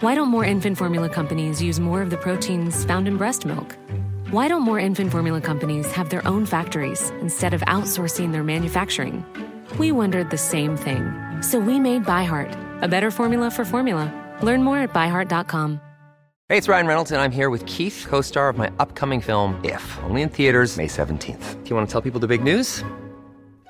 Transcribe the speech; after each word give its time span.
Why 0.00 0.14
don't 0.14 0.28
more 0.28 0.44
infant 0.44 0.78
formula 0.78 1.08
companies 1.08 1.60
use 1.60 1.80
more 1.80 2.02
of 2.02 2.10
the 2.10 2.16
proteins 2.16 2.84
found 2.84 3.08
in 3.08 3.16
breast 3.16 3.44
milk? 3.44 3.76
Why 4.30 4.46
don't 4.46 4.62
more 4.62 4.78
infant 4.78 5.10
formula 5.10 5.40
companies 5.40 5.90
have 5.90 6.08
their 6.08 6.24
own 6.24 6.46
factories 6.46 7.10
instead 7.20 7.52
of 7.52 7.62
outsourcing 7.62 8.30
their 8.30 8.44
manufacturing? 8.44 9.26
We 9.76 9.90
wondered 9.90 10.30
the 10.30 10.38
same 10.38 10.76
thing. 10.76 11.02
So 11.42 11.58
we 11.58 11.80
made 11.80 12.04
ByHeart, 12.04 12.54
a 12.80 12.86
better 12.86 13.10
formula 13.10 13.50
for 13.50 13.64
formula. 13.64 14.06
Learn 14.40 14.62
more 14.62 14.78
at 14.78 14.94
byheart.com. 14.94 15.80
Hey, 16.48 16.56
it's 16.56 16.68
Ryan 16.68 16.86
Reynolds, 16.86 17.10
and 17.10 17.20
I'm 17.20 17.32
here 17.32 17.50
with 17.50 17.66
Keith, 17.66 18.06
co 18.08 18.20
star 18.20 18.48
of 18.48 18.56
my 18.56 18.70
upcoming 18.78 19.20
film, 19.20 19.60
If, 19.64 19.98
only 20.04 20.22
in 20.22 20.28
theaters, 20.28 20.76
May 20.76 20.86
17th. 20.86 21.64
Do 21.64 21.70
you 21.70 21.74
want 21.74 21.88
to 21.88 21.92
tell 21.92 22.02
people 22.02 22.20
the 22.20 22.28
big 22.28 22.44
news? 22.44 22.84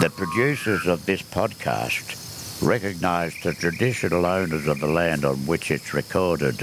The 0.00 0.08
producers 0.08 0.86
of 0.86 1.04
this 1.04 1.20
podcast 1.20 2.62
recognise 2.66 3.34
the 3.42 3.52
traditional 3.52 4.24
owners 4.24 4.66
of 4.66 4.80
the 4.80 4.86
land 4.86 5.26
on 5.26 5.36
which 5.44 5.70
it's 5.70 5.92
recorded. 5.92 6.56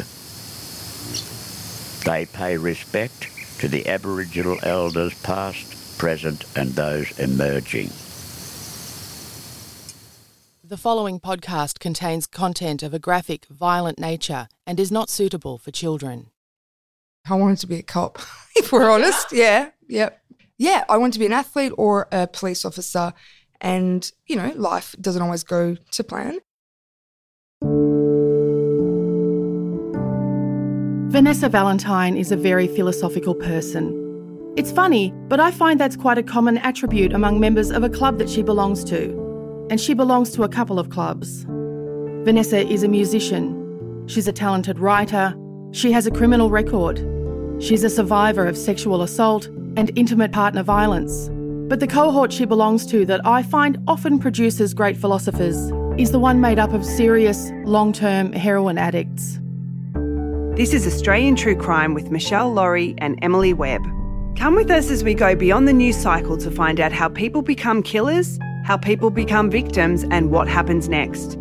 They 2.03 2.25
pay 2.25 2.57
respect 2.57 3.29
to 3.59 3.67
the 3.67 3.87
Aboriginal 3.87 4.57
elders 4.63 5.13
past, 5.21 5.99
present 5.99 6.45
and 6.55 6.71
those 6.71 7.11
emerging. 7.19 7.89
The 10.63 10.77
following 10.77 11.19
podcast 11.19 11.77
contains 11.77 12.25
content 12.25 12.81
of 12.81 12.95
a 12.95 12.99
graphic, 12.99 13.45
violent 13.45 13.99
nature 13.99 14.47
and 14.65 14.79
is 14.79 14.91
not 14.91 15.11
suitable 15.11 15.59
for 15.59 15.69
children. 15.69 16.31
I 17.29 17.35
wanted 17.35 17.59
to 17.59 17.67
be 17.67 17.77
a 17.77 17.83
cop, 17.83 18.17
if 18.55 18.71
we're 18.71 18.89
honest. 18.89 19.31
Yeah, 19.31 19.69
yeah. 19.87 20.09
Yeah, 20.57 20.85
I 20.89 20.97
want 20.97 21.13
to 21.13 21.19
be 21.19 21.25
an 21.25 21.33
athlete 21.33 21.73
or 21.77 22.07
a 22.11 22.27
police 22.27 22.65
officer. 22.65 23.13
And, 23.61 24.11
you 24.25 24.35
know, 24.35 24.51
life 24.55 24.95
doesn't 24.99 25.21
always 25.21 25.43
go 25.43 25.75
to 25.91 26.03
plan. 26.03 26.39
Vanessa 31.11 31.49
Valentine 31.49 32.17
is 32.17 32.31
a 32.31 32.37
very 32.37 32.67
philosophical 32.67 33.33
person. 33.33 34.03
It's 34.57 34.71
funny, 34.71 35.13
but 35.27 35.39
I 35.39 35.51
find 35.51 35.79
that's 35.79 35.95
quite 35.95 36.17
a 36.17 36.23
common 36.23 36.57
attribute 36.59 37.13
among 37.13 37.39
members 37.39 37.69
of 37.71 37.83
a 37.83 37.89
club 37.89 38.17
that 38.17 38.29
she 38.29 38.41
belongs 38.41 38.83
to. 38.85 39.67
And 39.69 39.79
she 39.79 39.93
belongs 39.93 40.31
to 40.31 40.43
a 40.43 40.49
couple 40.49 40.79
of 40.79 40.89
clubs. 40.89 41.45
Vanessa 42.23 42.67
is 42.67 42.83
a 42.83 42.87
musician. 42.87 44.05
She's 44.07 44.27
a 44.27 44.33
talented 44.33 44.79
writer. 44.79 45.35
She 45.71 45.91
has 45.91 46.07
a 46.07 46.11
criminal 46.11 46.49
record. 46.49 46.97
She's 47.61 47.83
a 47.83 47.89
survivor 47.89 48.45
of 48.45 48.57
sexual 48.57 49.01
assault 49.01 49.49
and 49.77 49.91
intimate 49.95 50.33
partner 50.33 50.63
violence. 50.63 51.29
But 51.69 51.79
the 51.79 51.87
cohort 51.87 52.33
she 52.33 52.45
belongs 52.45 52.85
to 52.87 53.05
that 53.05 53.25
I 53.25 53.43
find 53.43 53.77
often 53.87 54.19
produces 54.19 54.73
great 54.73 54.97
philosophers 54.97 55.71
is 55.97 56.11
the 56.11 56.19
one 56.19 56.41
made 56.41 56.59
up 56.59 56.73
of 56.73 56.85
serious, 56.85 57.51
long 57.63 57.93
term 57.93 58.33
heroin 58.33 58.77
addicts. 58.77 59.39
This 60.57 60.73
is 60.73 60.87
Australian 60.87 61.35
True 61.35 61.55
Crime 61.55 61.93
with 61.93 62.09
Meshel 62.09 62.53
Laurie 62.53 62.95
and 62.97 63.19
Emily 63.21 63.53
Webb. 63.53 63.83
Come 64.35 64.55
with 64.55 64.71
us 64.71 64.89
as 64.89 65.03
we 65.03 65.13
go 65.13 65.35
beyond 65.35 65.67
the 65.67 65.73
news 65.73 65.97
cycle 65.97 66.37
to 66.37 66.49
find 66.49 66.79
out 66.79 66.91
how 66.91 67.09
people 67.09 67.41
become 67.41 67.83
killers, 67.83 68.39
how 68.65 68.77
people 68.77 69.09
become 69.09 69.49
victims, 69.49 70.03
and 70.09 70.31
what 70.31 70.47
happens 70.47 70.89
next. 70.89 71.37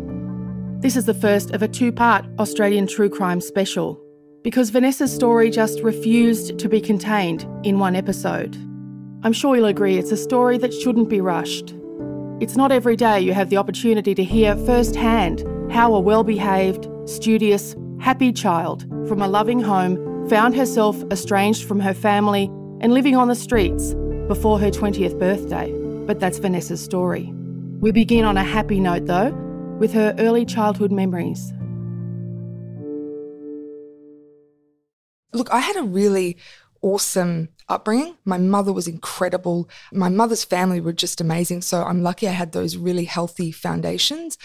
This 0.81 0.95
is 0.95 1.05
the 1.05 1.13
first 1.13 1.51
of 1.51 1.63
a 1.63 1.67
two 1.67 1.91
part 1.91 2.25
Australian 2.37 2.85
true 2.85 3.09
crime 3.09 3.41
special 3.41 3.99
because 4.47 4.69
Vanessa's 4.69 5.13
story 5.13 5.49
just 5.49 5.81
refused 5.81 6.57
to 6.57 6.69
be 6.69 6.79
contained 6.79 7.45
in 7.65 7.79
one 7.79 7.97
episode. 7.97 8.55
I'm 9.23 9.33
sure 9.33 9.57
you'll 9.57 9.65
agree 9.65 9.97
it's 9.97 10.13
a 10.13 10.15
story 10.15 10.57
that 10.59 10.73
shouldn't 10.73 11.09
be 11.09 11.19
rushed. 11.19 11.75
It's 12.39 12.55
not 12.55 12.71
every 12.71 12.95
day 12.95 13.19
you 13.19 13.33
have 13.33 13.49
the 13.49 13.57
opportunity 13.57 14.15
to 14.15 14.23
hear 14.23 14.55
firsthand 14.65 15.43
how 15.69 15.93
a 15.93 15.99
well 15.99 16.23
behaved, 16.23 16.87
studious, 17.03 17.75
happy 17.99 18.31
child 18.31 18.83
from 19.09 19.21
a 19.21 19.27
loving 19.27 19.59
home 19.59 20.29
found 20.29 20.55
herself 20.55 20.95
estranged 21.11 21.67
from 21.67 21.81
her 21.81 21.93
family 21.93 22.45
and 22.79 22.93
living 22.93 23.17
on 23.17 23.27
the 23.27 23.35
streets 23.35 23.95
before 24.29 24.61
her 24.61 24.71
20th 24.71 25.19
birthday. 25.19 25.73
But 26.05 26.21
that's 26.21 26.37
Vanessa's 26.37 26.81
story. 26.81 27.33
We 27.81 27.91
begin 27.91 28.23
on 28.23 28.37
a 28.37 28.45
happy 28.45 28.79
note, 28.79 29.07
though, 29.07 29.31
with 29.77 29.91
her 29.91 30.15
early 30.17 30.45
childhood 30.45 30.93
memories. 30.93 31.51
Look, 35.33 35.51
I 35.51 35.59
had 35.59 35.75
a 35.75 35.83
really 35.83 36.37
awesome 36.81 37.49
upbringing. 37.69 38.15
My 38.25 38.37
mother 38.37 38.71
was 38.71 38.87
incredible. 38.87 39.69
My 39.91 40.09
mother's 40.09 40.43
family 40.43 40.79
were 40.79 40.93
just 40.93 41.21
amazing. 41.21 41.61
So 41.61 41.83
I'm 41.83 42.01
lucky 42.01 42.27
I 42.27 42.31
had 42.31 42.51
those 42.51 42.77
really 42.77 43.05
healthy 43.05 43.51
foundations. 43.51 44.37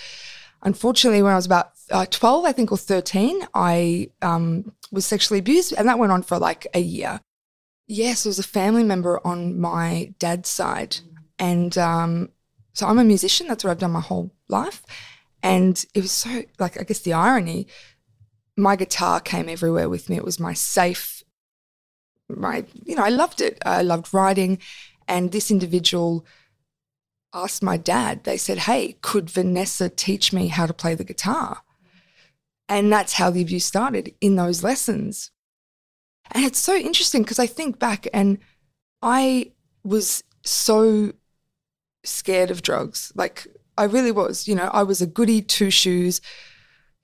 Unfortunately, 0.63 1.23
when 1.23 1.33
I 1.33 1.37
was 1.37 1.47
about 1.47 1.73
uh, 1.91 2.07
12, 2.07 2.45
I 2.45 2.53
think, 2.53 2.71
or 2.71 2.79
13, 2.79 3.47
I 3.55 4.11
um, 4.23 4.73
was 4.93 5.05
sexually 5.05 5.41
abused, 5.41 5.75
and 5.77 5.89
that 5.89 5.99
went 5.99 6.13
on 6.13 6.23
for 6.23 6.39
like 6.39 6.67
a 6.73 6.81
year. 6.81 7.21
Yes, 7.89 8.23
there 8.23 8.31
was 8.31 8.39
a 8.39 8.45
family 8.45 8.85
member 8.85 9.21
on 9.27 9.59
my 9.59 10.15
dad's 10.19 10.49
side. 10.49 10.99
And 11.39 11.77
um, 11.77 12.31
so 12.73 12.87
I'm 12.87 12.99
a 12.99 13.05
musician. 13.05 13.49
That's 13.49 13.65
what 13.65 13.71
I've 13.71 13.79
done 13.79 13.91
my 13.91 14.01
whole 14.01 14.33
life. 14.49 14.83
And 15.43 15.85
it 15.95 16.01
was 16.01 16.13
so, 16.13 16.45
like, 16.61 16.81
I 16.81 16.85
guess 16.85 17.01
the 17.01 17.13
irony 17.13 17.67
my 18.63 18.77
guitar 18.77 19.21
came 19.21 19.49
everywhere 19.49 19.89
with 19.89 20.09
me. 20.09 20.17
It 20.17 20.25
was 20.25 20.41
my 20.41 20.55
safe, 20.55 21.23
my, 22.29 22.65
you 22.85 22.95
know, 22.95 23.05
I 23.05 23.11
loved 23.11 23.41
it. 23.41 23.59
I 23.67 23.83
loved 23.83 24.15
writing. 24.15 24.59
And 25.09 25.33
this 25.33 25.51
individual 25.51 26.25
asked 27.35 27.63
my 27.63 27.77
dad, 27.77 28.25
they 28.25 28.37
said, 28.37 28.59
Hey, 28.59 28.97
could 29.03 29.29
Vanessa 29.29 29.89
teach 29.89 30.33
me 30.33 30.49
how 30.49 30.67
to 30.67 30.73
play 30.73 30.95
the 30.95 31.05
guitar? 31.05 31.63
And 32.69 32.91
that's 32.91 33.15
how 33.15 33.31
the 33.31 33.43
abuse 33.43 33.67
started 33.67 34.15
in 34.21 34.37
those 34.37 34.63
lessons. 34.63 35.31
And 36.31 36.45
it's 36.45 36.61
so 36.61 36.75
interesting 36.75 37.23
because 37.23 37.39
I 37.39 37.47
think 37.47 37.79
back 37.79 38.07
and 38.15 38.39
I 39.03 39.53
was 39.83 40.23
so 40.45 41.13
scared 42.05 42.51
of 42.51 42.63
drugs. 42.63 43.13
Like, 43.15 43.47
I 43.77 43.85
really 43.85 44.13
was. 44.13 44.47
You 44.47 44.55
know, 44.55 44.71
I 44.73 44.85
was 44.85 45.03
a 45.03 45.07
goody 45.07 45.43
two 45.43 45.71
shoes 45.71 46.21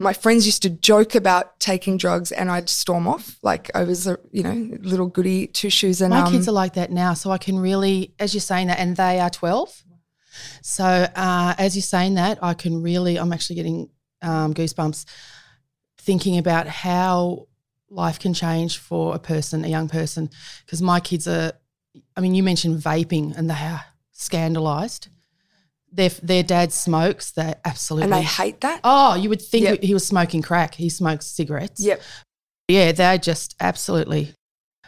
my 0.00 0.12
friends 0.12 0.47
used 0.47 0.62
to 0.62 0.71
joke 0.71 1.15
about 1.15 1.59
taking 1.59 1.97
drugs 1.97 2.31
and 2.31 2.50
I'd 2.50 2.69
storm 2.69 3.09
off. 3.09 3.37
Like 3.43 3.71
I 3.75 3.83
was 3.83 4.06
a, 4.06 4.19
you 4.31 4.45
know, 4.45 4.79
little 4.81 5.09
goody 5.09 5.49
two 5.49 5.71
shoes. 5.71 6.00
And 6.00 6.11
my 6.11 6.21
um, 6.21 6.33
kids 6.33 6.49
are 6.49 6.53
like 6.53 6.75
that 6.75 6.93
now. 6.93 7.15
So 7.15 7.31
I 7.31 7.39
can 7.39 7.59
really, 7.59 8.15
as 8.19 8.33
you're 8.33 8.41
saying 8.41 8.69
that, 8.69 8.79
and 8.79 8.97
they 8.97 9.19
are 9.19 9.31
12. 9.31 9.85
So 10.62 10.85
uh, 10.85 11.55
as 11.59 11.75
you're 11.75 11.83
saying 11.83 12.15
that, 12.15 12.39
I 12.43 12.55
can 12.55 12.81
really, 12.81 13.19
I'm 13.19 13.33
actually 13.33 13.56
getting 13.56 13.91
um, 14.23 14.55
goosebumps 14.55 15.05
thinking 15.99 16.39
about 16.39 16.69
how 16.69 17.49
life 17.91 18.21
can 18.21 18.35
change 18.35 18.79
for 18.79 19.17
a 19.17 19.19
person, 19.19 19.65
a 19.65 19.69
young 19.69 19.89
person. 19.89 20.31
Because 20.65 20.81
my 20.81 21.00
kids 21.00 21.27
are, 21.27 21.53
I 22.17 22.21
mean, 22.21 22.37
you 22.37 22.45
mentioned 22.45 22.81
vaping 22.81 23.37
and 23.37 23.50
they 23.50 23.55
are 23.55 23.85
scandalized 24.12 25.09
their 25.93 26.11
their 26.23 26.43
dad 26.43 26.73
smokes. 26.73 27.32
They 27.32 27.55
absolutely 27.64 28.05
and 28.05 28.12
they 28.12 28.23
hate 28.23 28.61
that. 28.62 28.81
Oh, 28.85 29.14
you 29.14 29.29
would 29.29 29.43
think 29.43 29.64
Yep. 29.64 29.82
he 29.82 29.94
was 29.94 30.06
smoking 30.06 30.43
crack. 30.43 30.75
He 30.75 30.88
smokes 30.88 31.26
cigarettes. 31.26 31.81
Yep. 31.81 32.00
Yeah, 32.69 32.93
they're 32.93 33.19
just 33.19 33.56
absolutely 33.61 34.35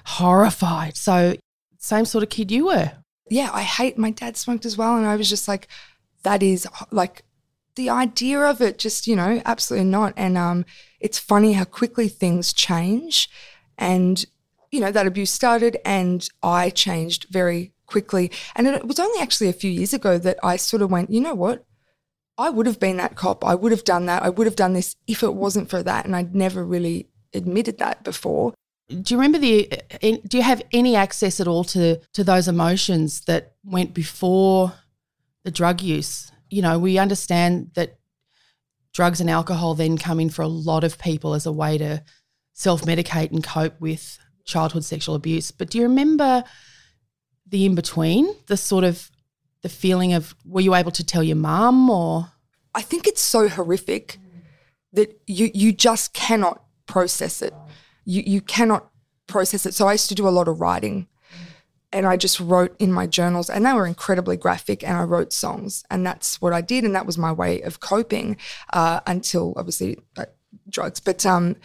horrified. 0.07 0.97
So 0.97 1.37
same 1.79 2.05
sort 2.05 2.23
of 2.23 2.31
kid 2.31 2.51
you 2.51 2.67
were. 2.67 2.93
Yeah, 3.31 3.51
I 3.53 3.63
hate 3.63 3.97
my 3.97 4.11
dad 4.11 4.37
smoked 4.37 4.67
as 4.67 4.77
well. 4.77 4.97
And 4.97 5.07
I 5.07 5.17
was 5.17 5.29
just 5.29 5.49
like, 5.49 5.69
that 6.25 6.43
is 6.43 6.67
like 6.91 7.23
the 7.77 7.89
idea 7.89 8.41
of 8.41 8.61
it, 8.61 8.79
just, 8.79 9.07
you 9.07 9.17
know, 9.17 9.41
absolutely 9.47 9.89
not. 9.89 10.13
And 10.17 10.37
um, 10.37 10.65
it's 10.99 11.19
funny 11.19 11.53
how 11.53 11.65
quickly 11.65 12.09
things 12.09 12.53
change. 12.53 13.31
And, 13.79 14.25
you 14.71 14.81
know, 14.81 14.91
that 14.91 15.07
abuse 15.07 15.31
started 15.31 15.79
and 15.85 16.29
I 16.43 16.71
changed 16.71 17.27
very 17.31 17.73
quickly. 17.91 18.31
And 18.55 18.67
it 18.67 18.87
was 18.87 18.99
only 18.99 19.21
actually 19.21 19.49
a 19.49 19.55
few 19.55 19.71
years 19.71 19.93
ago 19.93 20.19
that 20.19 20.39
I 20.43 20.57
sort 20.57 20.83
of 20.83 20.91
went, 20.91 21.11
you 21.11 21.21
know 21.21 21.35
what? 21.35 21.65
I 22.39 22.49
would 22.49 22.67
have 22.67 22.81
been 22.81 22.97
that 22.97 23.17
cop. 23.17 23.45
I 23.45 23.55
would 23.55 23.73
have 23.73 23.85
done 23.85 24.07
that. 24.07 24.23
I 24.23 24.31
would 24.31 24.47
have 24.47 24.57
done 24.57 24.73
this 24.73 24.97
if 25.07 25.23
it 25.23 25.35
wasn't 25.35 25.69
for 25.69 25.83
that. 25.83 26.07
And 26.07 26.17
I'd 26.17 26.35
never 26.35 26.65
really 26.65 27.11
admitted 27.35 27.79
that 27.79 28.03
before. 28.03 28.55
Do 28.89 29.15
you 29.15 29.21
remember 29.21 29.39
the? 29.39 29.71
Do 30.01 30.37
you 30.37 30.43
have 30.43 30.63
any 30.73 30.97
access 30.97 31.39
at 31.39 31.47
all 31.47 31.63
to 31.65 32.01
to 32.15 32.25
those 32.25 32.49
emotions 32.49 33.21
that 33.27 33.53
went 33.63 33.95
before 33.95 34.73
the 35.45 35.51
drug 35.51 35.81
use? 35.81 36.33
You 36.49 36.63
know, 36.63 36.79
we 36.79 36.99
understand 36.99 37.71
that 37.75 37.99
drugs 38.93 39.21
and 39.21 39.31
alcohol 39.31 39.75
then 39.75 39.97
come 39.97 40.19
in 40.19 40.31
for 40.31 40.43
a 40.43 40.49
lot 40.49 40.83
of 40.83 40.99
people 40.99 41.35
as 41.35 41.47
a 41.47 41.53
way 41.53 41.79
to 41.79 42.03
self 42.55 42.83
medicate 42.83 43.31
and 43.31 43.45
cope 43.45 43.81
with 43.81 44.19
childhood 44.45 44.85
sexual 44.85 45.15
abuse. 45.15 45.51
But 45.51 45.71
do 45.71 45.79
you 45.79 45.85
remember 45.85 46.43
the 47.51 47.67
in 47.67 47.75
between, 47.75 48.35
the 48.47 48.57
sort 48.57 48.85
of 48.85 49.11
the 49.63 49.69
feeling 49.69 50.15
of 50.15 50.35
were 50.45 50.61
you 50.61 50.75
able 50.75 50.91
to 50.93 51.05
tell 51.05 51.23
your 51.23 51.37
mum 51.37 51.91
or? 51.91 52.33
I 52.75 52.83
think 52.83 53.07
it's 53.07 53.21
so 53.21 53.49
horrific 53.49 54.19
that 54.93 55.21
you 55.27 55.51
you 55.53 55.73
just 55.73 56.13
cannot 56.13 56.63
process 56.87 57.43
it. 57.43 57.55
You 58.05 58.23
you 58.25 58.41
cannot 58.41 58.91
process 59.27 59.67
it. 59.67 59.75
So 59.75 59.87
I 59.87 59.93
used 59.93 60.09
to 60.09 60.15
do 60.15 60.29
a 60.29 60.31
lot 60.31 60.49
of 60.49 60.61
writing 60.61 61.09
and 61.93 62.07
I 62.07 62.17
just 62.17 62.39
wrote 62.39 62.75
in 62.79 62.93
my 62.93 63.07
journals 63.07 63.51
and 63.51 63.67
they 63.67 63.73
were 63.73 63.87
incredibly 63.87 64.37
graphic 64.37 64.85
and 64.85 64.97
I 64.97 65.03
wrote 65.03 65.33
songs 65.33 65.85
and 65.91 66.07
that's 66.07 66.41
what 66.41 66.53
I 66.53 66.61
did 66.61 66.85
and 66.85 66.95
that 66.95 67.07
was 67.07 67.19
my 67.19 67.33
way 67.33 67.61
of 67.63 67.81
coping 67.81 68.37
uh, 68.73 69.01
until 69.07 69.55
obviously 69.57 69.99
uh, 70.17 70.27
drugs. 70.69 71.01
But 71.01 71.27
um, 71.27 71.57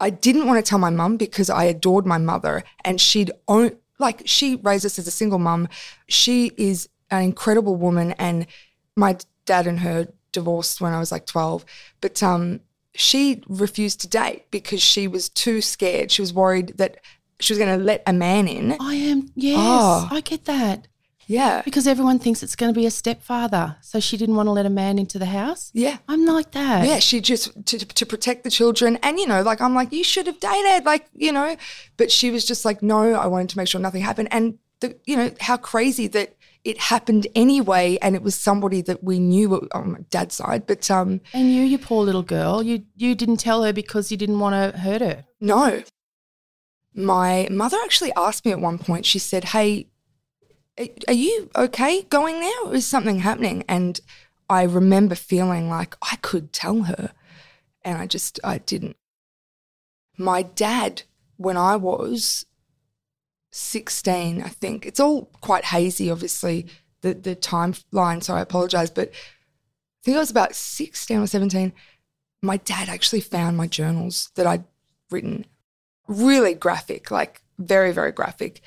I 0.00 0.10
didn't 0.10 0.46
want 0.46 0.64
to 0.64 0.68
tell 0.68 0.78
my 0.78 0.90
mum 0.90 1.16
because 1.16 1.50
I 1.50 1.64
adored 1.64 2.06
my 2.06 2.18
mother 2.18 2.62
and 2.84 3.00
she'd 3.00 3.32
own 3.48 3.76
like 3.98 4.22
she 4.24 4.56
raised 4.56 4.84
us 4.86 4.98
as 4.98 5.06
a 5.06 5.10
single 5.12 5.38
mum. 5.38 5.68
She 6.08 6.52
is 6.56 6.88
an 7.10 7.22
incredible 7.22 7.76
woman 7.76 8.12
and 8.12 8.46
my 8.96 9.16
dad 9.46 9.66
and 9.66 9.80
her 9.80 10.08
divorced 10.32 10.80
when 10.80 10.92
I 10.92 10.98
was 10.98 11.12
like 11.12 11.26
12. 11.26 11.64
But 12.00 12.22
um, 12.22 12.60
she 12.94 13.42
refused 13.48 14.00
to 14.02 14.08
date 14.08 14.50
because 14.50 14.82
she 14.82 15.06
was 15.06 15.28
too 15.28 15.60
scared. 15.60 16.10
She 16.10 16.22
was 16.22 16.32
worried 16.32 16.74
that 16.76 17.00
she 17.40 17.52
was 17.52 17.58
going 17.58 17.78
to 17.78 17.84
let 17.84 18.02
a 18.06 18.12
man 18.12 18.48
in. 18.48 18.76
I 18.80 18.94
am 18.94 19.30
yes, 19.34 19.58
Oh. 19.60 20.08
I 20.10 20.20
get 20.20 20.44
that 20.46 20.88
Yeah. 21.26 21.62
because 21.64 21.86
everyone 21.86 22.18
thinks 22.18 22.42
it's 22.42 22.56
going 22.56 22.72
to 22.72 22.78
be 22.78 22.86
a 22.86 22.90
stepfather, 22.90 23.76
so 23.80 24.00
she 24.00 24.16
didn't 24.16 24.36
want 24.36 24.46
to 24.46 24.52
let 24.52 24.66
a 24.66 24.70
man 24.70 24.98
into 24.98 25.18
the 25.18 25.26
house. 25.26 25.70
Yeah. 25.74 25.98
I'm 26.08 26.24
like 26.26 26.52
that. 26.52 26.86
Yeah, 26.86 26.98
she 26.98 27.20
just 27.20 27.66
to, 27.66 27.78
to 27.78 28.06
protect 28.06 28.44
the 28.44 28.50
children, 28.50 28.98
and 29.02 29.18
you 29.18 29.26
know, 29.26 29.42
like 29.42 29.60
I'm 29.60 29.74
like, 29.74 29.92
you 29.92 30.04
should 30.04 30.26
have 30.26 30.40
dated, 30.40 30.84
like 30.84 31.06
you 31.14 31.32
know, 31.32 31.56
but 31.96 32.10
she 32.10 32.30
was 32.30 32.44
just 32.44 32.64
like, 32.64 32.82
no, 32.82 33.14
I 33.14 33.26
wanted 33.26 33.48
to 33.50 33.56
make 33.58 33.68
sure 33.68 33.80
nothing 33.80 34.02
happened, 34.02 34.28
and 34.30 34.58
the, 34.80 34.96
you 35.04 35.16
know, 35.16 35.30
how 35.40 35.56
crazy 35.56 36.06
that 36.08 36.34
it 36.64 36.78
happened 36.78 37.26
anyway, 37.34 37.98
and 38.00 38.16
it 38.16 38.22
was 38.22 38.34
somebody 38.34 38.80
that 38.82 39.04
we 39.04 39.18
knew 39.18 39.68
on 39.72 39.92
my 39.92 39.98
dad's 40.10 40.34
side, 40.34 40.66
but 40.66 40.90
um, 40.90 41.20
And 41.34 41.52
you, 41.52 41.62
you 41.62 41.78
poor 41.78 42.02
little 42.04 42.22
girl, 42.22 42.62
you 42.62 42.84
you 42.96 43.14
didn't 43.14 43.36
tell 43.36 43.62
her 43.64 43.72
because 43.72 44.10
you 44.10 44.16
didn't 44.16 44.40
want 44.40 44.54
to 44.54 44.78
hurt 44.78 45.02
her. 45.02 45.24
No. 45.40 45.82
My 46.94 47.48
mother 47.50 47.76
actually 47.84 48.12
asked 48.16 48.44
me 48.44 48.52
at 48.52 48.60
one 48.60 48.78
point, 48.78 49.04
she 49.04 49.18
said, 49.18 49.44
Hey, 49.44 49.88
are 50.78 51.14
you 51.14 51.50
okay 51.56 52.02
going 52.02 52.40
now? 52.40 52.70
Is 52.72 52.86
something 52.86 53.20
happening? 53.20 53.64
And 53.68 54.00
I 54.48 54.64
remember 54.64 55.14
feeling 55.14 55.68
like 55.68 55.96
I 56.02 56.16
could 56.16 56.52
tell 56.52 56.82
her. 56.82 57.12
And 57.82 57.98
I 57.98 58.06
just, 58.06 58.40
I 58.42 58.58
didn't. 58.58 58.96
My 60.16 60.42
dad, 60.42 61.02
when 61.36 61.56
I 61.56 61.76
was 61.76 62.46
16, 63.52 64.42
I 64.42 64.48
think, 64.48 64.86
it's 64.86 65.00
all 65.00 65.26
quite 65.40 65.66
hazy, 65.66 66.10
obviously, 66.10 66.66
the, 67.02 67.14
the 67.14 67.36
timeline, 67.36 68.22
so 68.22 68.34
I 68.34 68.40
apologize. 68.40 68.90
But 68.90 69.10
I 69.10 70.04
think 70.04 70.16
I 70.16 70.20
was 70.20 70.30
about 70.30 70.54
16 70.54 71.18
or 71.18 71.26
17. 71.26 71.72
My 72.42 72.56
dad 72.58 72.88
actually 72.88 73.20
found 73.20 73.56
my 73.56 73.66
journals 73.66 74.30
that 74.34 74.46
I'd 74.46 74.64
written 75.10 75.46
really 76.08 76.54
graphic, 76.54 77.10
like 77.10 77.42
very, 77.58 77.92
very 77.92 78.12
graphic. 78.12 78.60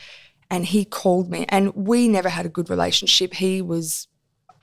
And 0.50 0.66
he 0.66 0.86
called 0.86 1.30
me, 1.30 1.46
and 1.50 1.76
we 1.76 2.08
never 2.08 2.30
had 2.30 2.46
a 2.46 2.50
good 2.50 2.70
relationship. 2.70 3.34
He 3.34 3.62
was, 3.62 4.08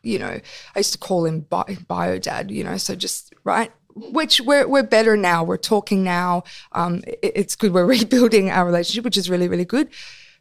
you 0.03 0.19
know, 0.19 0.41
I 0.75 0.79
used 0.79 0.93
to 0.93 0.99
call 0.99 1.26
him 1.26 1.41
bi- 1.41 1.76
bio 1.87 2.19
dad, 2.19 2.50
you 2.50 2.64
know, 2.64 2.79
so 2.79 2.95
just, 2.95 3.35
right? 3.45 3.71
Which 3.95 4.41
we're, 4.41 4.67
we're 4.67 4.83
better 4.83 5.17
now. 5.17 5.45
We're 5.45 5.59
talking 5.59 6.03
now. 6.03 6.45
Um, 6.73 7.03
it- 7.07 7.33
it's 7.35 7.55
good. 7.57 7.73
We're 7.75 7.85
rebuilding 7.99 8.50
our 8.50 8.64
relationship, 8.64 9.05
which 9.05 9.19
is 9.19 9.29
really, 9.29 9.47
really 9.49 9.67
good. 9.67 9.88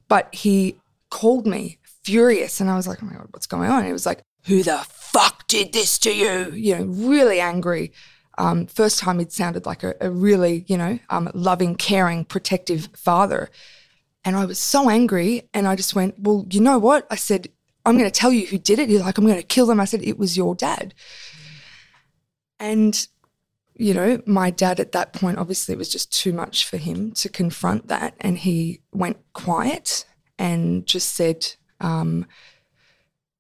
But 0.07 0.33
he 0.33 0.77
called 1.09 1.45
me 1.45 1.77
furious, 2.03 2.61
and 2.61 2.69
I 2.69 2.75
was 2.75 2.87
like, 2.87 3.03
oh 3.03 3.05
my 3.05 3.13
God, 3.13 3.27
what's 3.31 3.47
going 3.47 3.69
on? 3.69 3.85
He 3.85 3.91
was 3.91 4.05
like, 4.05 4.21
who 4.45 4.63
the 4.63 4.77
fuck 4.89 5.47
did 5.47 5.73
this 5.73 5.97
to 5.99 6.13
you? 6.15 6.51
You 6.51 6.77
know, 6.79 6.85
really 6.85 7.39
angry. 7.39 7.91
Um, 8.37 8.65
first 8.65 8.99
time 8.99 9.19
he'd 9.19 9.31
sounded 9.31 9.65
like 9.65 9.83
a, 9.83 9.93
a 10.01 10.09
really, 10.09 10.65
you 10.67 10.77
know, 10.77 10.99
um, 11.09 11.29
loving, 11.33 11.75
caring, 11.75 12.25
protective 12.25 12.89
father. 12.95 13.49
And 14.25 14.35
I 14.35 14.45
was 14.45 14.59
so 14.59 14.89
angry. 14.89 15.49
And 15.53 15.67
I 15.67 15.75
just 15.75 15.95
went, 15.95 16.15
Well, 16.19 16.45
you 16.49 16.61
know 16.61 16.79
what? 16.79 17.07
I 17.09 17.15
said, 17.15 17.49
I'm 17.85 17.97
going 17.97 18.09
to 18.09 18.19
tell 18.19 18.31
you 18.31 18.47
who 18.47 18.57
did 18.57 18.79
it. 18.79 18.89
He's 18.89 19.01
like, 19.01 19.17
I'm 19.17 19.25
going 19.25 19.37
to 19.37 19.43
kill 19.43 19.65
them. 19.65 19.79
I 19.79 19.85
said, 19.85 20.03
It 20.03 20.17
was 20.17 20.37
your 20.37 20.55
dad. 20.55 20.93
And, 22.59 23.07
you 23.75 23.93
know, 23.93 24.21
my 24.25 24.49
dad 24.49 24.79
at 24.79 24.93
that 24.93 25.13
point, 25.13 25.37
obviously, 25.37 25.73
it 25.73 25.77
was 25.77 25.89
just 25.89 26.13
too 26.13 26.31
much 26.31 26.65
for 26.65 26.77
him 26.77 27.11
to 27.13 27.29
confront 27.29 27.87
that. 27.87 28.15
And 28.21 28.37
he 28.37 28.81
went 28.91 29.17
quiet 29.33 30.05
and 30.39 30.85
just 30.85 31.15
said, 31.15 31.55
um, 31.79 32.25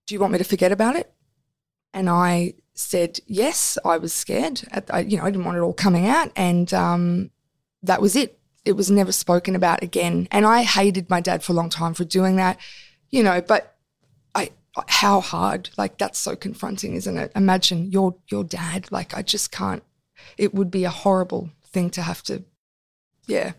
Do 0.05 0.15
you 0.15 0.19
want 0.19 0.33
me 0.33 0.39
to 0.39 0.43
forget 0.43 0.71
about 0.71 0.95
it? 0.95 1.13
And 1.93 2.09
I 2.09 2.55
said, 2.73 3.19
yes, 3.27 3.77
I 3.85 3.97
was 3.97 4.13
scared. 4.13 4.61
I, 4.89 5.01
you 5.01 5.17
know, 5.17 5.23
I 5.23 5.31
didn't 5.31 5.45
want 5.45 5.57
it 5.57 5.61
all 5.61 5.73
coming 5.73 6.07
out. 6.07 6.31
And 6.35 6.73
um, 6.73 7.31
that 7.83 8.01
was 8.01 8.15
it. 8.15 8.39
It 8.65 8.73
was 8.73 8.89
never 8.89 9.11
spoken 9.11 9.55
about 9.55 9.83
again. 9.83 10.27
And 10.31 10.45
I 10.45 10.63
hated 10.63 11.09
my 11.09 11.19
dad 11.19 11.43
for 11.43 11.51
a 11.51 11.55
long 11.55 11.69
time 11.69 11.93
for 11.93 12.05
doing 12.05 12.37
that, 12.37 12.57
you 13.09 13.21
know, 13.23 13.41
but 13.41 13.75
I, 14.33 14.51
how 14.87 15.19
hard, 15.19 15.69
like 15.77 15.97
that's 15.97 16.17
so 16.17 16.35
confronting, 16.35 16.95
isn't 16.95 17.17
it? 17.17 17.31
Imagine 17.35 17.91
your, 17.91 18.15
your 18.29 18.43
dad, 18.43 18.91
like 18.91 19.15
I 19.15 19.21
just 19.21 19.51
can't, 19.51 19.83
it 20.37 20.53
would 20.53 20.71
be 20.71 20.85
a 20.85 20.89
horrible 20.89 21.49
thing 21.65 21.89
to 21.91 22.01
have 22.01 22.23
to, 22.23 22.43
yeah. 23.27 23.53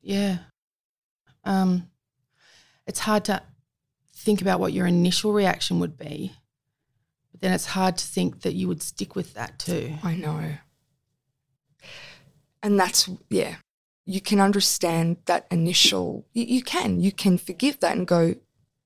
Yeah. 0.00 0.38
Um, 1.44 1.90
it's 2.86 3.00
hard 3.00 3.24
to 3.26 3.42
think 4.14 4.40
about 4.40 4.60
what 4.60 4.72
your 4.72 4.86
initial 4.86 5.32
reaction 5.32 5.80
would 5.80 5.98
be, 5.98 6.32
but 7.32 7.40
then 7.40 7.52
it's 7.52 7.66
hard 7.66 7.96
to 7.98 8.06
think 8.06 8.42
that 8.42 8.54
you 8.54 8.68
would 8.68 8.82
stick 8.82 9.16
with 9.16 9.34
that 9.34 9.58
too. 9.58 9.94
I 10.02 10.14
know. 10.14 10.52
And 12.62 12.78
that's, 12.78 13.08
yeah, 13.28 13.56
you 14.08 14.22
can 14.22 14.40
understand 14.40 15.18
that 15.26 15.46
initial, 15.50 16.24
you, 16.32 16.42
you 16.44 16.62
can, 16.62 16.98
you 16.98 17.12
can 17.12 17.36
forgive 17.36 17.78
that 17.80 17.94
and 17.94 18.06
go, 18.06 18.34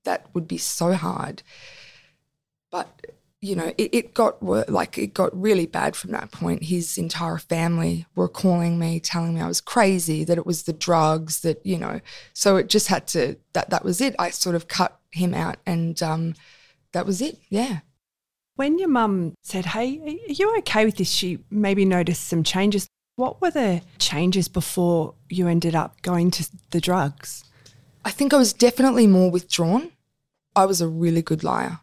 that 0.03 0.27
would 0.33 0.49
be 0.49 0.57
so 0.57 0.91
hard. 0.91 1.41
But, 2.69 3.07
you 3.39 3.55
know, 3.55 3.73
it, 3.77 3.89
it 3.93 4.13
got 4.13 4.43
like, 4.43 4.97
it 4.97 5.13
got 5.13 5.31
really 5.33 5.65
bad 5.65 5.95
from 5.95 6.11
that 6.11 6.31
point. 6.31 6.63
His 6.63 6.97
entire 6.97 7.37
family 7.37 8.05
were 8.15 8.27
calling 8.27 8.77
me, 8.77 8.99
telling 8.99 9.35
me 9.35 9.39
I 9.39 9.47
was 9.47 9.61
crazy, 9.61 10.25
that 10.25 10.37
it 10.37 10.45
was 10.45 10.63
the 10.63 10.73
drugs, 10.73 11.39
that, 11.39 11.65
you 11.65 11.77
know, 11.77 12.01
so 12.33 12.57
it 12.57 12.67
just 12.67 12.89
had 12.89 13.07
to, 13.07 13.37
that, 13.53 13.69
that 13.69 13.85
was 13.85 14.01
it. 14.01 14.15
I 14.19 14.29
sort 14.29 14.57
of 14.57 14.67
cut 14.67 14.99
him 15.11 15.33
out 15.33 15.55
and 15.65 16.03
um, 16.03 16.33
that 16.91 17.05
was 17.05 17.21
it. 17.21 17.37
Yeah. 17.47 17.79
When 18.55 18.77
your 18.77 18.89
mum 18.89 19.35
said, 19.41 19.67
Hey, 19.67 20.01
are 20.01 20.33
you 20.33 20.57
okay 20.57 20.83
with 20.83 20.97
this? 20.97 21.09
She 21.09 21.39
maybe 21.49 21.85
noticed 21.85 22.27
some 22.27 22.43
changes. 22.43 22.89
What 23.15 23.41
were 23.41 23.51
the 23.51 23.81
changes 23.99 24.47
before 24.47 25.13
you 25.29 25.47
ended 25.47 25.75
up 25.75 26.01
going 26.01 26.31
to 26.31 26.49
the 26.71 26.81
drugs? 26.81 27.43
I 28.03 28.11
think 28.11 28.33
I 28.33 28.37
was 28.37 28.53
definitely 28.53 29.07
more 29.07 29.29
withdrawn. 29.29 29.91
I 30.55 30.65
was 30.65 30.81
a 30.81 30.87
really 30.87 31.21
good 31.21 31.43
liar. 31.43 31.79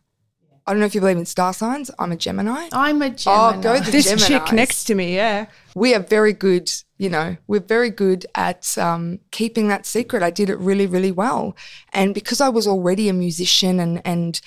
I 0.66 0.72
don't 0.72 0.80
know 0.80 0.86
if 0.86 0.94
you 0.94 1.00
believe 1.00 1.16
in 1.16 1.26
star 1.26 1.52
signs. 1.52 1.90
I'm 1.98 2.12
a 2.12 2.16
Gemini. 2.16 2.68
I'm 2.72 3.00
a 3.02 3.10
Gemini. 3.10 3.58
Oh, 3.58 3.60
go 3.60 3.80
the 3.80 3.90
This 3.90 4.12
Geminis. 4.12 4.26
chick 4.26 4.52
next 4.52 4.84
to 4.84 4.94
me, 4.94 5.14
yeah. 5.16 5.46
we 5.74 5.94
are 5.94 6.00
very 6.00 6.32
good, 6.32 6.70
you 6.98 7.08
know, 7.08 7.36
we're 7.46 7.60
very 7.60 7.90
good 7.90 8.26
at 8.34 8.76
um, 8.76 9.20
keeping 9.30 9.68
that 9.68 9.86
secret. 9.86 10.22
I 10.22 10.30
did 10.30 10.50
it 10.50 10.58
really, 10.58 10.86
really 10.86 11.10
well. 11.12 11.56
And 11.92 12.14
because 12.14 12.40
I 12.40 12.50
was 12.50 12.66
already 12.66 13.08
a 13.08 13.12
musician 13.12 13.80
and, 13.80 14.02
and, 14.04 14.40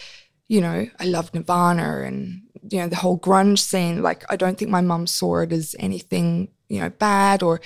you 0.48 0.62
know, 0.62 0.88
I 1.00 1.06
loved 1.06 1.34
Nirvana 1.34 2.02
and, 2.02 2.44
you 2.70 2.80
know, 2.80 2.88
the 2.88 2.98
whole 2.98 3.20
grunge 3.20 3.60
scene, 3.60 4.02
like, 4.02 4.24
I 4.30 4.36
don't 4.36 4.58
think 4.58 4.72
my 4.72 4.82
mum 4.82 5.08
saw 5.08 5.40
it 5.40 5.52
as 5.52 5.76
anything, 5.80 6.50
you 6.74 6.82
know, 6.82 6.90
bad 6.90 7.44
or, 7.44 7.62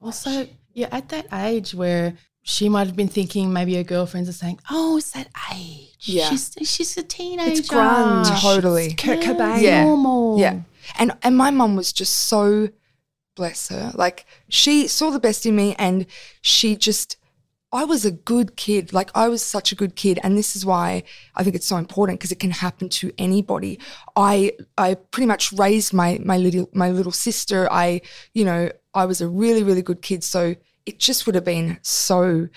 Also, 0.00 0.46
you're 0.74 0.92
at 0.92 1.08
that 1.08 1.26
age 1.32 1.74
where 1.74 2.16
she 2.42 2.68
might 2.68 2.86
have 2.86 2.96
been 2.96 3.08
thinking 3.08 3.52
maybe 3.52 3.74
her 3.74 3.82
girlfriends 3.82 4.28
are 4.28 4.32
saying, 4.32 4.58
"Oh, 4.70 4.98
it's 4.98 5.12
that 5.12 5.28
age. 5.54 5.96
Yeah. 6.00 6.28
she's 6.28 6.54
she's 6.62 6.96
a 6.98 7.02
teenager. 7.02 7.52
It's 7.52 7.68
grunge. 7.68 8.40
Totally. 8.40 8.86
It's 8.86 9.02
Kurt 9.02 9.20
Cobain. 9.20 9.62
Yeah. 9.62 9.84
normal. 9.84 10.38
Yeah. 10.38 10.60
And 10.98 11.12
and 11.22 11.36
my 11.36 11.50
mum 11.50 11.74
was 11.74 11.90
just 11.92 12.14
so 12.14 12.68
bless 13.34 13.68
her. 13.68 13.92
Like 13.94 14.26
she 14.48 14.86
saw 14.88 15.10
the 15.10 15.18
best 15.20 15.46
in 15.46 15.56
me 15.56 15.74
and 15.78 16.06
she 16.42 16.76
just 16.76 17.16
I 17.74 17.84
was 17.84 18.04
a 18.04 18.10
good 18.12 18.56
kid. 18.56 18.92
Like 18.92 19.10
I 19.14 19.28
was 19.28 19.42
such 19.42 19.72
a 19.72 19.74
good 19.74 19.96
kid 19.96 20.18
and 20.22 20.38
this 20.38 20.54
is 20.56 20.64
why 20.64 21.02
I 21.34 21.42
think 21.42 21.56
it's 21.56 21.66
so 21.66 21.76
important 21.76 22.20
because 22.20 22.32
it 22.32 22.38
can 22.40 22.52
happen 22.52 22.88
to 23.00 23.12
anybody. 23.18 23.78
I 24.16 24.52
I 24.78 24.94
pretty 24.94 25.26
much 25.26 25.52
raised 25.52 25.92
my 25.92 26.20
my 26.24 26.38
little 26.38 26.70
my 26.72 26.90
little 26.90 27.12
sister. 27.12 27.68
I, 27.70 28.00
you 28.32 28.44
know, 28.44 28.70
I 28.94 29.04
was 29.06 29.20
a 29.20 29.28
really 29.28 29.62
really 29.62 29.82
good 29.82 30.00
kid 30.00 30.22
so 30.24 30.54
it 30.86 30.98
just 30.98 31.24
would 31.26 31.34
have 31.34 31.44
been 31.46 31.78
so 31.82 32.48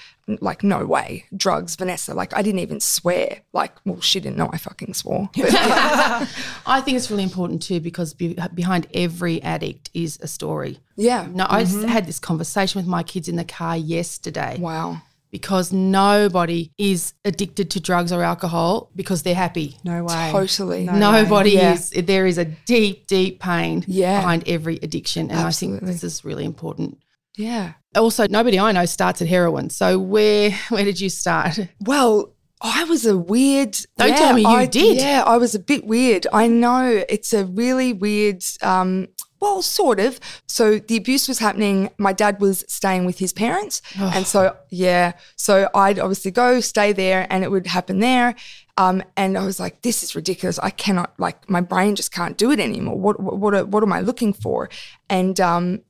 like 0.41 0.61
no 0.61 0.85
way 0.85 1.23
drugs 1.37 1.77
vanessa 1.77 2.13
like 2.13 2.35
i 2.35 2.41
didn't 2.41 2.59
even 2.59 2.81
swear 2.81 3.39
like 3.53 3.73
well 3.85 4.01
she 4.01 4.19
didn't 4.19 4.35
know 4.37 4.49
i 4.51 4.57
fucking 4.57 4.93
swore. 4.93 5.29
I 5.37 6.81
think 6.83 6.97
it's 6.97 7.09
really 7.09 7.23
important 7.23 7.61
too 7.61 7.79
because 7.79 8.13
be, 8.13 8.37
behind 8.53 8.87
every 8.93 9.41
addict 9.41 9.89
is 9.93 10.19
a 10.21 10.27
story. 10.27 10.79
yeah 10.97 11.27
No, 11.31 11.45
I 11.45 11.61
s- 11.61 11.81
had 11.83 12.05
this 12.05 12.19
conversation 12.19 12.79
with 12.79 12.87
my 12.87 13.03
kids 13.03 13.29
in 13.29 13.37
the 13.37 13.45
car 13.45 13.77
yesterday 13.77 14.57
wow 14.59 15.01
because 15.31 15.71
nobody 15.73 16.71
is 16.77 17.13
addicted 17.25 17.69
to 17.71 17.79
drugs 17.79 18.11
or 18.11 18.23
alcohol 18.23 18.89
because 18.95 19.23
they're 19.23 19.35
happy. 19.35 19.77
No 19.83 20.03
way. 20.03 20.29
Totally. 20.31 20.85
No 20.85 20.93
Nobody 20.97 21.51
Yeah. 21.51 21.73
is. 21.73 21.89
There 21.91 22.25
is 22.25 22.37
a 22.37 22.45
deep, 22.45 23.07
deep 23.07 23.39
pain 23.39 23.83
Yeah. 23.87 24.19
behind 24.19 24.43
every 24.47 24.77
addiction. 24.81 25.29
And 25.31 25.39
I 25.39 25.51
think 25.51 25.81
this 25.81 26.03
is 26.03 26.23
really 26.23 26.45
important. 26.45 26.97
Yeah. 27.37 27.73
Also, 27.95 28.27
nobody 28.27 28.59
I 28.59 28.71
know 28.71 28.85
starts 28.85 29.21
at 29.21 29.27
heroin. 29.27 29.69
So 29.69 29.99
where 29.99 30.51
where 30.69 30.85
did 30.85 30.99
you 30.99 31.09
start? 31.09 31.59
Well, 31.81 32.33
I 32.61 32.85
was 32.85 33.05
a 33.05 33.15
weird. 33.17 33.77
Don't 33.97 34.09
yeah, 34.09 34.15
tell 34.15 34.33
me 34.33 34.41
you 34.41 34.47
I, 34.47 34.65
did. 34.65 34.97
Yeah, 34.97 35.23
I 35.25 35.37
was 35.37 35.53
a 35.53 35.59
bit 35.59 35.85
weird. 35.85 36.25
I 36.33 36.47
know 36.47 37.03
it's 37.07 37.31
a 37.33 37.45
really 37.45 37.93
weird. 37.93 38.43
Um, 38.63 39.09
well, 39.39 39.61
sort 39.61 39.99
of. 39.99 40.19
So 40.47 40.79
the 40.79 40.97
abuse 40.97 41.27
was 41.27 41.39
happening. 41.39 41.89
My 41.97 42.13
dad 42.13 42.39
was 42.39 42.65
staying 42.67 43.05
with 43.05 43.19
his 43.19 43.33
parents, 43.33 43.81
and 44.15 44.25
so 44.25 44.55
yeah, 44.69 45.13
so 45.35 45.69
I'd 45.73 45.99
obviously 45.99 46.31
go 46.31 46.59
stay 46.59 46.93
there, 46.93 47.27
and 47.29 47.43
it 47.43 47.51
would 47.51 47.67
happen 47.67 47.99
there. 47.99 48.35
Um, 48.77 49.03
and 49.15 49.37
I 49.37 49.43
was 49.43 49.59
like, 49.59 49.81
this 49.81 50.03
is 50.03 50.15
ridiculous. 50.15 50.59
I 50.59 50.69
cannot 50.69 51.13
like 51.17 51.49
my 51.49 51.61
brain 51.61 51.95
just 51.95 52.11
can't 52.11 52.37
do 52.37 52.51
it 52.51 52.59
anymore. 52.59 52.97
What 52.97 53.19
what 53.19 53.37
what, 53.37 53.67
what 53.67 53.83
am 53.83 53.93
I 53.93 54.01
looking 54.01 54.33
for? 54.33 54.69
And 55.09 55.39
um, 55.39 55.81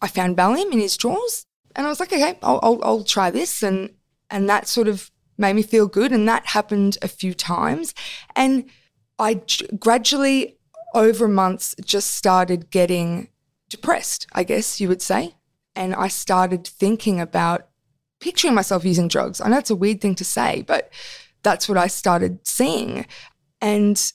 I 0.00 0.08
found 0.08 0.36
Valium 0.36 0.72
in 0.72 0.78
his 0.78 0.96
drawers, 0.96 1.46
and 1.74 1.86
I 1.86 1.90
was 1.90 2.00
like, 2.00 2.12
okay, 2.12 2.38
I'll, 2.42 2.60
I'll, 2.62 2.80
I'll 2.82 3.04
try 3.04 3.30
this, 3.30 3.62
and 3.62 3.90
and 4.30 4.48
that 4.48 4.68
sort 4.68 4.88
of 4.88 5.10
made 5.38 5.54
me 5.54 5.62
feel 5.62 5.86
good, 5.86 6.12
and 6.12 6.28
that 6.28 6.46
happened 6.46 6.98
a 7.02 7.08
few 7.08 7.34
times, 7.34 7.94
and 8.36 8.66
I 9.18 9.42
gradually 9.78 10.56
over 10.94 11.28
months 11.28 11.74
just 11.84 12.12
started 12.12 12.70
getting 12.70 13.28
depressed, 13.68 14.26
I 14.32 14.44
guess 14.44 14.80
you 14.80 14.88
would 14.88 15.02
say, 15.02 15.34
and 15.74 15.94
I 15.94 16.08
started 16.08 16.66
thinking 16.66 17.20
about 17.20 17.68
picturing 18.20 18.54
myself 18.54 18.84
using 18.84 19.08
drugs. 19.08 19.40
I 19.40 19.48
know 19.48 19.58
it's 19.58 19.70
a 19.70 19.76
weird 19.76 20.00
thing 20.00 20.14
to 20.16 20.24
say, 20.24 20.62
but 20.66 20.90
that's 21.42 21.68
what 21.68 21.78
I 21.78 21.86
started 21.86 22.46
seeing, 22.46 23.06
and 23.60 24.12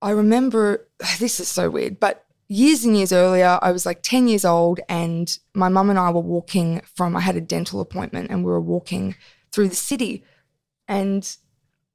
I 0.00 0.10
remember 0.10 0.88
this 1.18 1.40
is 1.40 1.48
so 1.48 1.70
weird, 1.70 2.00
but 2.00 2.24
years 2.48 2.84
and 2.84 2.96
years 2.96 3.12
earlier, 3.12 3.58
I 3.60 3.72
was 3.72 3.84
like 3.84 4.02
10 4.02 4.28
years 4.28 4.44
old, 4.44 4.80
and 4.88 5.38
my 5.54 5.68
mum 5.68 5.90
and 5.90 5.98
I 5.98 6.10
were 6.10 6.20
walking 6.20 6.80
from, 6.94 7.16
I 7.16 7.20
had 7.20 7.36
a 7.36 7.40
dental 7.40 7.80
appointment, 7.80 8.30
and 8.30 8.44
we 8.44 8.50
were 8.50 8.60
walking 8.60 9.14
through 9.52 9.68
the 9.68 9.76
city, 9.76 10.24
and 10.86 11.36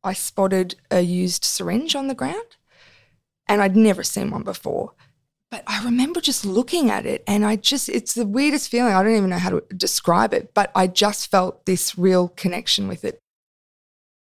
I 0.03 0.13
spotted 0.13 0.75
a 0.91 1.01
used 1.01 1.43
syringe 1.43 1.95
on 1.95 2.07
the 2.07 2.15
ground, 2.15 2.57
and 3.47 3.61
I'd 3.61 3.75
never 3.75 4.03
seen 4.03 4.31
one 4.31 4.43
before. 4.43 4.93
But 5.51 5.63
I 5.67 5.83
remember 5.83 6.19
just 6.19 6.45
looking 6.45 6.89
at 6.89 7.05
it, 7.05 7.23
and 7.27 7.45
I 7.45 7.57
just, 7.57 7.87
it's 7.87 8.15
the 8.15 8.25
weirdest 8.25 8.69
feeling. 8.69 8.93
I 8.93 9.03
don't 9.03 9.15
even 9.15 9.29
know 9.29 9.37
how 9.37 9.51
to 9.51 9.63
describe 9.75 10.33
it, 10.33 10.53
but 10.53 10.71
I 10.73 10.87
just 10.87 11.29
felt 11.29 11.65
this 11.65 11.97
real 11.97 12.29
connection 12.29 12.87
with 12.87 13.05
it. 13.05 13.19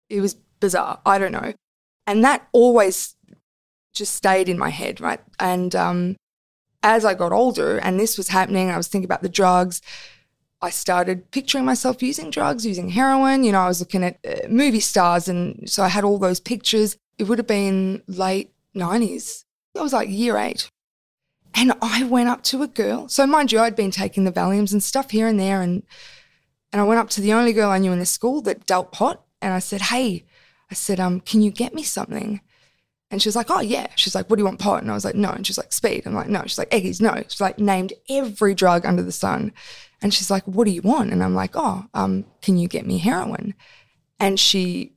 It 0.08 0.22
was 0.22 0.36
bizarre. 0.60 1.00
I 1.04 1.18
don't 1.18 1.32
know. 1.32 1.52
And 2.06 2.24
that 2.24 2.48
always 2.52 3.14
just 3.94 4.14
stayed 4.14 4.48
in 4.48 4.58
my 4.58 4.70
head, 4.70 5.00
right? 5.00 5.20
And 5.38 5.74
um, 5.76 6.16
as 6.82 7.04
I 7.04 7.12
got 7.12 7.32
older 7.32 7.76
and 7.76 8.00
this 8.00 8.16
was 8.16 8.28
happening, 8.28 8.70
I 8.70 8.78
was 8.78 8.88
thinking 8.88 9.04
about 9.04 9.22
the 9.22 9.28
drugs. 9.28 9.82
I 10.62 10.70
started 10.70 11.30
picturing 11.30 11.64
myself 11.64 12.02
using 12.02 12.30
drugs, 12.30 12.64
using 12.64 12.88
heroin. 12.88 13.44
You 13.44 13.52
know, 13.52 13.60
I 13.60 13.68
was 13.68 13.80
looking 13.80 14.02
at 14.02 14.18
uh, 14.26 14.48
movie 14.48 14.80
stars, 14.80 15.28
and 15.28 15.68
so 15.68 15.82
I 15.82 15.88
had 15.88 16.04
all 16.04 16.18
those 16.18 16.40
pictures. 16.40 16.96
It 17.18 17.24
would 17.24 17.38
have 17.38 17.46
been 17.46 18.02
late 18.06 18.52
90s. 18.76 19.44
I 19.76 19.82
was 19.82 19.92
like 19.92 20.08
year 20.08 20.36
eight. 20.36 20.70
And 21.54 21.72
I 21.80 22.04
went 22.04 22.28
up 22.28 22.42
to 22.44 22.62
a 22.62 22.68
girl. 22.68 23.08
So, 23.08 23.26
mind 23.26 23.52
you, 23.52 23.60
I'd 23.60 23.74
been 23.74 23.90
taking 23.90 24.24
the 24.24 24.32
Valiums 24.32 24.72
and 24.72 24.82
stuff 24.82 25.10
here 25.10 25.26
and 25.26 25.40
there. 25.40 25.62
And, 25.62 25.82
and 26.72 26.80
I 26.80 26.84
went 26.84 27.00
up 27.00 27.08
to 27.10 27.20
the 27.20 27.32
only 27.32 27.52
girl 27.52 27.70
I 27.70 27.78
knew 27.78 27.92
in 27.92 27.98
the 27.98 28.06
school 28.06 28.42
that 28.42 28.66
dealt 28.66 28.92
pot. 28.92 29.24
And 29.40 29.54
I 29.54 29.58
said, 29.58 29.82
Hey, 29.82 30.24
I 30.70 30.74
said, 30.74 31.00
um, 31.00 31.20
can 31.20 31.42
you 31.42 31.50
get 31.50 31.74
me 31.74 31.82
something? 31.82 32.40
And 33.10 33.22
she 33.22 33.28
was 33.28 33.36
like, 33.36 33.50
oh, 33.50 33.60
yeah. 33.60 33.86
She's 33.96 34.14
like, 34.14 34.28
what 34.28 34.36
do 34.36 34.42
you 34.42 34.44
want, 34.44 34.58
pot? 34.58 34.82
And 34.82 34.90
I 34.90 34.94
was 34.94 35.04
like, 35.04 35.14
no. 35.14 35.30
And 35.30 35.46
she's 35.46 35.56
like, 35.56 35.72
speed. 35.72 36.02
I'm 36.04 36.14
like, 36.14 36.28
no. 36.28 36.42
She's 36.42 36.58
like, 36.58 36.70
eggies, 36.70 37.00
no. 37.00 37.22
She's 37.26 37.40
like, 37.40 37.58
named 37.58 37.94
every 38.10 38.54
drug 38.54 38.84
under 38.84 39.02
the 39.02 39.12
sun. 39.12 39.52
And 40.02 40.12
she's 40.12 40.30
like, 40.30 40.44
what 40.44 40.66
do 40.66 40.70
you 40.70 40.82
want? 40.82 41.10
And 41.10 41.24
I'm 41.24 41.34
like, 41.34 41.52
oh, 41.54 41.86
um, 41.94 42.26
can 42.42 42.58
you 42.58 42.68
get 42.68 42.86
me 42.86 42.98
heroin? 42.98 43.54
And 44.20 44.38
she 44.38 44.92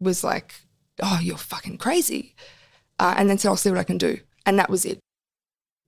was 0.00 0.24
like, 0.24 0.54
oh, 1.00 1.20
you're 1.22 1.36
fucking 1.36 1.78
crazy. 1.78 2.34
Uh, 3.00 3.14
and 3.16 3.28
then 3.30 3.38
said, 3.38 3.48
I'll 3.48 3.56
see 3.56 3.70
what 3.70 3.78
I 3.78 3.84
can 3.84 3.98
do. 3.98 4.18
And 4.46 4.58
that 4.58 4.68
was 4.70 4.84
it. 4.84 4.98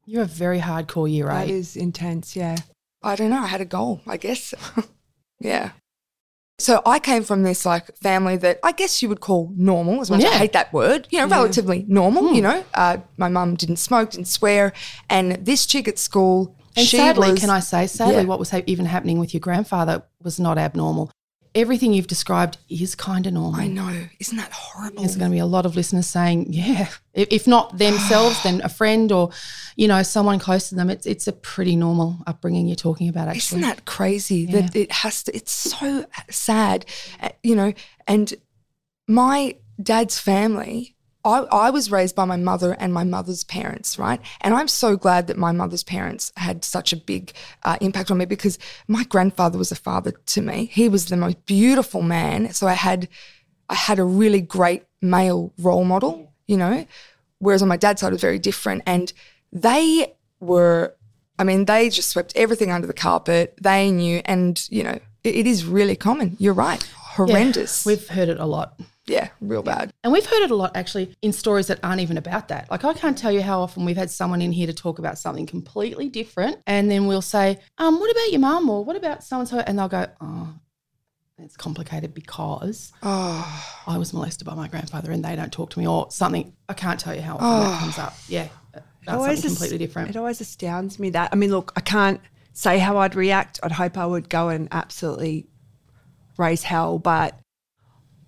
You're 0.07 0.23
a 0.23 0.27
very 0.27 0.59
hardcore 0.61 1.11
year 1.13 1.27
That 1.27 1.47
eight. 1.49 1.55
is 1.55 1.77
intense, 1.77 2.35
yeah. 2.35 2.57
I 3.03 3.15
don't 3.17 3.31
know. 3.31 3.43
I 3.43 3.47
had 3.47 3.61
a 3.61 3.65
goal, 3.67 4.01
I 4.07 4.17
guess. 4.17 4.55
yeah. 5.41 5.73
So 6.59 6.81
I 6.87 6.99
came 7.01 7.23
from 7.25 7.43
this 7.43 7.67
like 7.67 7.97
family 7.99 8.37
that 8.39 8.59
I 8.63 8.73
guess 8.73 9.03
you 9.03 9.09
would 9.09 9.21
call 9.21 9.53
normal, 9.57 10.01
as 10.01 10.11
much 10.11 10.23
as 10.25 10.31
I 10.33 10.37
hate 10.39 10.53
that 10.53 10.73
word, 10.73 11.09
you 11.11 11.19
know, 11.19 11.27
relatively 11.29 11.85
normal, 11.89 12.33
you 12.33 12.41
know. 12.43 12.65
Uh, 12.75 12.99
my 13.17 13.29
mum 13.29 13.57
didn't 13.57 13.77
smoke, 13.77 14.11
didn't 14.11 14.29
swear. 14.29 14.73
And 15.11 15.33
this 15.45 15.67
chick 15.67 15.89
at 15.89 15.99
school, 15.99 16.57
And 16.77 16.87
she 16.87 16.97
sadly, 16.99 17.33
was, 17.33 17.41
can 17.41 17.51
I 17.51 17.61
say, 17.61 17.87
sadly, 17.89 18.15
Yeah. 18.15 18.23
what 18.25 18.39
was 18.39 18.51
ha- 18.51 18.63
even 18.67 18.87
happening 18.87 19.19
with 19.19 19.35
your 19.35 19.41
grandfather 19.41 20.03
was 20.23 20.39
not 20.39 20.57
abnormal. 20.57 21.11
Everything 21.55 21.93
you've 21.93 22.07
described 22.07 22.57
is 22.71 22.95
kind 22.95 23.27
of 23.27 23.35
normal. 23.35 23.61
I 23.61 23.67
know. 23.67 24.07
Isn't 24.19 24.39
that 24.39 24.53
horrible? 24.53 25.03
There's 25.03 25.17
going 25.17 25.31
to 25.31 25.35
be 25.35 25.39
a 25.39 25.47
lot 25.47 25.67
of 25.67 25.77
listeners 25.77 26.07
saying, 26.07 26.47
yeah, 26.49 26.89
if 27.13 27.47
not 27.47 27.77
themselves, 27.77 28.43
then 28.43 28.63
a 28.63 28.71
friend 28.71 29.13
or, 29.13 29.31
you 29.77 29.87
know, 29.87 30.03
someone 30.03 30.39
close 30.39 30.71
to 30.71 30.75
them. 30.75 30.89
It's 30.89 31.05
it's 31.05 31.27
a 31.29 31.33
pretty 31.33 31.77
normal 31.77 32.17
upbringing 32.27 32.69
you're 32.69 32.77
talking 32.77 33.09
about, 33.09 33.29
actually. 33.29 33.59
Isn't 33.59 33.69
that 33.69 33.85
crazy 33.85 34.47
that 34.47 34.75
it 34.75 34.91
has 34.93 35.25
to? 35.25 35.37
It's 35.37 35.53
so 35.53 36.07
sad, 36.31 36.87
uh, 37.21 37.29
you 37.43 37.55
know. 37.55 37.75
And 38.07 38.33
my 39.07 39.57
dad's 39.83 40.19
family, 40.19 40.97
I, 41.25 41.39
I 41.53 41.71
was 41.71 41.91
raised 41.91 42.17
by 42.17 42.25
my 42.25 42.37
mother 42.37 42.73
and 42.79 42.93
my 42.93 43.05
mother's 43.05 43.45
parents, 43.45 43.99
right? 43.99 44.21
And 44.41 44.55
I'm 44.55 44.69
so 44.69 44.97
glad 44.97 45.29
that 45.29 45.37
my 45.37 45.53
mother's 45.53 45.85
parents 45.85 46.33
had 46.37 46.65
such 46.65 46.93
a 46.93 46.97
big 46.97 47.33
uh, 47.63 47.77
impact 47.81 48.11
on 48.11 48.19
me 48.19 48.25
because 48.25 48.59
my 48.89 49.05
grandfather 49.05 49.59
was 49.59 49.71
a 49.71 49.77
father 49.77 50.13
to 50.27 50.43
me. 50.43 50.67
He 50.67 50.89
was 50.89 51.07
the 51.07 51.17
most 51.17 51.45
beautiful 51.47 52.03
man. 52.03 52.53
So 52.53 52.67
I 52.67 52.73
had, 52.73 53.09
I 53.69 53.75
had 53.75 53.99
a 53.99 54.05
really 54.05 54.41
great 54.41 54.85
male 55.01 55.53
role 55.59 55.85
model, 55.85 56.33
you 56.47 56.57
know. 56.57 56.87
Whereas 57.39 57.63
on 57.63 57.69
my 57.69 57.77
dad's 57.77 58.01
side, 58.01 58.09
it 58.09 58.13
was 58.13 58.21
very 58.21 58.39
different. 58.39 58.83
And 58.87 59.13
they 59.53 60.15
were, 60.41 60.95
I 61.39 61.45
mean, 61.45 61.67
they 61.67 61.89
just 61.89 62.09
swept 62.09 62.33
everything 62.37 62.71
under 62.71 62.87
the 62.87 62.93
carpet. 62.93 63.55
They 63.61 63.91
knew, 63.91 64.23
and 64.25 64.61
you 64.71 64.83
know, 64.83 64.99
it, 65.25 65.35
it 65.35 65.47
is 65.47 65.65
really 65.65 65.97
common. 65.97 66.37
You're 66.39 66.53
right. 66.53 66.83
Yeah, 66.83 67.27
Horrendous. 67.27 67.85
we've 67.85 68.09
heard 68.09 68.29
it 68.29 68.41
a 68.41 68.47
lot. 68.47 68.81
Yeah, 69.07 69.29
real 69.41 69.63
bad. 69.63 69.93
And 70.05 70.13
we've 70.13 70.27
heard 70.27 70.43
it 70.43 70.51
a 70.51 70.55
lot 70.55 70.77
actually 70.77 71.15
in 71.23 71.33
stories 71.33 71.67
that 71.67 71.81
aren't 71.83 72.01
even 72.01 72.17
about 72.17 72.49
that. 72.49 72.71
Like 72.71 72.85
I 72.85 72.93
can't 72.93 73.19
tell 73.19 73.33
you 73.33 73.43
how 73.43 73.61
often 73.61 73.85
we've 73.85 73.97
had 73.97 74.11
someone 74.11 74.41
in 74.41 74.53
here 74.53 74.67
to 74.67 74.73
talk 74.73 74.99
about 74.99 75.19
something 75.19 75.47
completely 75.47 76.09
different. 76.09 76.59
And 76.67 76.91
then 76.91 77.07
we'll 77.07 77.23
say, 77.23 77.59
um, 77.79 77.99
what 77.99 78.11
about 78.11 78.31
your 78.31 78.41
mum 78.41 78.71
or 78.71 78.85
what 78.85 78.97
about 78.97 79.25
so 79.25 79.41
and 79.41 79.49
so? 79.49 79.59
And 79.59 79.79
they'll 79.79 79.89
go, 79.89 80.07
Oh, 80.21 80.55
it's 81.39 81.57
complicated 81.57 82.15
because 82.15 82.93
Oh, 83.03 83.83
I 83.87 83.99
was 83.99 84.13
molested 84.13 84.47
by 84.47 84.55
my 84.55 84.69
grandfather 84.69 85.11
and 85.11 85.25
they 85.25 85.35
don't 85.35 85.53
talk 85.53 85.71
to 85.71 85.79
me 85.81 85.87
or 85.87 86.11
something. 86.11 86.55
I 86.69 86.75
can't 86.75 87.01
tell 87.01 87.15
you 87.15 87.23
how 87.23 87.37
often 87.37 87.71
that 87.71 87.81
comes 87.81 87.99
up. 87.99 88.15
Yeah. 88.29 88.49
That's 89.05 89.25
something 89.25 89.43
completely 89.43 89.79
different. 89.79 90.11
It 90.11 90.17
always 90.17 90.41
astounds 90.41 91.01
me 91.01 91.11
that. 91.11 91.31
I 91.33 91.37
mean, 91.37 91.51
look, 91.51 91.73
I 91.75 91.81
can't 91.81 92.21
say 92.53 92.79
how 92.79 92.99
I'd 92.99 93.17
react. 93.17 93.59
I'd 93.65 93.73
hope 93.73 93.99
I 93.99 94.07
would 94.07 94.29
go 94.29 94.49
and 94.49 94.69
absolutely 94.71 95.49
raise 96.39 96.63
hell, 96.63 97.01
but 97.01 97.39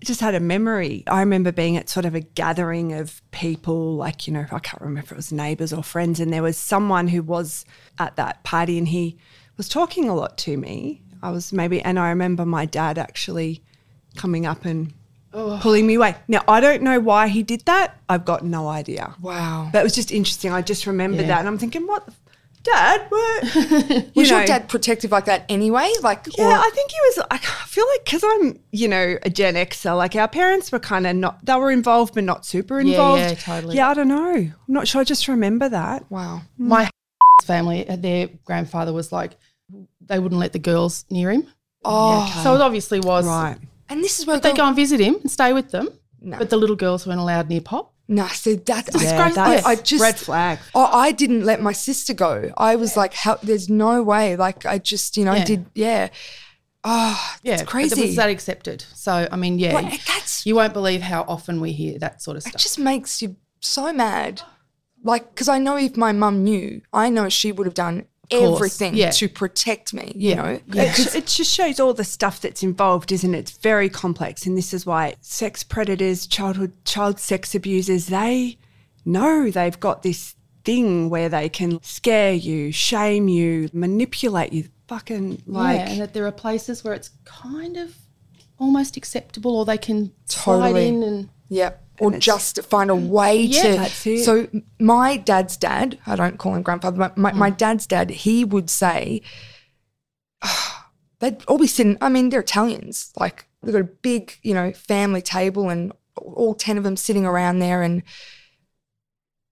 just 0.05 0.21
had 0.21 0.35
a 0.35 0.41
memory. 0.41 1.03
I 1.07 1.21
remember 1.21 1.51
being 1.53 1.77
at 1.77 1.89
sort 1.89 2.07
of 2.07 2.15
a 2.15 2.21
gathering 2.21 2.93
of 2.93 3.23
people, 3.31 3.97
like, 3.97 4.27
you 4.27 4.33
know, 4.33 4.47
I 4.53 4.59
can't 4.59 4.81
remember 4.81 5.01
if 5.01 5.13
it 5.13 5.17
was 5.17 5.33
neighbours 5.33 5.73
or 5.73 5.83
friends, 5.83 6.21
and 6.21 6.33
there 6.33 6.43
was 6.43 6.57
someone 6.57 7.09
who 7.09 7.23
was 7.23 7.65
at 7.99 8.17
that 8.17 8.43
party 8.45 8.79
and 8.79 8.89
he 8.89 9.17
was 9.57 9.69
talking 9.69 10.09
a 10.09 10.15
lot 10.15 10.37
to 10.39 10.57
me. 10.57 11.03
I 11.23 11.31
was 11.31 11.53
maybe, 11.53 11.81
and 11.81 11.99
I 11.99 12.11
remember 12.11 12.45
my 12.45 12.67
dad 12.67 12.99
actually 12.99 13.63
coming 14.17 14.47
up 14.47 14.65
and 14.65 14.93
oh. 15.33 15.59
pulling 15.63 15.87
me 15.87 15.95
away. 15.95 16.17
Now, 16.29 16.43
I 16.47 16.61
don't 16.61 16.83
know 16.83 17.01
why 17.01 17.29
he 17.29 17.43
did 17.43 17.63
that. 17.67 17.99
I've 18.09 18.25
got 18.25 18.45
no 18.45 18.69
idea. 18.69 19.15
wow. 19.21 19.71
That 19.73 19.83
was 19.83 19.95
just 19.95 20.13
interesting. 20.13 20.53
I 20.53 20.63
just 20.63 20.87
remembered 20.87 21.23
Yeah. 21.23 21.29
that, 21.29 21.39
and 21.41 21.49
I'm 21.49 21.59
thinking, 21.59 21.87
what, 21.87 22.07
the 22.07 22.13
Dad? 22.65 23.07
What? 23.09 23.55
You 24.15 24.21
was 24.23 24.31
your 24.31 24.45
dad 24.47 24.69
protective 24.69 25.11
like 25.13 25.27
that 25.27 25.45
anyway? 25.49 25.93
Like, 26.03 26.27
Yeah, 26.37 26.47
or- 26.47 26.53
I 26.53 26.71
think 26.75 26.91
he 26.91 26.97
was. 27.05 27.27
I 27.31 27.39
feel 27.39 27.87
like 27.93 28.05
because 28.05 28.25
I'm, 28.25 28.59
you 28.73 28.89
know, 28.89 29.17
a 29.23 29.31
Gen 29.31 29.55
Xer, 29.55 29.97
like 29.97 30.17
our 30.17 30.29
parents 30.29 30.73
were 30.73 30.79
kind 30.79 31.07
of 31.07 31.15
not. 31.17 31.45
They 31.45 31.55
were 31.57 31.71
involved, 31.71 32.15
but 32.15 32.25
not 32.25 32.45
super 32.47 32.81
involved. 32.81 33.21
yeah, 33.21 33.35
totally. 33.35 33.77
Yeah, 33.77 33.89
I 33.91 33.95
don't 33.95 34.09
know. 34.09 34.35
I'm 34.35 34.55
not 34.67 34.89
sure. 34.89 35.01
I 35.01 35.05
just 35.05 35.29
remember 35.29 35.69
that. 35.69 36.11
wow. 36.11 36.43
Mm. 36.59 36.67
my 36.69 36.91
family, 37.45 37.89
uh, 37.89 37.97
their 37.97 38.29
grandfather 38.45 38.93
was 38.93 39.13
like, 39.13 39.37
they 40.01 40.19
wouldn't 40.19 40.39
let 40.41 40.53
the 40.53 40.59
girls 40.59 41.05
near 41.11 41.31
him. 41.31 41.47
Oh, 41.85 42.41
So 42.43 42.55
it 42.55 42.61
obviously 42.61 43.01
was 43.01 43.27
Right. 43.27 43.57
and 43.91 44.03
this 44.03 44.19
is 44.19 44.27
where 44.27 44.39
they 44.41 44.53
go 44.55 44.65
and 44.67 44.75
visit 44.77 45.01
him 45.01 45.17
and 45.17 45.31
stay 45.31 45.53
with 45.53 45.71
them. 45.71 45.89
No. 46.21 46.39
But 46.39 46.49
the 46.51 46.57
little 46.57 46.77
girls 46.77 47.07
weren't 47.07 47.21
allowed 47.21 47.49
near 47.51 47.61
Pop. 47.61 47.93
No, 48.07 48.27
so 48.29 48.55
that's 48.55 49.03
Yeah, 49.03 49.25
I, 49.25 49.31
that's 49.33 49.67
I, 49.67 49.71
I 49.71 49.75
just 49.77 50.03
red 50.03 50.19
flag. 50.19 50.59
Oh, 50.75 50.85
I 50.93 51.13
didn't 51.13 51.45
let 51.45 51.63
my 51.63 51.73
sister 51.73 52.13
go. 52.13 52.53
I 52.57 52.77
was 52.77 52.97
like, 52.97 53.15
how, 53.15 53.37
there's 53.43 53.71
no 53.71 54.03
way. 54.03 54.37
Like, 54.37 54.67
I 54.67 54.79
just, 54.79 55.17
you 55.17 55.25
know, 55.25 55.35
Yeah. 55.35 55.45
did, 55.45 55.67
yeah. 55.75 56.09
Oh, 56.85 57.37
Yeah, 57.43 57.55
it's 57.55 57.63
but 57.63 57.71
crazy. 57.71 58.01
Was 58.09 58.17
that 58.17 58.29
accepted? 58.29 58.85
So 58.95 59.27
I 59.33 59.37
mean, 59.37 59.59
yeah, 59.59 59.73
Like, 59.75 60.05
that's, 60.05 60.45
you 60.45 60.55
won't 60.55 60.75
believe 60.75 61.01
how 61.01 61.25
often 61.27 61.61
we 61.63 61.73
hear 61.73 61.99
that 62.01 62.21
sort 62.23 62.37
of 62.37 62.43
stuff. 62.43 62.55
it 62.55 62.59
just 62.59 62.79
makes 62.79 63.23
you 63.23 63.37
so 63.61 63.91
mad. 63.93 64.43
Like, 65.03 65.31
because 65.31 65.49
I 65.49 65.59
know 65.59 65.77
if 65.77 65.97
my 65.97 66.13
mum 66.13 66.45
knew, 66.45 66.83
I 66.93 67.09
know 67.11 67.29
she 67.29 67.53
would 67.53 67.67
have 67.67 67.75
done 67.75 68.01
course, 68.01 68.09
everything 68.31 68.95
yeah. 68.95 69.11
to 69.11 69.29
protect 69.29 69.93
me, 69.93 70.13
you 70.15 70.35
know? 70.35 70.61
yeah. 70.73 70.83
It, 70.83 71.15
it 71.15 71.27
just 71.27 71.51
shows 71.51 71.81
all 71.81 71.95
the 71.95 72.05
stuff 72.05 72.41
that's 72.41 72.63
involved, 72.63 73.13
isn't 73.13 73.35
it? 73.35 73.39
It's 73.39 73.59
very 73.59 73.89
complex, 73.89 74.47
and 74.47 74.57
this 74.57 74.73
is 74.73 74.87
why 74.87 75.15
sex 75.21 75.63
predators, 75.63 76.27
childhood 76.27 76.73
child 76.85 77.19
sex 77.19 77.55
abusers, 77.55 78.07
they 78.07 78.59
know 79.05 79.51
they've 79.51 79.79
got 79.79 80.03
this 80.03 80.35
thing 80.65 81.11
where 81.11 81.29
they 81.29 81.49
can 81.49 81.83
scare 81.83 82.33
you, 82.33 82.73
shame 82.73 83.29
you, 83.29 83.69
manipulate 83.73 84.53
you. 84.53 84.69
Fucking 84.87 85.43
like, 85.47 85.79
yeah, 85.79 85.91
and 85.91 86.01
that 86.03 86.13
there 86.13 86.27
are 86.27 86.33
places 86.33 86.85
where 86.85 86.93
it's 86.93 87.11
kind 87.25 87.79
of 87.79 87.97
almost 88.59 88.97
acceptable, 88.97 89.57
or 89.57 89.65
they 89.65 89.79
can 89.79 90.13
slide 90.27 90.77
in 90.77 91.03
and 91.03 91.29
Yeah. 91.49 91.73
Or 92.01 92.11
just 92.13 92.63
find 92.65 92.91
a 92.91 92.95
way 92.97 93.41
Yeah, 93.43 93.87
to. 93.89 94.19
So 94.19 94.49
my 94.81 95.17
dad's 95.17 95.57
dad, 95.57 95.99
I 96.07 96.17
don't 96.17 96.39
call 96.39 96.55
him 96.55 96.63
grandfather, 96.63 96.99
but 96.99 97.17
my, 97.17 97.33
my 97.33 97.51
dad's 97.51 97.87
dad, 97.87 98.11
he 98.11 98.45
would 98.45 98.69
say, 98.69 99.23
ah, 100.43 100.91
they'd 101.21 101.45
all 101.45 101.59
be 101.59 101.67
sitting, 101.67 101.97
I 102.01 102.09
mean, 102.09 102.31
they're 102.31 102.41
Italians. 102.41 103.13
Like 103.17 103.47
they've 103.63 103.73
got 103.73 103.81
a 103.81 103.85
big, 103.85 104.39
you 104.43 104.55
know, 104.55 104.73
family 104.73 105.23
table 105.23 105.69
and 105.69 105.93
all 106.17 106.55
10 106.55 106.79
of 106.79 106.85
them 106.85 106.97
sitting 106.97 107.25
around 107.25 107.61
there. 107.61 107.83
And 107.83 108.03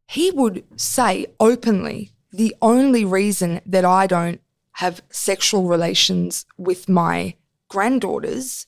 he 0.09 0.31
would 0.31 0.64
say 0.76 1.26
openly, 1.38 2.12
the 2.33 2.57
only 2.61 3.05
reason 3.05 3.61
that 3.66 3.85
I 3.85 4.07
don't 4.07 4.40
have 4.76 5.02
sexual 5.11 5.68
relations 5.68 6.46
with 6.57 6.88
my 6.88 7.35
granddaughters 7.68 8.66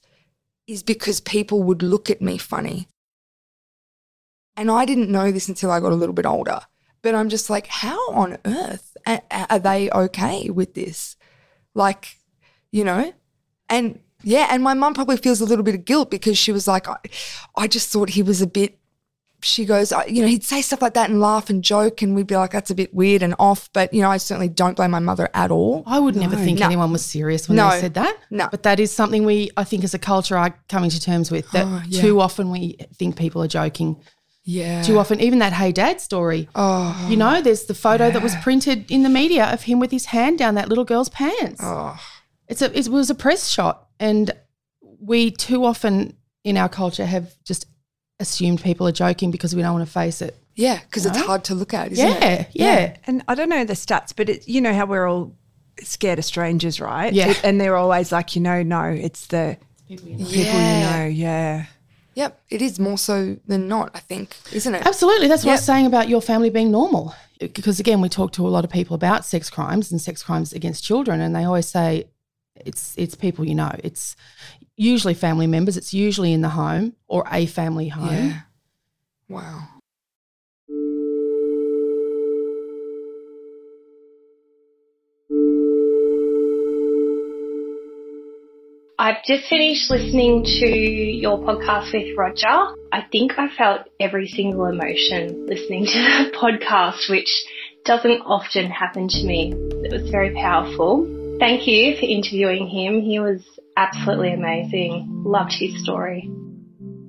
is 0.67 0.83
because 0.83 1.21
people 1.21 1.63
would 1.63 1.83
look 1.83 2.11
at 2.11 2.23
me 2.23 2.39
funny. 2.39 2.89
And 4.57 4.71
I 4.71 4.85
didn't 4.85 5.11
know 5.11 5.33
this 5.33 5.49
until 5.49 5.71
I 5.71 5.81
got 5.81 5.93
a 5.93 5.97
little 5.97 6.15
bit 6.15 6.27
older. 6.27 6.61
But 7.03 7.15
I'm 7.15 7.29
just 7.29 7.51
like, 7.51 7.67
how 7.67 7.99
on 8.13 8.39
earth 8.45 8.97
are 9.31 9.59
they 9.59 9.91
okay 9.91 10.49
with 10.51 10.75
this? 10.75 11.17
Like, 11.75 12.19
you 12.73 12.85
know? 12.85 13.13
And 13.69 14.01
yeah, 14.23 14.47
and 14.51 14.63
my 14.63 14.73
mum 14.75 14.95
probably 14.95 15.17
feels 15.19 15.41
a 15.41 15.45
little 15.45 15.65
bit 15.65 15.75
of 15.75 15.85
guilt 15.85 16.11
because 16.11 16.39
she 16.39 16.51
was 16.53 16.67
like, 16.67 16.89
I, 16.89 16.97
I 17.57 17.67
just 17.67 17.91
thought 17.91 18.11
he 18.11 18.23
was 18.23 18.41
a 18.41 18.47
bit. 18.47 18.79
She 19.43 19.67
goes, 19.67 19.93
I, 19.93 20.07
you 20.07 20.23
know, 20.23 20.29
he'd 20.29 20.45
say 20.45 20.63
stuff 20.63 20.81
like 20.81 20.95
that 20.95 21.11
and 21.11 21.21
laugh 21.21 21.51
and 21.51 21.63
joke, 21.63 22.01
and 22.01 22.15
we'd 22.15 22.27
be 22.27 22.35
like, 22.37 22.53
that's 22.53 22.71
a 22.71 22.75
bit 22.75 22.95
weird 22.95 23.23
and 23.23 23.35
off. 23.39 23.69
But, 23.75 23.93
you 23.93 24.01
know, 24.01 24.11
I 24.11 24.17
certainly 24.17 24.49
don't 24.49 24.75
blame 24.75 24.91
my 24.93 25.01
mother 25.01 25.29
at 25.35 25.51
all. 25.51 25.83
I 25.87 25.99
would 25.99 26.17
never 26.17 26.37
think 26.37 26.61
No. 26.61 26.67
anyone 26.67 26.91
was 26.93 27.05
serious 27.05 27.47
when 27.47 27.57
No. 27.57 27.69
they 27.71 27.81
said 27.81 27.93
that. 27.95 28.17
No. 28.31 28.49
But 28.51 28.63
that 28.63 28.81
is 28.81 28.91
something 28.91 29.27
we, 29.27 29.51
I 29.59 29.65
think, 29.65 29.85
as 29.85 29.93
a 29.93 29.99
culture, 29.99 30.39
are 30.39 30.59
coming 30.71 30.89
to 30.89 30.99
terms 30.99 31.31
with. 31.31 31.51
That 31.51 31.67
Oh, 31.67 31.83
yeah. 31.87 32.01
too 32.01 32.21
often 32.23 32.51
we 32.51 32.79
think 32.95 33.17
people 33.19 33.43
are 33.43 33.49
joking. 33.49 34.01
Yeah. 34.45 34.83
Too 34.83 34.99
often, 34.99 35.21
even 35.21 35.39
that 35.39 35.53
Hey 35.55 35.73
Dad 35.73 36.01
story. 36.01 36.49
Oh, 36.55 37.07
You 37.11 37.17
know, 37.17 37.41
there's 37.41 37.65
the 37.65 37.75
photo 37.75 38.11
that 38.11 38.23
was 38.23 38.35
printed 38.43 38.91
in 38.91 39.03
the 39.03 39.09
media 39.09 39.47
of 39.53 39.63
him 39.63 39.81
with 39.81 39.91
his 39.91 40.07
hand 40.07 40.39
down 40.39 40.55
that 40.57 40.69
little 40.69 40.85
girl's 40.85 41.09
pants. 41.09 41.61
oh. 41.63 41.99
It's 42.47 42.61
a, 42.61 42.79
it 42.79 42.89
was 42.89 43.09
a 43.09 43.15
press 43.15 43.49
shot, 43.49 43.89
and 43.99 44.31
we 45.01 45.31
too 45.31 45.65
often 45.65 46.15
in 46.45 46.59
our 46.59 46.69
culture 46.69 47.07
have 47.07 47.33
just 47.43 47.67
assumed 48.21 48.63
people 48.63 48.87
are 48.87 48.93
joking 48.93 49.31
because 49.31 49.57
we 49.57 49.63
don't 49.63 49.73
want 49.73 49.87
to 49.87 49.91
face 49.93 50.21
it. 50.21 50.37
Yeah, 50.55 50.79
because 50.79 51.07
it's 51.07 51.19
hard 51.19 51.45
to 51.45 51.55
look 51.55 51.73
at, 51.73 51.91
isn't 51.93 52.07
Yeah, 52.07 52.25
it? 52.29 52.49
yeah, 52.53 52.97
and 53.07 53.25
I 53.27 53.35
don't 53.35 53.49
know 53.49 53.65
the 53.65 53.73
stats, 53.73 54.13
but 54.15 54.29
it, 54.29 54.47
you 54.47 54.61
know 54.61 54.75
how 54.75 54.85
we're 54.85 55.07
all 55.07 55.35
scared 55.83 56.19
of 56.19 56.25
strangers, 56.27 56.81
right? 56.81 57.13
Yeah. 57.15 57.31
It- 57.31 57.43
and 57.45 57.59
they're 57.59 57.77
always 57.77 58.13
like, 58.13 58.37
you 58.37 58.43
know, 58.43 58.63
no, 58.63 58.85
it's 58.85 59.27
the 59.29 59.57
People 59.89 60.09
you 60.11 60.17
know. 60.19 60.25
people 60.27 60.43
Yeah. 60.43 60.79
you 60.79 60.99
know. 61.01 61.07
Yeah. 61.15 61.67
Yep, 62.15 62.41
it 62.49 62.63
is 62.63 62.79
more 62.79 62.99
so 62.99 63.37
than 63.47 63.69
not, 63.69 63.91
I 63.95 63.99
think, 63.99 64.37
isn't 64.53 64.75
it? 64.75 64.87
Absolutely. 64.87 65.29
That's 65.29 65.45
what 65.45 65.51
I 65.51 65.55
was 65.55 65.65
saying 65.65 65.87
about 65.87 66.09
your 66.09 66.23
family 66.23 66.51
being 66.51 66.71
normal. 66.71 67.15
Because 67.41 67.81
again, 67.81 68.01
we 68.01 68.09
talk 68.09 68.33
to 68.33 68.47
a 68.47 68.49
lot 68.49 68.65
of 68.65 68.71
people 68.71 68.95
about 68.95 69.25
sex 69.25 69.51
crimes 69.51 69.91
and 69.91 70.01
sex 70.01 70.23
crimes 70.23 70.53
against 70.53 70.85
children, 70.85 71.21
and 71.21 71.35
they 71.35 71.45
always 71.45 71.67
say 71.67 72.05
it's 72.55 72.95
it's 72.97 73.15
people 73.15 73.45
you 73.45 73.55
know. 73.55 73.73
It's 73.83 74.15
usually 74.77 75.15
family 75.15 75.47
members. 75.47 75.77
It's 75.77 75.93
usually 75.93 76.33
in 76.33 76.41
the 76.41 76.51
home 76.51 76.95
or 77.09 77.27
a 77.31 77.47
family 77.47 77.89
home. 77.89 78.29
Yeah. 78.29 78.41
Wow. 79.29 79.69
I've 89.05 89.23
just 89.23 89.51
finished 89.51 89.91
listening 89.91 90.45
to 90.45 90.67
your 90.67 91.37
podcast 91.37 91.93
with 91.93 92.17
Roger. 92.17 92.75
I 92.91 93.05
think 93.13 93.33
I 93.37 93.55
felt 93.55 93.83
every 94.01 94.27
single 94.27 94.65
emotion 94.65 95.47
listening 95.47 95.85
to 95.85 95.93
the 95.93 96.33
podcast, 96.35 97.11
which 97.11 97.29
doesn't 97.85 98.23
often 98.23 98.71
happen 98.71 99.09
to 99.09 99.25
me. 99.25 99.53
It 99.85 99.93
was 99.93 100.11
very 100.11 100.33
powerful. 100.35 101.05
Thank 101.39 101.67
you 101.67 101.97
for 101.97 102.07
interviewing 102.07 102.67
him. 102.67 103.03
He 103.03 103.21
was 103.21 103.43
absolutely 103.77 104.33
amazing. 104.33 105.07
Loved 105.23 105.53
his 105.53 105.83
story. 105.83 106.31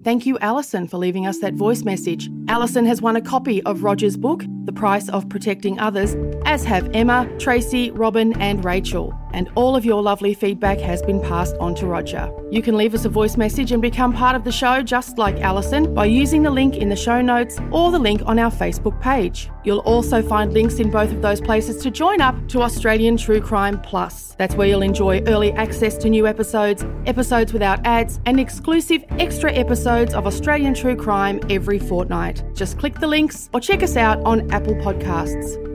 Thank 0.04 0.26
you, 0.26 0.38
Alison, 0.40 0.90
for 0.90 0.98
leaving 0.98 1.26
us 1.26 1.40
that 1.40 1.54
voice 1.54 1.86
message. 1.86 2.30
Alison 2.50 2.86
has 2.88 3.02
won 3.02 3.16
a 3.16 3.22
copy 3.22 3.64
of 3.64 3.84
Roger's 3.84 4.18
book, 4.18 4.44
The 4.66 4.74
Price 4.74 5.08
of 5.08 5.30
Protecting 5.30 5.80
Others, 5.80 6.18
as 6.46 6.66
have 6.66 6.90
Emma, 6.94 7.34
Tracy, 7.40 7.90
Robin, 7.92 8.40
and 8.42 8.66
Rachel. 8.66 9.18
And 9.36 9.50
all 9.56 9.76
of 9.76 9.84
your 9.84 10.02
lovely 10.02 10.34
feedback 10.34 10.80
has 10.80 11.02
been 11.02 11.20
passed 11.20 11.58
on 11.58 11.76
to 11.76 11.86
Roger. 11.86 12.32
You 12.52 12.62
can 12.62 12.78
leave 12.78 12.94
us 12.94 13.04
a 13.04 13.10
voice 13.10 13.36
message 13.36 13.74
and 13.74 13.82
become 13.82 14.14
part 14.14 14.34
of 14.34 14.46
the 14.46 14.52
show 14.52 14.82
just 14.82 15.18
like 15.18 15.42
Alison 15.42 15.94
by 15.94 16.06
using 16.06 16.42
the 16.42 16.50
link 16.50 16.78
in 16.78 16.88
the 16.88 16.96
show 16.96 17.22
notes 17.22 17.60
or 17.70 17.92
the 17.92 18.00
link 18.00 18.22
on 18.26 18.40
our 18.40 18.50
Facebook 18.50 19.00
page. 19.02 19.50
You'll 19.66 19.80
also 19.80 20.22
find 20.22 20.54
links 20.54 20.76
in 20.76 20.90
both 20.90 21.12
of 21.12 21.22
those 21.22 21.42
places 21.42 21.84
to 21.84 21.92
join 21.92 22.22
up 22.22 22.48
to 22.48 22.62
Australian 22.62 23.18
True 23.18 23.42
Crime 23.42 23.82
Plus. 23.82 24.36
That's 24.38 24.56
where 24.56 24.70
you'll 24.70 24.82
enjoy 24.82 25.22
early 25.28 25.52
access 25.52 25.98
to 25.98 26.10
new 26.10 26.28
episodes, 26.28 26.86
episodes 27.06 27.52
without 27.52 27.86
ads, 27.86 28.22
and 28.26 28.40
exclusive 28.40 29.04
extra 29.20 29.52
episodes 29.52 30.14
of 30.14 30.26
Australian 30.28 30.74
True 30.74 30.96
Crime 30.96 31.42
every 31.50 31.80
fortnight. 31.80 32.42
Just 32.56 32.80
click 32.80 33.02
the 33.02 33.08
links 33.08 33.50
or 33.54 33.60
check 33.60 33.84
us 33.84 33.98
out 33.98 34.24
on 34.24 34.50
Apple 34.52 34.76
Podcasts. 34.76 35.75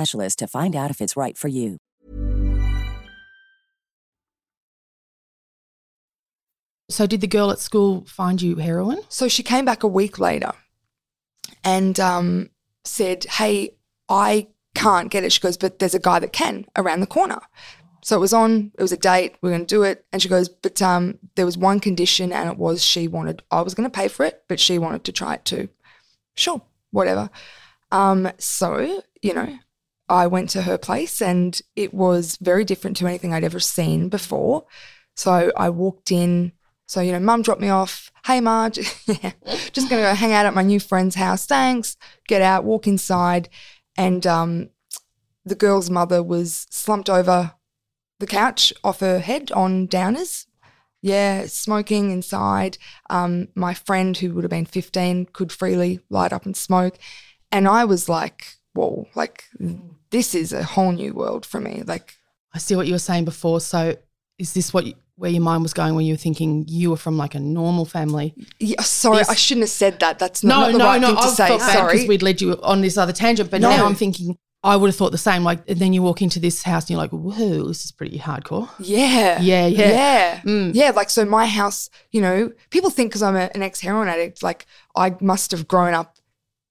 to 0.05 0.47
find 0.47 0.75
out 0.75 0.91
if 0.91 1.01
it's 1.01 1.15
right 1.15 1.37
for 1.37 1.47
you. 1.47 1.77
So, 6.91 7.07
did 7.07 7.21
the 7.21 7.27
girl 7.27 7.51
at 7.51 7.59
school 7.59 8.03
find 8.05 8.41
you 8.41 8.57
heroin? 8.57 8.99
So 9.07 9.29
she 9.29 9.43
came 9.43 9.63
back 9.63 9.83
a 9.83 9.87
week 9.87 10.19
later 10.19 10.51
and 11.63 11.97
um, 11.99 12.49
said, 12.83 13.23
Hey, 13.23 13.75
I 14.09 14.47
can't 14.75 15.09
get 15.09 15.23
it. 15.23 15.31
She 15.31 15.39
goes, 15.39 15.57
But 15.57 15.79
there's 15.79 15.95
a 15.95 15.99
guy 15.99 16.19
that 16.19 16.33
can 16.33 16.65
around 16.75 16.99
the 16.99 17.07
corner. 17.07 17.39
So 18.03 18.17
it 18.17 18.19
was 18.19 18.33
on, 18.33 18.71
it 18.77 18.81
was 18.81 18.91
a 18.91 18.97
date, 18.97 19.35
we 19.41 19.49
are 19.49 19.53
going 19.53 19.65
to 19.65 19.75
do 19.75 19.83
it. 19.83 20.05
And 20.11 20.21
she 20.21 20.27
goes, 20.27 20.49
But 20.49 20.81
um, 20.81 21.17
there 21.35 21.45
was 21.45 21.57
one 21.57 21.79
condition, 21.79 22.33
and 22.33 22.49
it 22.49 22.57
was 22.57 22.83
she 22.83 23.07
wanted, 23.07 23.41
I 23.51 23.61
was 23.61 23.73
going 23.73 23.89
to 23.89 23.95
pay 23.95 24.07
for 24.07 24.25
it, 24.25 24.43
but 24.49 24.59
she 24.59 24.77
wanted 24.77 25.05
to 25.05 25.11
try 25.11 25.35
it 25.35 25.45
too. 25.45 25.69
Sure, 26.35 26.61
whatever. 26.91 27.29
Um, 27.91 28.31
so, 28.37 29.01
you 29.21 29.33
know, 29.33 29.57
I 30.11 30.27
went 30.27 30.49
to 30.49 30.63
her 30.63 30.77
place 30.77 31.21
and 31.21 31.59
it 31.77 31.93
was 31.93 32.37
very 32.41 32.65
different 32.65 32.97
to 32.97 33.07
anything 33.07 33.33
I'd 33.33 33.45
ever 33.45 33.61
seen 33.61 34.09
before. 34.09 34.65
So 35.15 35.53
I 35.55 35.69
walked 35.69 36.11
in. 36.11 36.51
So, 36.85 36.99
you 36.99 37.13
know, 37.13 37.19
mum 37.21 37.43
dropped 37.43 37.61
me 37.61 37.69
off. 37.69 38.11
Hey, 38.25 38.41
Marge, 38.41 38.75
just 39.05 39.89
going 39.89 40.03
to 40.03 40.09
go 40.09 40.13
hang 40.13 40.33
out 40.33 40.45
at 40.45 40.53
my 40.53 40.63
new 40.63 40.81
friend's 40.81 41.15
house. 41.15 41.45
Thanks. 41.45 41.95
Get 42.27 42.41
out, 42.41 42.65
walk 42.65 42.87
inside. 42.87 43.47
And 43.95 44.27
um, 44.27 44.71
the 45.45 45.55
girl's 45.55 45.89
mother 45.89 46.21
was 46.21 46.67
slumped 46.69 47.09
over 47.09 47.53
the 48.19 48.27
couch 48.27 48.73
off 48.83 48.99
her 48.99 49.19
head 49.19 49.49
on 49.53 49.87
downers. 49.87 50.45
Yeah, 51.01 51.45
smoking 51.47 52.11
inside. 52.11 52.77
Um, 53.09 53.47
my 53.55 53.73
friend, 53.73 54.17
who 54.17 54.33
would 54.33 54.43
have 54.43 54.51
been 54.51 54.65
15, 54.65 55.27
could 55.31 55.53
freely 55.53 56.01
light 56.09 56.33
up 56.33 56.45
and 56.45 56.57
smoke. 56.57 56.97
And 57.49 57.65
I 57.65 57.85
was 57.85 58.09
like, 58.09 58.57
whoa, 58.73 59.07
like 59.15 59.45
this 60.11 60.35
is 60.35 60.53
a 60.53 60.63
whole 60.63 60.91
new 60.91 61.13
world 61.13 61.45
for 61.45 61.59
me. 61.59 61.83
Like, 61.85 62.17
I 62.53 62.59
see 62.59 62.75
what 62.75 62.87
you 62.87 62.93
were 62.93 62.99
saying 62.99 63.25
before. 63.25 63.59
So, 63.61 63.95
is 64.37 64.53
this 64.53 64.73
what 64.73 64.85
you, 64.85 64.93
where 65.15 65.31
your 65.31 65.41
mind 65.41 65.63
was 65.63 65.73
going 65.73 65.95
when 65.95 66.05
you 66.05 66.13
were 66.13 66.17
thinking 66.17 66.65
you 66.67 66.89
were 66.91 66.97
from 66.97 67.17
like 67.17 67.33
a 67.33 67.39
normal 67.39 67.85
family? 67.85 68.35
Yeah, 68.59 68.81
sorry, 68.81 69.19
this, 69.19 69.29
I 69.29 69.35
shouldn't 69.35 69.63
have 69.63 69.69
said 69.69 69.99
that. 69.99 70.19
That's 70.19 70.43
not, 70.43 70.55
no, 70.55 70.61
not 70.61 70.71
the 70.71 70.77
no, 70.77 70.85
right 70.85 71.01
no. 71.01 71.07
Thing 71.07 71.15
to 71.15 71.21
I 71.21 71.57
say. 71.57 71.73
Sorry, 71.73 71.93
because 71.93 72.07
we'd 72.07 72.21
led 72.21 72.41
you 72.41 72.59
on 72.61 72.81
this 72.81 72.97
other 72.97 73.13
tangent. 73.13 73.49
But 73.49 73.61
no. 73.61 73.69
now 73.69 73.85
I'm 73.85 73.95
thinking. 73.95 74.37
I 74.63 74.75
would 74.75 74.89
have 74.89 74.95
thought 74.95 75.11
the 75.11 75.17
same. 75.17 75.43
Like, 75.43 75.67
and 75.67 75.79
then 75.79 75.91
you 75.91 76.03
walk 76.03 76.21
into 76.21 76.39
this 76.39 76.61
house 76.61 76.83
and 76.83 76.91
you're 76.91 76.99
like, 76.99 77.09
"Whoa, 77.09 77.67
this 77.67 77.83
is 77.83 77.91
pretty 77.91 78.19
hardcore." 78.19 78.69
Yeah, 78.77 79.41
yeah, 79.41 79.65
yeah, 79.65 79.89
yeah, 79.89 80.41
mm. 80.41 80.71
yeah. 80.75 80.91
Like, 80.91 81.09
so 81.09 81.25
my 81.25 81.47
house, 81.47 81.89
you 82.11 82.21
know, 82.21 82.51
people 82.69 82.91
think 82.91 83.09
because 83.09 83.23
I'm 83.23 83.35
a, 83.35 83.49
an 83.55 83.63
ex 83.63 83.81
heroin 83.81 84.07
addict, 84.07 84.43
like 84.43 84.67
I 84.95 85.15
must 85.19 85.49
have 85.49 85.67
grown 85.67 85.95
up, 85.95 86.17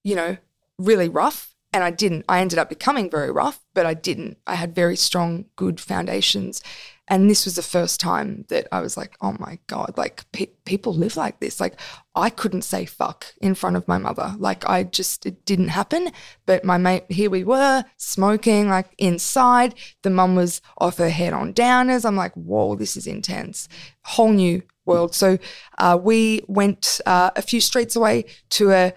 you 0.05 0.15
know, 0.15 0.37
really 0.77 1.09
rough 1.09 1.50
and 1.73 1.83
I 1.83 1.91
didn't. 1.91 2.25
I 2.27 2.41
ended 2.41 2.59
up 2.59 2.69
becoming 2.69 3.09
very 3.09 3.31
rough, 3.31 3.61
but 3.73 3.85
I 3.85 3.93
didn't. 3.93 4.37
I 4.45 4.55
had 4.55 4.75
very 4.75 4.95
strong, 4.95 5.45
good 5.55 5.79
foundations. 5.79 6.61
And 7.07 7.29
this 7.29 7.43
was 7.43 7.55
the 7.55 7.61
first 7.61 7.99
time 7.99 8.45
that 8.47 8.67
I 8.71 8.79
was 8.79 8.95
like, 8.95 9.17
oh 9.21 9.35
my 9.37 9.59
God, 9.67 9.95
like 9.97 10.23
pe- 10.31 10.53
people 10.63 10.93
live 10.93 11.17
like 11.17 11.39
this. 11.39 11.59
Like 11.59 11.77
I 12.15 12.29
couldn't 12.29 12.61
say 12.61 12.85
fuck 12.85 13.25
in 13.41 13.53
front 13.53 13.75
of 13.75 13.87
my 13.87 13.97
mother. 13.97 14.33
Like 14.37 14.67
I 14.69 14.83
just, 14.83 15.25
it 15.25 15.43
didn't 15.45 15.69
happen. 15.69 16.11
But 16.45 16.63
my 16.63 16.77
mate, 16.77 17.03
here 17.09 17.29
we 17.29 17.43
were 17.43 17.83
smoking 17.97 18.69
like 18.69 18.93
inside. 18.97 19.75
The 20.03 20.09
mum 20.09 20.35
was 20.35 20.61
off 20.77 20.99
her 20.99 21.09
head 21.09 21.33
on 21.33 21.53
downers. 21.53 22.05
I'm 22.05 22.15
like, 22.15 22.33
whoa, 22.35 22.75
this 22.75 22.95
is 22.95 23.07
intense. 23.07 23.67
Whole 24.03 24.31
new 24.31 24.63
world. 24.85 25.13
So 25.13 25.37
uh, 25.79 25.97
we 26.01 26.43
went 26.47 27.01
uh, 27.05 27.31
a 27.35 27.41
few 27.41 27.59
streets 27.59 27.95
away 27.95 28.25
to 28.51 28.71
a, 28.71 28.93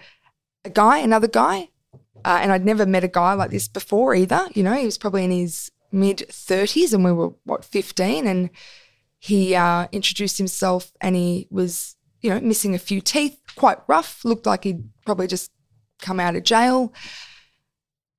a 0.63 0.69
guy, 0.69 0.99
another 0.99 1.27
guy. 1.27 1.69
Uh, 2.25 2.39
and 2.41 2.51
I'd 2.51 2.65
never 2.65 2.87
met 2.87 3.03
a 3.03 3.07
guy 3.07 3.33
like 3.33 3.51
this 3.51 3.67
before 3.67 4.15
either. 4.15 4.47
You 4.55 4.63
know, 4.63 4.73
he 4.73 4.85
was 4.85 4.97
probably 4.97 5.23
in 5.23 5.31
his 5.31 5.71
mid 5.91 6.25
30s 6.27 6.91
and 6.91 7.05
we 7.05 7.11
were, 7.11 7.33
what, 7.43 7.63
15? 7.63 8.25
And 8.25 8.49
he 9.19 9.53
uh, 9.53 9.87
introduced 9.91 10.39
himself 10.39 10.91
and 10.99 11.15
he 11.15 11.47
was, 11.51 11.95
you 12.21 12.31
know, 12.31 12.39
missing 12.39 12.73
a 12.73 12.79
few 12.79 12.99
teeth, 12.99 13.39
quite 13.55 13.77
rough, 13.87 14.25
looked 14.25 14.47
like 14.47 14.63
he'd 14.63 14.89
probably 15.05 15.27
just 15.27 15.51
come 16.01 16.19
out 16.19 16.35
of 16.35 16.41
jail. 16.41 16.91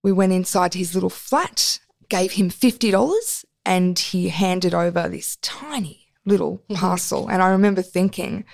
We 0.05 0.13
went 0.13 0.33
inside 0.33 0.75
his 0.75 0.95
little 0.95 1.11
flat, 1.11 1.81
gave 2.09 2.33
him 2.33 2.49
$50, 2.49 3.45
and 3.65 3.99
he 3.99 4.29
handed 4.29 4.73
over 4.73 5.09
this 5.09 5.37
tiny 5.43 6.13
little 6.25 6.59
parcel. 6.75 7.27
And 7.27 7.43
I 7.43 7.49
remember 7.49 7.83
thinking, 7.83 8.45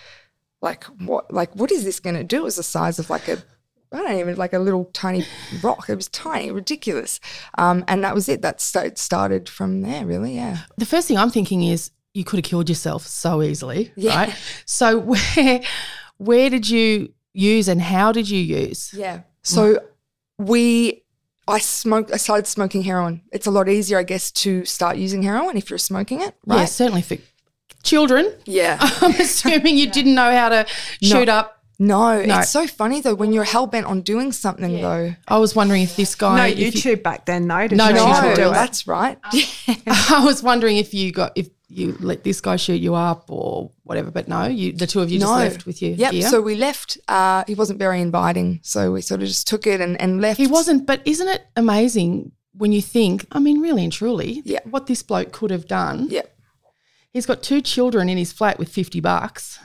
like, 0.62 0.84
what, 0.84 1.30
like, 1.30 1.54
what 1.54 1.70
is 1.70 1.84
this 1.84 2.00
going 2.00 2.16
to 2.16 2.24
do? 2.24 2.38
It 2.38 2.44
was 2.44 2.56
the 2.56 2.62
size 2.62 2.98
of 2.98 3.10
like 3.10 3.28
a 3.28 3.42
I 3.92 3.98
don't 4.02 4.18
even 4.18 4.36
like 4.36 4.52
a 4.52 4.58
little 4.58 4.86
tiny 4.92 5.24
rock. 5.62 5.88
It 5.88 5.96
was 5.96 6.08
tiny, 6.08 6.50
ridiculous. 6.50 7.20
Um, 7.58 7.84
and 7.88 8.02
that 8.04 8.14
was 8.14 8.28
it. 8.28 8.42
That 8.42 8.60
st- 8.60 8.98
started 8.98 9.48
from 9.48 9.82
there, 9.82 10.06
really. 10.06 10.34
Yeah. 10.36 10.58
The 10.78 10.86
first 10.86 11.08
thing 11.08 11.18
I'm 11.18 11.30
thinking 11.30 11.62
is 11.62 11.90
you 12.14 12.24
could 12.24 12.38
have 12.38 12.44
killed 12.44 12.68
yourself 12.68 13.06
so 13.06 13.42
easily, 13.42 13.92
Yeah. 13.96 14.16
right? 14.16 14.36
So 14.66 14.98
where 15.36 15.62
where 16.18 16.50
did 16.50 16.68
you 16.68 17.12
use 17.32 17.68
and 17.68 17.80
how 17.80 18.12
did 18.12 18.28
you 18.28 18.38
use? 18.38 18.92
Yeah. 18.94 19.22
So 19.42 19.78
we, 20.38 21.02
I 21.48 21.58
smoked. 21.58 22.12
I 22.12 22.16
started 22.16 22.46
smoking 22.46 22.82
heroin. 22.82 23.22
It's 23.32 23.46
a 23.46 23.50
lot 23.50 23.68
easier, 23.68 23.98
I 23.98 24.02
guess, 24.04 24.30
to 24.32 24.64
start 24.64 24.96
using 24.96 25.22
heroin 25.22 25.56
if 25.56 25.68
you're 25.70 25.78
smoking 25.78 26.20
it, 26.20 26.34
right? 26.46 26.60
Yeah, 26.60 26.64
certainly 26.66 27.02
for 27.02 27.16
children. 27.82 28.32
Yeah. 28.44 28.78
I'm 28.80 29.12
assuming 29.20 29.76
you 29.76 29.90
didn't 29.98 30.14
know 30.14 30.30
how 30.32 30.48
to 30.50 30.66
shoot 31.02 31.28
up. 31.28 31.61
No, 31.78 32.22
No. 32.24 32.38
it's 32.40 32.50
so 32.50 32.66
funny 32.66 33.00
though 33.00 33.14
when 33.14 33.32
you're 33.32 33.44
hell 33.44 33.66
bent 33.66 33.86
on 33.86 34.02
doing 34.02 34.30
something 34.32 34.80
though. 34.80 35.14
I 35.26 35.38
was 35.38 35.54
wondering 35.56 35.82
if 35.82 35.96
this 35.96 36.14
guy 36.14 36.36
no 36.36 36.44
if 36.46 36.58
you- 36.58 36.70
YouTube 36.96 37.02
back 37.02 37.26
then, 37.26 37.46
no. 37.46 37.66
No, 37.66 37.90
no, 37.90 38.06
you 38.06 38.12
how 38.12 38.34
to 38.34 38.40
no, 38.40 38.50
that's 38.50 38.86
right. 38.86 39.18
I 39.86 40.22
was 40.24 40.42
wondering 40.42 40.76
if 40.76 40.94
you 40.94 41.10
got 41.12 41.32
if 41.34 41.48
you 41.68 41.96
let 42.00 42.22
this 42.22 42.40
guy 42.42 42.56
shoot 42.56 42.80
you 42.82 42.94
up 42.94 43.30
or 43.30 43.70
whatever, 43.84 44.10
but 44.10 44.28
no, 44.28 44.44
you 44.46 44.72
the 44.72 44.86
two 44.86 45.00
of 45.00 45.10
you 45.10 45.18
just 45.18 45.32
left 45.32 45.66
with 45.66 45.80
your 45.80 45.92
Yep. 45.92 46.12
gear. 46.12 46.28
So 46.28 46.40
we 46.42 46.54
left. 46.54 46.98
Uh, 47.08 47.44
he 47.46 47.54
wasn't 47.54 47.78
very 47.78 48.00
inviting, 48.00 48.60
so 48.62 48.92
we 48.92 49.00
sort 49.00 49.22
of 49.22 49.28
just 49.28 49.46
took 49.48 49.66
it 49.66 49.80
and, 49.80 49.98
and 50.00 50.20
left. 50.20 50.38
He 50.38 50.46
wasn't, 50.46 50.86
but 50.86 51.00
isn't 51.06 51.26
it 51.28 51.42
amazing 51.56 52.32
when 52.54 52.72
you 52.72 52.82
think, 52.82 53.24
I 53.32 53.38
mean, 53.40 53.60
really 53.62 53.82
and 53.82 53.92
truly, 53.92 54.42
Yeah. 54.44 54.58
what 54.64 54.86
this 54.86 55.02
bloke 55.02 55.32
could 55.32 55.50
have 55.50 55.66
done? 55.66 56.08
Yeah. 56.10 56.22
He's 57.10 57.24
got 57.24 57.42
two 57.42 57.62
children 57.62 58.10
in 58.10 58.18
his 58.18 58.32
flat 58.32 58.58
with 58.58 58.68
50 58.68 59.00
bucks. 59.00 59.58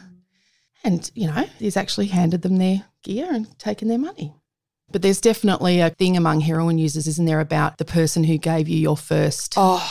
And, 0.88 1.12
you 1.16 1.28
know, 1.28 1.44
he's 1.60 1.76
actually 1.76 2.08
handed 2.08 2.44
them 2.44 2.58
their 2.58 2.86
gear 3.04 3.28
and 3.30 3.60
taken 3.60 3.90
their 3.90 3.98
money. 3.98 4.34
But 4.90 5.02
there's 5.02 5.20
definitely 5.20 5.82
a 5.82 5.90
thing 5.90 6.16
among 6.16 6.40
heroin 6.40 6.78
users, 6.78 7.08
isn't 7.08 7.26
there, 7.26 7.42
about 7.42 7.78
the 7.78 7.84
person 7.84 8.24
who 8.24 8.38
gave 8.38 8.70
you 8.70 8.78
your 8.80 8.96
first. 8.96 9.56
Oh, 9.58 9.86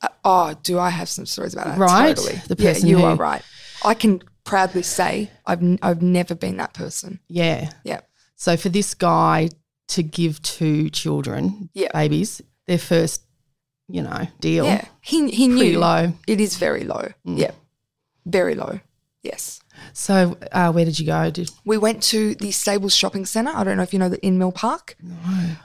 uh, 0.00 0.08
oh, 0.24 0.54
do 0.62 0.78
I 0.78 0.88
have 0.88 1.10
some 1.10 1.26
stories 1.26 1.52
about 1.52 1.66
that? 1.66 1.78
Right. 1.78 2.16
Totally. 2.16 2.40
The 2.48 2.56
yeah, 2.58 2.72
person 2.72 2.88
you 2.88 2.98
who- 2.98 3.04
are 3.04 3.16
right. 3.16 3.42
I 3.84 3.92
can 3.92 4.22
proudly 4.44 4.82
say 4.82 5.30
I've 5.44 5.62
I've 5.82 6.00
never 6.02 6.34
been 6.34 6.56
that 6.56 6.72
person. 6.72 7.20
Yeah. 7.28 7.70
Yeah. 7.84 8.00
So 8.36 8.56
for 8.56 8.70
this 8.70 8.94
guy 8.94 9.50
to 9.88 10.02
give 10.02 10.40
two 10.42 10.88
children, 10.88 11.68
Yeah. 11.74 11.88
babies, 11.92 12.40
their 12.66 12.78
first, 12.78 13.22
you 13.88 14.02
know, 14.02 14.26
deal. 14.40 14.64
Yeah. 14.64 14.86
He 15.02 15.30
he 15.30 15.46
knew 15.46 15.58
Pretty 15.58 15.76
low. 15.76 16.12
It 16.26 16.40
is 16.40 16.56
very 16.56 16.84
low. 16.84 17.08
Mm. 17.26 17.38
Yeah. 17.38 17.50
Very 18.24 18.54
low. 18.54 18.80
Yes. 19.22 19.60
So 19.92 20.36
uh, 20.52 20.72
where 20.72 20.84
did 20.84 20.98
you 20.98 21.06
go? 21.06 21.30
Did, 21.30 21.50
We 21.64 21.78
went 21.78 22.02
to 22.04 22.34
the 22.36 22.50
Stables 22.50 22.94
Shopping 22.94 23.26
Centre. 23.26 23.52
I 23.54 23.64
don't 23.64 23.76
know 23.76 23.82
if 23.82 23.92
you 23.92 23.98
know 23.98 24.08
the 24.08 24.24
In 24.24 24.38
Mill 24.38 24.52
Park. 24.52 24.96
No. 25.02 25.16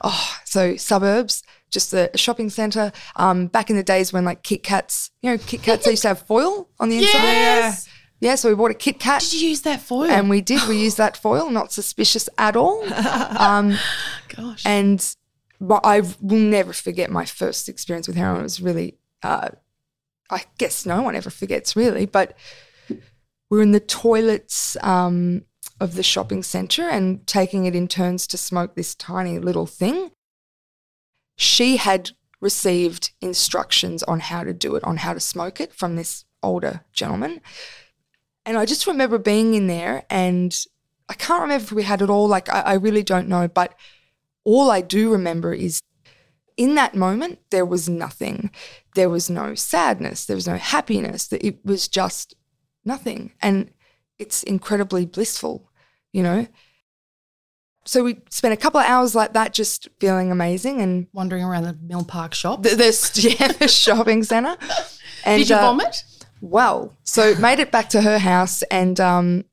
Oh, 0.04 0.38
so 0.46 0.76
suburbs, 0.76 1.44
just 1.70 1.94
a, 1.94 2.10
shopping 2.16 2.50
centre. 2.50 2.92
Um, 3.16 3.48
back 3.48 3.70
in 3.70 3.76
the 3.76 3.84
days 3.84 4.14
when 4.14 4.26
like 4.26 4.44
Kit 4.44 4.64
Kats, 4.64 5.12
you 5.22 5.32
know, 5.32 5.38
Kit 5.38 5.62
Kats 5.64 5.86
they 5.86 5.92
used 5.92 6.04
to 6.04 6.10
have 6.10 6.22
foil 6.22 6.70
on 6.80 6.90
the 6.90 6.98
inside. 6.98 7.22
Yes! 7.22 7.88
Yeah, 8.20 8.36
so 8.36 8.50
we 8.50 8.56
bought 8.56 8.72
a 8.72 8.76
Kit 8.76 9.00
Kat. 9.00 9.22
Did 9.22 9.42
you 9.42 9.50
use 9.50 9.62
that 9.62 9.80
foil? 9.80 10.10
And 10.10 10.30
we 10.30 10.42
did. 10.42 10.68
We 10.68 10.82
used 10.82 10.98
that 10.98 11.16
foil, 11.16 11.50
not 11.52 11.72
suspicious 11.72 12.30
at 12.38 12.56
all. 12.56 12.84
Um, 13.40 13.78
Gosh. 14.30 14.64
and 14.66 15.16
but 15.60 15.82
I 15.84 16.02
will 16.02 16.38
never 16.38 16.74
forget 16.74 17.12
my 17.12 17.26
first 17.26 17.70
experience 17.70 18.08
with 18.08 18.18
heroin. 18.18 18.42
It 18.42 18.44
was 18.44 18.62
really, 18.62 18.98
uh, 19.22 19.50
I 20.30 20.44
guess 20.58 20.86
no 20.86 21.02
one 21.02 21.16
ever 21.16 21.30
forgets 21.30 21.76
really, 21.76 22.06
but 22.06 22.36
we 23.50 23.58
were 23.58 23.64
in 23.64 23.72
the 23.72 23.80
toilets 23.80 24.78
um, 24.82 25.44
of 25.80 25.96
the 25.96 26.04
shopping 26.04 26.44
centre 26.44 26.90
and 26.90 27.26
taking 27.28 27.66
it 27.66 27.76
in 27.76 27.88
turns 27.88 28.28
to 28.28 28.38
smoke 28.38 28.76
this 28.76 28.96
tiny 28.96 29.40
little 29.40 29.66
thing. 29.66 30.12
She 31.36 31.78
had 31.78 32.12
received 32.42 33.12
instructions 33.22 34.04
on 34.04 34.20
how 34.20 34.44
to 34.44 34.54
do 34.54 34.76
it, 34.76 34.84
on 34.84 34.98
how 34.98 35.14
to 35.14 35.20
smoke 35.20 35.60
it 35.60 35.74
from 35.74 35.96
this 35.96 36.26
older 36.44 36.82
gentleman. 36.94 37.42
And 38.46 38.58
I 38.58 38.66
just 38.66 38.88
remember 38.88 39.18
being 39.18 39.54
in 39.54 39.68
there 39.68 40.06
and 40.10 40.56
I 41.10 41.14
can't 41.14 41.42
remember 41.42 41.64
if 41.64 41.72
we 41.72 41.84
had 41.84 42.02
it 42.02 42.10
all, 42.10 42.28
like 42.28 42.50
I, 42.50 42.62
I 42.62 42.74
really 42.74 43.04
don't 43.04 43.28
know, 43.30 43.48
but 43.48 43.74
all 44.44 44.70
I 44.70 44.82
do 44.82 45.12
remember 45.12 45.54
is 45.54 45.82
in 46.58 46.76
that 46.76 46.96
moment, 46.96 47.40
there 47.52 47.66
was 47.66 47.88
nothing. 47.88 48.50
There 48.96 49.10
was 49.10 49.30
no 49.30 49.54
sadness, 49.54 50.26
there 50.26 50.36
was 50.36 50.48
no 50.48 50.58
happiness. 50.58 51.32
It 51.32 51.64
was 51.64 51.88
just 51.88 52.36
nothing. 52.88 53.34
And 53.42 53.72
it's 54.18 54.42
incredibly 54.44 55.06
blissful, 55.06 55.70
you 56.12 56.24
know? 56.24 56.48
So 57.86 58.04
we 58.04 58.20
spent 58.30 58.54
a 58.54 58.58
couple 58.58 58.80
of 58.80 58.88
hours 58.88 59.16
like 59.16 59.34
that 59.34 59.54
just 59.54 59.88
feeling 60.00 60.32
amazing 60.32 60.82
and 60.82 61.08
Wandering 61.14 61.44
around 61.44 61.64
the 61.64 61.78
Mill 61.82 62.04
Park 62.04 62.34
shop. 62.34 62.64
the, 62.64 62.70
the, 62.70 63.36
yeah, 63.40 63.52
the 63.54 63.68
shopping 63.68 64.24
centre. 64.24 64.58
And, 65.24 65.40
Did 65.40 65.50
you 65.50 65.56
uh, 65.56 65.62
vomit? 65.62 66.04
well, 66.42 66.98
so 67.04 67.36
made 67.36 67.60
it 67.60 67.72
back 67.72 67.90
to 67.90 68.02
her 68.02 68.20
house 68.20 68.62
and 68.64 69.00
um, 69.00 69.46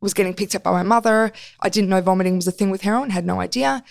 was 0.00 0.14
getting 0.14 0.34
picked 0.34 0.54
up 0.54 0.64
by 0.64 0.72
my 0.72 0.82
mother. 0.82 1.32
I 1.60 1.68
didn't 1.68 1.90
know 1.90 2.00
vomiting 2.00 2.36
was 2.36 2.48
a 2.48 2.52
thing 2.52 2.70
with 2.70 2.82
heroin, 2.82 3.10
had 3.10 3.26
no 3.26 3.40
idea. 3.40 3.84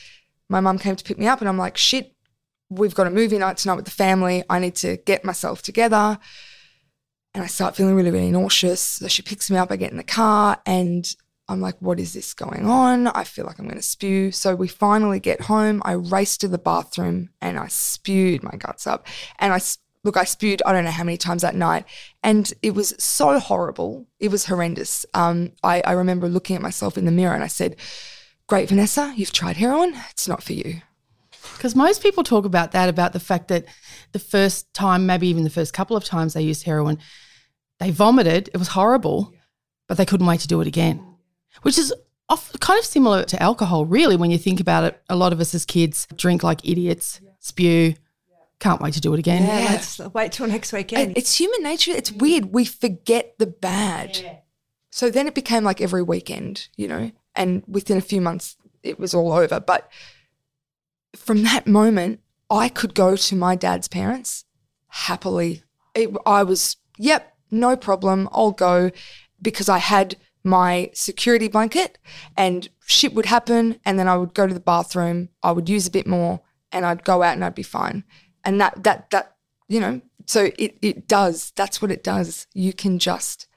My 0.50 0.60
mum 0.60 0.80
came 0.80 0.96
to 0.96 1.04
pick 1.04 1.18
me 1.18 1.28
up 1.28 1.40
and 1.40 1.48
I'm 1.48 1.58
like, 1.58 1.78
shit, 1.78 2.14
we've 2.70 2.96
got 2.96 3.08
a 3.08 3.12
movie 3.12 3.38
night 3.38 3.58
tonight 3.58 3.76
with 3.76 3.86
the 3.86 3.92
family. 3.92 4.44
I 4.50 4.60
need 4.60 4.76
to 4.76 4.98
get 4.98 5.24
myself 5.24 5.62
together. 5.62 6.20
And 7.38 7.44
I 7.44 7.48
start 7.48 7.76
feeling 7.76 7.94
really, 7.94 8.10
really 8.10 8.32
nauseous. 8.32 8.82
So 8.82 9.08
she 9.08 9.22
picks 9.22 9.52
me 9.52 9.58
up, 9.58 9.70
I 9.72 9.76
get 9.76 9.92
in 9.92 9.98
the 9.98 10.04
car 10.04 10.60
and 10.66 11.08
I'm 11.48 11.62
like, 11.62 11.76
what 11.80 12.00
is 12.00 12.14
this 12.14 12.34
going 12.34 12.66
on? 12.66 13.06
I 13.06 13.26
feel 13.26 13.46
like 13.46 13.60
I'm 13.60 13.68
going 13.68 13.78
to 13.78 13.84
spew. 13.84 14.32
So 14.32 14.56
we 14.56 14.68
finally 14.68 15.20
get 15.20 15.42
home. 15.42 15.84
I 15.86 15.92
race 15.92 16.36
to 16.38 16.48
the 16.48 16.58
bathroom 16.58 17.30
and 17.40 17.60
I 17.60 17.68
spewed 17.68 18.42
my 18.42 18.56
guts 18.58 18.88
up. 18.88 19.06
And 19.38 19.54
I, 19.54 19.62
look, 20.04 20.18
I 20.18 20.24
spewed, 20.24 20.64
I 20.66 20.74
don't 20.74 20.84
know 20.84 20.90
how 20.90 21.04
many 21.04 21.18
times 21.18 21.44
that 21.44 21.54
night. 21.54 21.86
And 22.24 22.52
it 22.64 22.74
was 22.74 22.96
so 22.98 23.38
horrible. 23.38 24.08
It 24.20 24.32
was 24.32 24.48
horrendous. 24.48 25.06
Um, 25.14 25.52
I, 25.62 25.82
I 25.82 25.92
remember 25.92 26.28
looking 26.28 26.56
at 26.56 26.64
myself 26.64 26.98
in 26.98 27.06
the 27.06 27.12
mirror 27.12 27.36
and 27.36 27.44
I 27.44 27.48
said, 27.50 27.76
great, 28.48 28.68
Vanessa, 28.68 29.14
you've 29.16 29.32
tried 29.32 29.58
heroin. 29.58 29.94
It's 30.10 30.28
not 30.28 30.42
for 30.42 30.54
you. 30.54 30.82
Because 31.54 31.76
most 31.76 32.02
people 32.02 32.24
talk 32.24 32.46
about 32.46 32.72
that, 32.72 32.90
about 32.90 33.14
the 33.14 33.20
fact 33.20 33.50
that 33.50 33.66
the 34.12 34.18
first 34.18 34.74
time, 34.74 35.06
maybe 35.06 35.28
even 35.28 35.44
the 35.44 35.52
first 35.52 35.72
couple 35.72 35.96
of 35.96 36.04
times 36.04 36.34
they 36.34 36.42
used 36.42 36.64
heroin, 36.64 36.98
they 37.80 37.92
vomited. 37.92 38.50
It 38.54 38.58
was 38.58 38.70
horrible, 38.70 39.34
but 39.88 39.98
they 39.98 40.06
couldn't 40.06 40.28
wait 40.28 40.42
to 40.42 40.48
do 40.48 40.62
it 40.62 40.68
again, 40.68 41.04
which 41.62 41.78
is 41.78 41.94
off, 42.30 42.52
kind 42.60 42.78
of 42.80 42.86
similar 42.86 43.24
to 43.26 43.42
alcohol, 43.42 43.86
really, 43.86 44.16
when 44.16 44.32
you 44.32 44.38
think 44.38 44.60
about 44.60 44.84
it. 44.84 45.02
A 45.10 45.16
lot 45.16 45.34
of 45.34 45.40
us 45.40 45.56
as 45.56 45.66
kids 45.66 46.08
drink 46.16 46.44
like 46.44 46.68
idiots, 46.68 47.22
spew, 47.40 47.96
can't 48.60 48.82
wait 48.82 48.94
to 48.94 49.02
do 49.02 49.14
it 49.14 49.20
again. 49.20 49.44
Yeah, 49.44 49.72
let's 49.72 50.00
wait 50.00 50.32
till 50.32 50.48
next 50.48 50.74
weekend. 50.74 51.10
And 51.10 51.18
It's 51.18 51.40
human 51.40 51.64
nature. 51.64 51.92
It's 51.92 52.12
mm. 52.12 52.22
weird. 52.22 52.46
We 52.54 52.66
forget 52.66 53.36
the 53.38 53.48
bad. 53.48 54.42
So 54.92 55.10
then 55.12 55.28
it 55.28 55.36
became 55.36 55.64
like 55.64 55.80
every 55.80 56.02
weekend, 56.02 56.70
you 56.76 56.88
know, 56.88 57.12
and 57.36 57.64
within 57.68 57.98
a 57.98 58.02
few 58.02 58.20
months 58.20 58.58
it 58.82 59.00
was 59.00 59.14
all 59.14 59.32
over. 59.32 59.60
But 59.60 59.90
from 61.16 61.44
that 61.44 61.68
moment, 61.68 62.22
I 62.50 62.70
could 62.70 62.96
go 62.96 63.16
to 63.16 63.36
my 63.36 63.56
dad's 63.56 63.88
parents 63.88 64.46
happily. 64.88 65.64
It, 65.94 66.10
I 66.26 66.44
was, 66.44 66.78
yep, 66.98 67.37
no 67.52 67.76
problem. 67.76 68.30
I'll 68.32 68.52
go 68.52 68.92
because 69.42 69.70
I 69.70 69.78
had 69.78 70.18
my 70.44 70.90
security 70.94 71.48
blanket 71.48 71.98
and 72.36 72.70
shit 72.86 73.14
would 73.14 73.26
happen. 73.26 73.80
And 73.86 74.00
then 74.00 74.08
I 74.08 74.18
would 74.18 74.34
go 74.34 74.48
to 74.48 74.54
the 74.54 74.60
bathroom, 74.60 75.30
I 75.44 75.52
would 75.52 75.70
use 75.70 75.88
a 75.88 75.92
bit 75.92 76.08
more 76.08 76.42
and 76.72 76.86
I'd 76.86 77.04
go 77.04 77.24
out 77.24 77.34
and 77.34 77.44
I'd 77.44 77.56
be 77.56 77.64
fine. 77.64 78.04
And 78.44 78.60
that, 78.62 78.84
that, 78.84 79.10
that, 79.12 79.36
you 79.68 79.80
know, 79.80 80.02
so 80.26 80.50
it, 80.58 80.78
it 80.82 81.08
does. 81.08 81.52
That's 81.56 81.82
what 81.82 81.92
it 81.92 82.04
does. 82.04 82.48
You 82.54 82.74
can 82.74 83.00
just 83.00 83.48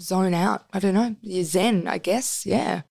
zone 0.00 0.34
out. 0.34 0.66
I 0.72 0.78
don't 0.78 0.94
know. 0.94 1.16
You're 1.20 1.44
zen, 1.44 1.86
I 1.86 1.98
guess. 1.98 2.46
Yeah. 2.46 2.82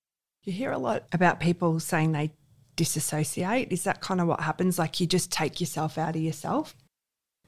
You 0.43 0.53
hear 0.53 0.71
a 0.71 0.77
lot 0.77 1.03
about 1.11 1.39
people 1.39 1.79
saying 1.79 2.11
they 2.11 2.31
disassociate. 2.75 3.71
Is 3.71 3.83
that 3.83 4.01
kind 4.01 4.21
of 4.21 4.27
what 4.27 4.41
happens? 4.41 4.79
Like 4.79 4.99
you 4.99 5.07
just 5.07 5.31
take 5.31 5.59
yourself 5.59 5.97
out 5.97 6.15
of 6.15 6.21
yourself? 6.21 6.75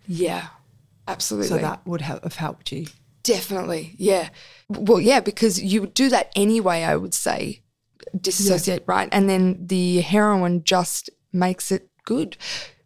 Yeah. 0.07 0.47
Absolutely. 1.09 1.49
So 1.49 1.57
that 1.57 1.85
would 1.85 2.01
have 2.01 2.23
have 2.23 2.35
helped 2.35 2.71
you. 2.71 2.85
Definitely. 3.23 3.95
Yeah. 3.97 4.29
Well, 4.69 5.01
yeah, 5.01 5.19
because 5.19 5.61
you 5.61 5.81
would 5.81 5.93
do 5.93 6.09
that 6.09 6.31
anyway, 6.35 6.83
I 6.83 6.95
would 6.95 7.13
say. 7.13 7.63
Dissociate, 8.19 8.83
right? 8.87 9.09
And 9.11 9.29
then 9.29 9.67
the 9.67 10.01
heroin 10.01 10.63
just 10.63 11.09
makes 11.33 11.71
it 11.71 11.89
good. 12.05 12.37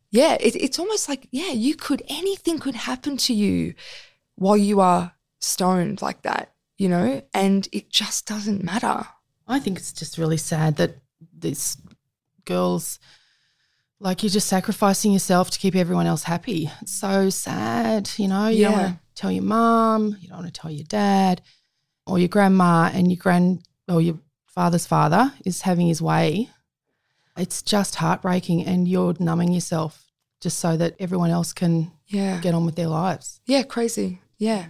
Yeah. 0.09 0.37
It, 0.39 0.55
it's 0.55 0.79
almost 0.79 1.07
like, 1.07 1.27
yeah, 1.31 1.51
you 1.51 1.75
could, 1.75 2.01
anything 2.07 2.59
could 2.59 2.75
happen 2.75 3.17
to 3.17 3.33
you 3.33 3.73
while 4.35 4.57
you 4.57 4.79
are 4.79 5.13
stoned 5.39 6.01
like 6.01 6.23
that, 6.23 6.53
you 6.77 6.89
know, 6.89 7.21
and 7.33 7.67
it 7.71 7.89
just 7.89 8.25
doesn't 8.25 8.63
matter. 8.63 9.05
I 9.47 9.59
think 9.59 9.77
it's 9.77 9.93
just 9.93 10.17
really 10.17 10.37
sad 10.37 10.77
that 10.77 10.97
these 11.37 11.77
girls, 12.45 12.99
like 14.03 14.21
you're 14.21 14.29
just 14.29 14.49
sacrificing 14.49 15.13
yourself 15.13 15.49
to 15.49 15.57
keep 15.57 15.75
everyone 15.75 16.05
else 16.05 16.23
happy. 16.23 16.69
It's 16.81 16.91
so 16.91 17.29
sad, 17.29 18.09
you 18.17 18.27
know. 18.27 18.49
You 18.49 18.65
don't 18.65 18.73
want 18.73 18.93
to 18.95 18.99
tell 19.15 19.31
your 19.31 19.43
mum, 19.43 20.17
you 20.19 20.27
don't 20.27 20.39
want 20.39 20.53
to 20.53 20.61
tell 20.61 20.69
your 20.69 20.83
dad, 20.83 21.41
or 22.05 22.19
your 22.19 22.27
grandma, 22.27 22.91
and 22.93 23.09
your 23.09 23.17
grand 23.17 23.63
or 23.87 24.01
your 24.01 24.19
father's 24.45 24.85
father 24.85 25.33
is 25.45 25.61
having 25.61 25.87
his 25.87 26.01
way. 26.01 26.49
It's 27.37 27.61
just 27.61 27.95
heartbreaking, 27.95 28.65
and 28.65 28.89
you're 28.89 29.15
numbing 29.19 29.53
yourself 29.53 30.11
just 30.41 30.59
so 30.59 30.75
that 30.75 30.95
everyone 30.99 31.29
else 31.29 31.53
can 31.53 31.91
Yeah. 32.07 32.41
get 32.41 32.53
on 32.53 32.65
with 32.65 32.75
their 32.75 32.89
lives. 32.89 33.39
Yeah, 33.45 33.63
crazy. 33.63 34.21
Yeah. 34.37 34.67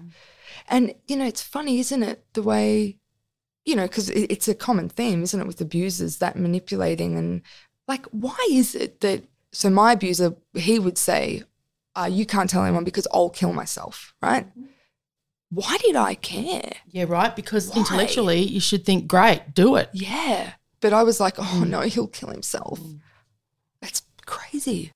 And, 0.69 0.93
you 1.07 1.15
know, 1.15 1.25
it's 1.25 1.41
funny, 1.41 1.79
isn't 1.79 2.03
it? 2.03 2.23
The 2.33 2.43
way, 2.43 2.99
you 3.65 3.75
know, 3.75 3.87
because 3.87 4.09
it's 4.11 4.47
a 4.47 4.53
common 4.53 4.89
theme, 4.89 5.23
isn't 5.23 5.41
it, 5.41 5.47
with 5.47 5.59
abusers, 5.59 6.17
that 6.17 6.37
manipulating 6.37 7.17
and 7.17 7.41
like, 7.87 8.05
why 8.07 8.37
is 8.49 8.75
it 8.75 9.01
that, 9.01 9.23
so 9.51 9.69
my 9.69 9.93
abuser, 9.93 10.35
he 10.53 10.79
would 10.79 10.97
say, 10.97 11.43
uh, 11.95 12.09
you 12.11 12.25
can't 12.25 12.49
tell 12.49 12.63
anyone 12.63 12.83
because 12.83 13.07
I'll 13.13 13.29
kill 13.29 13.53
myself, 13.53 14.13
right? 14.21 14.47
Why 15.49 15.77
did 15.77 15.95
I 15.95 16.15
care? 16.15 16.71
Yeah, 16.87 17.05
right. 17.07 17.35
Because 17.35 17.69
Why? 17.69 17.77
intellectually, 17.77 18.41
you 18.41 18.59
should 18.59 18.85
think, 18.85 19.07
great, 19.07 19.53
do 19.53 19.75
it. 19.75 19.89
Yeah. 19.93 20.53
But 20.81 20.93
I 20.93 21.03
was 21.03 21.19
like, 21.19 21.35
oh 21.37 21.63
no, 21.65 21.81
he'll 21.81 22.07
kill 22.07 22.29
himself. 22.29 22.79
That's 23.79 24.01
crazy. 24.25 24.91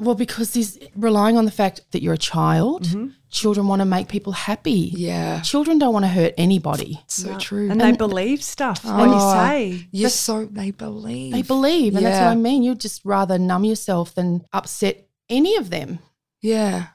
Well, 0.00 0.14
because 0.14 0.54
he's 0.54 0.78
relying 0.96 1.36
on 1.36 1.44
the 1.44 1.50
fact 1.50 1.82
that 1.92 2.02
you're 2.02 2.14
a 2.14 2.18
child. 2.18 2.84
Mm-hmm. 2.84 3.08
Children 3.30 3.68
want 3.68 3.80
to 3.80 3.86
make 3.86 4.08
people 4.08 4.32
happy. 4.32 4.92
Yeah. 4.94 5.40
Children 5.42 5.78
don't 5.78 5.92
want 5.92 6.04
to 6.04 6.08
hurt 6.08 6.34
anybody. 6.36 7.00
So 7.06 7.38
true. 7.38 7.70
And 7.70 7.80
they 7.80 7.92
believe 7.92 8.42
stuff 8.42 8.84
when 8.84 9.10
you 9.10 9.16
Oh, 9.16 9.34
say. 9.34 9.86
You're 9.92 10.10
so, 10.10 10.46
they 10.46 10.72
believe. 10.72 11.32
They 11.32 11.42
believe, 11.42 11.94
and 11.94 12.04
that's 12.04 12.18
what 12.18 12.28
I 12.28 12.34
mean. 12.34 12.62
You'd 12.62 12.80
just 12.80 13.02
rather 13.04 13.38
numb 13.38 13.64
yourself 13.64 14.14
than 14.14 14.44
upset 14.52 15.06
any 15.28 15.56
of 15.56 15.70
them. 15.70 16.00
Yeah. 16.40 16.88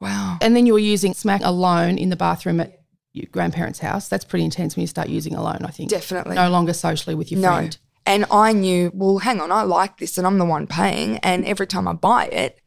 Wow. 0.00 0.38
And 0.40 0.56
then 0.56 0.66
you're 0.66 0.78
using 0.78 1.14
smack 1.14 1.42
alone 1.44 1.98
in 1.98 2.08
the 2.08 2.16
bathroom 2.16 2.60
at 2.60 2.80
your 3.12 3.26
grandparents' 3.30 3.78
house. 3.78 4.08
That's 4.08 4.24
pretty 4.24 4.44
intense 4.44 4.74
when 4.74 4.80
you 4.80 4.86
start 4.86 5.08
using 5.08 5.34
alone, 5.34 5.58
I 5.64 5.70
think. 5.70 5.90
Definitely. 5.90 6.34
No 6.36 6.48
longer 6.48 6.72
socially 6.72 7.14
with 7.14 7.30
your 7.30 7.40
no. 7.40 7.48
friend. 7.48 7.78
And 8.04 8.24
I 8.30 8.52
knew, 8.52 8.90
well, 8.94 9.18
hang 9.18 9.40
on, 9.40 9.52
I 9.52 9.62
like 9.62 9.98
this 9.98 10.18
and 10.18 10.26
I'm 10.26 10.38
the 10.38 10.44
one 10.44 10.66
paying. 10.66 11.18
And 11.18 11.44
every 11.44 11.66
time 11.66 11.86
I 11.86 11.92
buy 11.92 12.26
it 12.26 12.60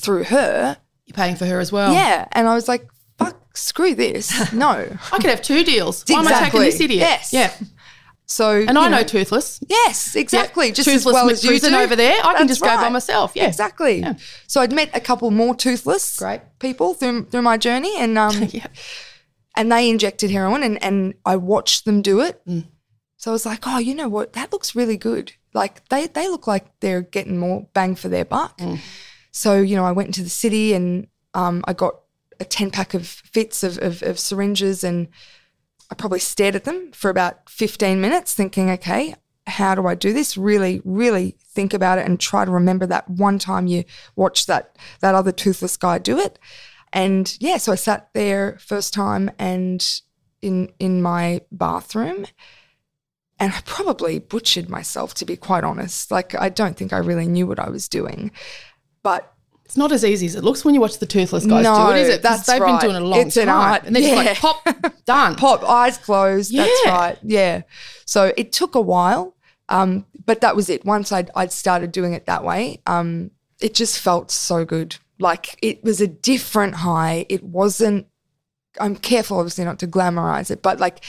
through 0.00 0.24
her, 0.24 0.78
You're 1.06 1.14
paying 1.14 1.36
for 1.36 1.46
her 1.46 1.60
as 1.60 1.70
well. 1.70 1.92
yeah. 1.92 2.26
And 2.32 2.48
I 2.48 2.54
was 2.54 2.66
like, 2.68 2.88
fuck, 3.18 3.56
screw 3.56 3.94
this. 3.94 4.52
No. 4.54 4.70
I 5.12 5.16
could 5.18 5.26
have 5.30 5.42
two 5.42 5.64
deals. 5.64 6.04
Why 6.08 6.20
am 6.20 6.28
I 6.28 6.40
taking 6.44 6.60
this 6.60 6.80
idiot? 6.80 7.00
Yes. 7.00 7.32
Yeah. 7.32 7.52
So, 8.30 8.62
And 8.68 8.76
I 8.78 8.88
know 8.88 9.02
toothless. 9.02 9.58
Yes, 9.68 10.14
exactly. 10.14 10.70
Just 10.72 10.86
toothless 10.86 11.06
as 11.06 11.12
well 11.14 11.30
as 11.30 11.42
you 11.44 11.58
do. 11.58 11.74
over 11.74 11.96
there. 11.96 12.14
I 12.18 12.34
can 12.34 12.46
That's 12.46 12.58
just 12.58 12.60
go 12.60 12.76
by 12.76 12.90
myself. 12.90 13.32
Yeah. 13.34 13.46
exactly. 13.46 14.00
Yeah. 14.00 14.14
So 14.46 14.60
I'd 14.60 14.72
met 14.72 14.90
a 14.94 15.00
couple 15.00 15.30
more 15.30 15.54
toothless 15.54 16.18
Great. 16.18 16.42
people 16.58 16.92
through 16.92 17.24
through 17.26 17.40
my 17.40 17.56
journey, 17.56 17.94
and 17.98 18.18
um, 18.18 18.34
Yeah. 18.50 18.66
and 19.56 19.72
they 19.72 19.88
injected 19.88 20.30
heroin, 20.30 20.62
and 20.62 20.82
and 20.84 21.14
I 21.24 21.36
watched 21.36 21.86
them 21.86 22.02
do 22.02 22.20
it. 22.20 22.40
Mm. 22.46 22.66
So 23.18 23.32
I 23.32 23.32
was 23.32 23.44
like, 23.44 23.64
oh, 23.66 23.78
you 23.78 23.94
know 23.94 24.08
what? 24.08 24.32
That 24.32 24.52
looks 24.52 24.76
really 24.76 24.96
good. 24.96 25.32
Like 25.52 25.86
they 25.88 26.06
they 26.06 26.28
look 26.28 26.46
like 26.46 26.66
they're 26.80 27.02
getting 27.02 27.36
more 27.36 27.66
bang 27.74 27.96
for 27.96 28.08
their 28.08 28.24
buck. 28.24 28.56
Mm. 28.58 28.78
So 29.32 29.60
you 29.60 29.76
know, 29.76 29.84
I 29.84 29.92
went 29.92 30.08
into 30.08 30.22
the 30.22 30.30
city 30.30 30.72
and 30.72 31.08
um, 31.34 31.64
I 31.66 31.72
got 31.72 31.94
a 32.40 32.44
ten 32.44 32.70
pack 32.70 32.94
of 32.94 33.06
fits 33.06 33.62
of, 33.62 33.76
of 33.78 34.02
of 34.02 34.18
syringes, 34.18 34.84
and 34.84 35.08
I 35.90 35.94
probably 35.96 36.20
stared 36.20 36.54
at 36.54 36.64
them 36.64 36.92
for 36.92 37.10
about 37.10 37.50
fifteen 37.50 38.00
minutes, 38.00 38.34
thinking, 38.34 38.70
okay, 38.70 39.16
how 39.48 39.74
do 39.74 39.86
I 39.86 39.96
do 39.96 40.12
this? 40.12 40.36
Really, 40.36 40.80
really 40.84 41.36
think 41.44 41.74
about 41.74 41.98
it 41.98 42.06
and 42.06 42.20
try 42.20 42.44
to 42.44 42.50
remember 42.50 42.86
that 42.86 43.10
one 43.10 43.40
time 43.40 43.66
you 43.66 43.84
watched 44.14 44.46
that 44.46 44.76
that 45.00 45.16
other 45.16 45.32
toothless 45.32 45.76
guy 45.76 45.98
do 45.98 46.18
it. 46.18 46.38
And 46.92 47.36
yeah, 47.40 47.56
so 47.56 47.72
I 47.72 47.76
sat 47.76 48.10
there 48.14 48.58
first 48.60 48.94
time 48.94 49.30
and 49.40 49.84
in 50.40 50.70
in 50.78 51.02
my 51.02 51.40
bathroom 51.50 52.26
and 53.40 53.52
I 53.52 53.60
probably 53.64 54.18
butchered 54.18 54.68
myself 54.68 55.14
to 55.14 55.24
be 55.24 55.36
quite 55.36 55.64
honest. 55.64 56.10
Like 56.10 56.34
I 56.34 56.48
don't 56.48 56.76
think 56.76 56.92
I 56.92 56.98
really 56.98 57.26
knew 57.26 57.46
what 57.46 57.58
I 57.58 57.70
was 57.70 57.88
doing. 57.88 58.30
But 59.02 59.32
It's 59.64 59.76
not 59.76 59.92
as 59.92 60.04
easy 60.04 60.26
as 60.26 60.34
it 60.34 60.42
looks 60.44 60.64
when 60.64 60.74
you 60.74 60.80
watch 60.80 60.98
the 60.98 61.06
toothless 61.06 61.46
guys 61.46 61.62
No, 61.64 61.90
do 61.90 61.96
it, 61.96 62.00
is 62.00 62.08
it? 62.14 62.22
that's 62.22 62.46
they've 62.46 62.60
right. 62.60 62.80
been 62.80 62.90
doing 62.90 63.02
it 63.02 63.04
a 63.06 63.08
long 63.08 63.20
It's 63.26 63.34
time. 63.36 63.42
an 63.44 63.48
art. 63.50 63.82
And 63.84 63.96
just 63.96 64.08
Yeah. 64.08 64.14
like, 64.16 64.36
pop, 64.38 64.66
done. 65.04 65.36
pop, 65.44 65.62
eyes 65.62 65.98
closed. 65.98 66.54
That's 66.56 66.86
right. 66.86 67.18
Yeah. 67.22 67.62
So 68.06 68.32
it 68.36 68.52
took 68.52 68.74
a 68.74 68.80
while, 68.80 69.34
um, 69.68 70.04
but 70.26 70.40
that 70.40 70.56
was 70.56 70.68
it. 70.68 70.84
Once 70.84 71.12
I'd, 71.12 71.30
I'd 71.36 71.52
started 71.52 71.92
doing 71.92 72.12
it 72.14 72.26
that 72.26 72.44
way, 72.44 72.80
um, 72.86 73.30
it 73.60 73.74
just 73.74 73.98
felt 74.00 74.30
so 74.30 74.64
good. 74.64 74.96
Like 75.20 75.58
it 75.62 75.82
was 75.84 76.00
a 76.00 76.06
different 76.06 76.76
high. 76.76 77.26
It 77.28 77.42
wasn't, 77.44 78.06
I'm 78.80 78.96
careful 78.96 79.38
obviously 79.38 79.64
not 79.64 79.78
to 79.80 79.86
glamorize 79.86 80.50
it, 80.50 80.62
but 80.62 80.78
like 80.80 81.04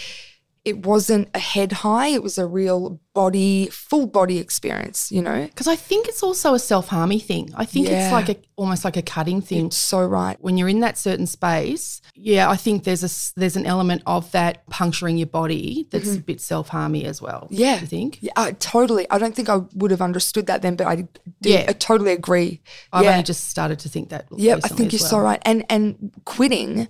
it 0.65 0.85
wasn't 0.85 1.29
a 1.33 1.39
head 1.39 1.71
high. 1.71 2.07
It 2.07 2.21
was 2.21 2.37
a 2.37 2.45
real 2.45 2.99
body, 3.13 3.67
full 3.67 4.07
body 4.07 4.37
experience, 4.37 5.11
you 5.11 5.21
know? 5.21 5.45
Because 5.45 5.67
I 5.67 5.75
think 5.75 6.07
it's 6.07 6.21
also 6.21 6.53
a 6.53 6.59
self 6.59 6.89
harmy 6.89 7.19
thing. 7.19 7.51
I 7.55 7.65
think 7.65 7.87
Yeah. 7.87 8.05
it's 8.05 8.13
like 8.13 8.29
a 8.29 8.35
almost 8.55 8.83
like 8.83 8.97
a 8.97 9.01
cutting 9.01 9.41
thing. 9.41 9.67
It's 9.67 9.77
so 9.77 10.05
right. 10.05 10.37
When 10.41 10.57
you're 10.57 10.67
in 10.69 10.81
that 10.81 10.97
certain 10.97 11.27
space, 11.27 12.01
yeah, 12.13 12.49
I 12.49 12.55
think 12.57 12.83
there's 12.83 13.03
a 13.03 13.39
there's 13.39 13.55
an 13.55 13.65
element 13.65 14.03
of 14.05 14.31
that 14.31 14.67
puncturing 14.69 15.17
your 15.17 15.27
body 15.27 15.87
that's 15.91 16.15
a 16.15 16.19
bit 16.19 16.41
self 16.41 16.69
harmy 16.69 17.05
as 17.05 17.21
well. 17.21 17.43
Mm-hmm. 17.45 17.53
Yeah. 17.55 17.79
you 17.79 17.87
think? 17.87 18.19
Yeah, 18.21 18.31
I 18.35 18.51
totally. 18.53 19.07
I 19.09 19.17
don't 19.17 19.35
think 19.35 19.49
I 19.49 19.61
would 19.75 19.91
have 19.91 20.01
understood 20.01 20.47
that 20.47 20.61
then, 20.61 20.75
but 20.75 20.87
I 20.87 20.95
did. 20.95 21.09
Yeah. 21.41 21.65
I 21.67 21.73
totally 21.73 22.11
agree. 22.11 22.61
I've 22.91 23.05
yeah. 23.05 23.11
only 23.11 23.23
just 23.23 23.49
started 23.49 23.79
to 23.79 23.89
think 23.89 24.09
that. 24.09 24.27
Yeah, 24.35 24.57
I 24.63 24.67
think 24.67 24.91
you're 24.91 24.99
so 24.99 25.19
right. 25.19 25.41
And 25.43 25.65
and 25.69 26.11
quitting, 26.25 26.89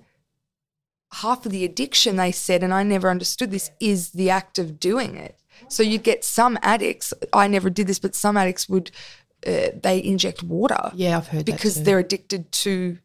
half 1.12 1.44
of 1.46 1.52
the 1.52 1.64
addiction 1.64 2.16
they 2.16 2.32
said, 2.32 2.62
and 2.62 2.72
I 2.72 2.82
never 2.82 3.10
understood 3.10 3.50
this, 3.50 3.70
is 3.80 4.10
the 4.10 4.30
act 4.30 4.58
of 4.58 4.78
doing 4.78 5.16
it. 5.16 5.36
So 5.68 5.82
you 5.82 5.98
get 5.98 6.24
some 6.24 6.58
addicts. 6.62 7.12
I 7.32 7.46
never 7.46 7.68
did 7.70 7.86
this, 7.86 7.98
but 7.98 8.14
some 8.14 8.36
addicts 8.36 8.68
would 8.68 8.90
uh, 9.46 9.68
they 9.82 10.02
inject 10.02 10.42
water 10.42 10.90
Yeah, 10.94 11.16
I've 11.16 11.28
heard 11.28 11.46
because 11.46 11.82
they're 11.82 11.98
addicted 11.98 12.52
to 12.52 12.98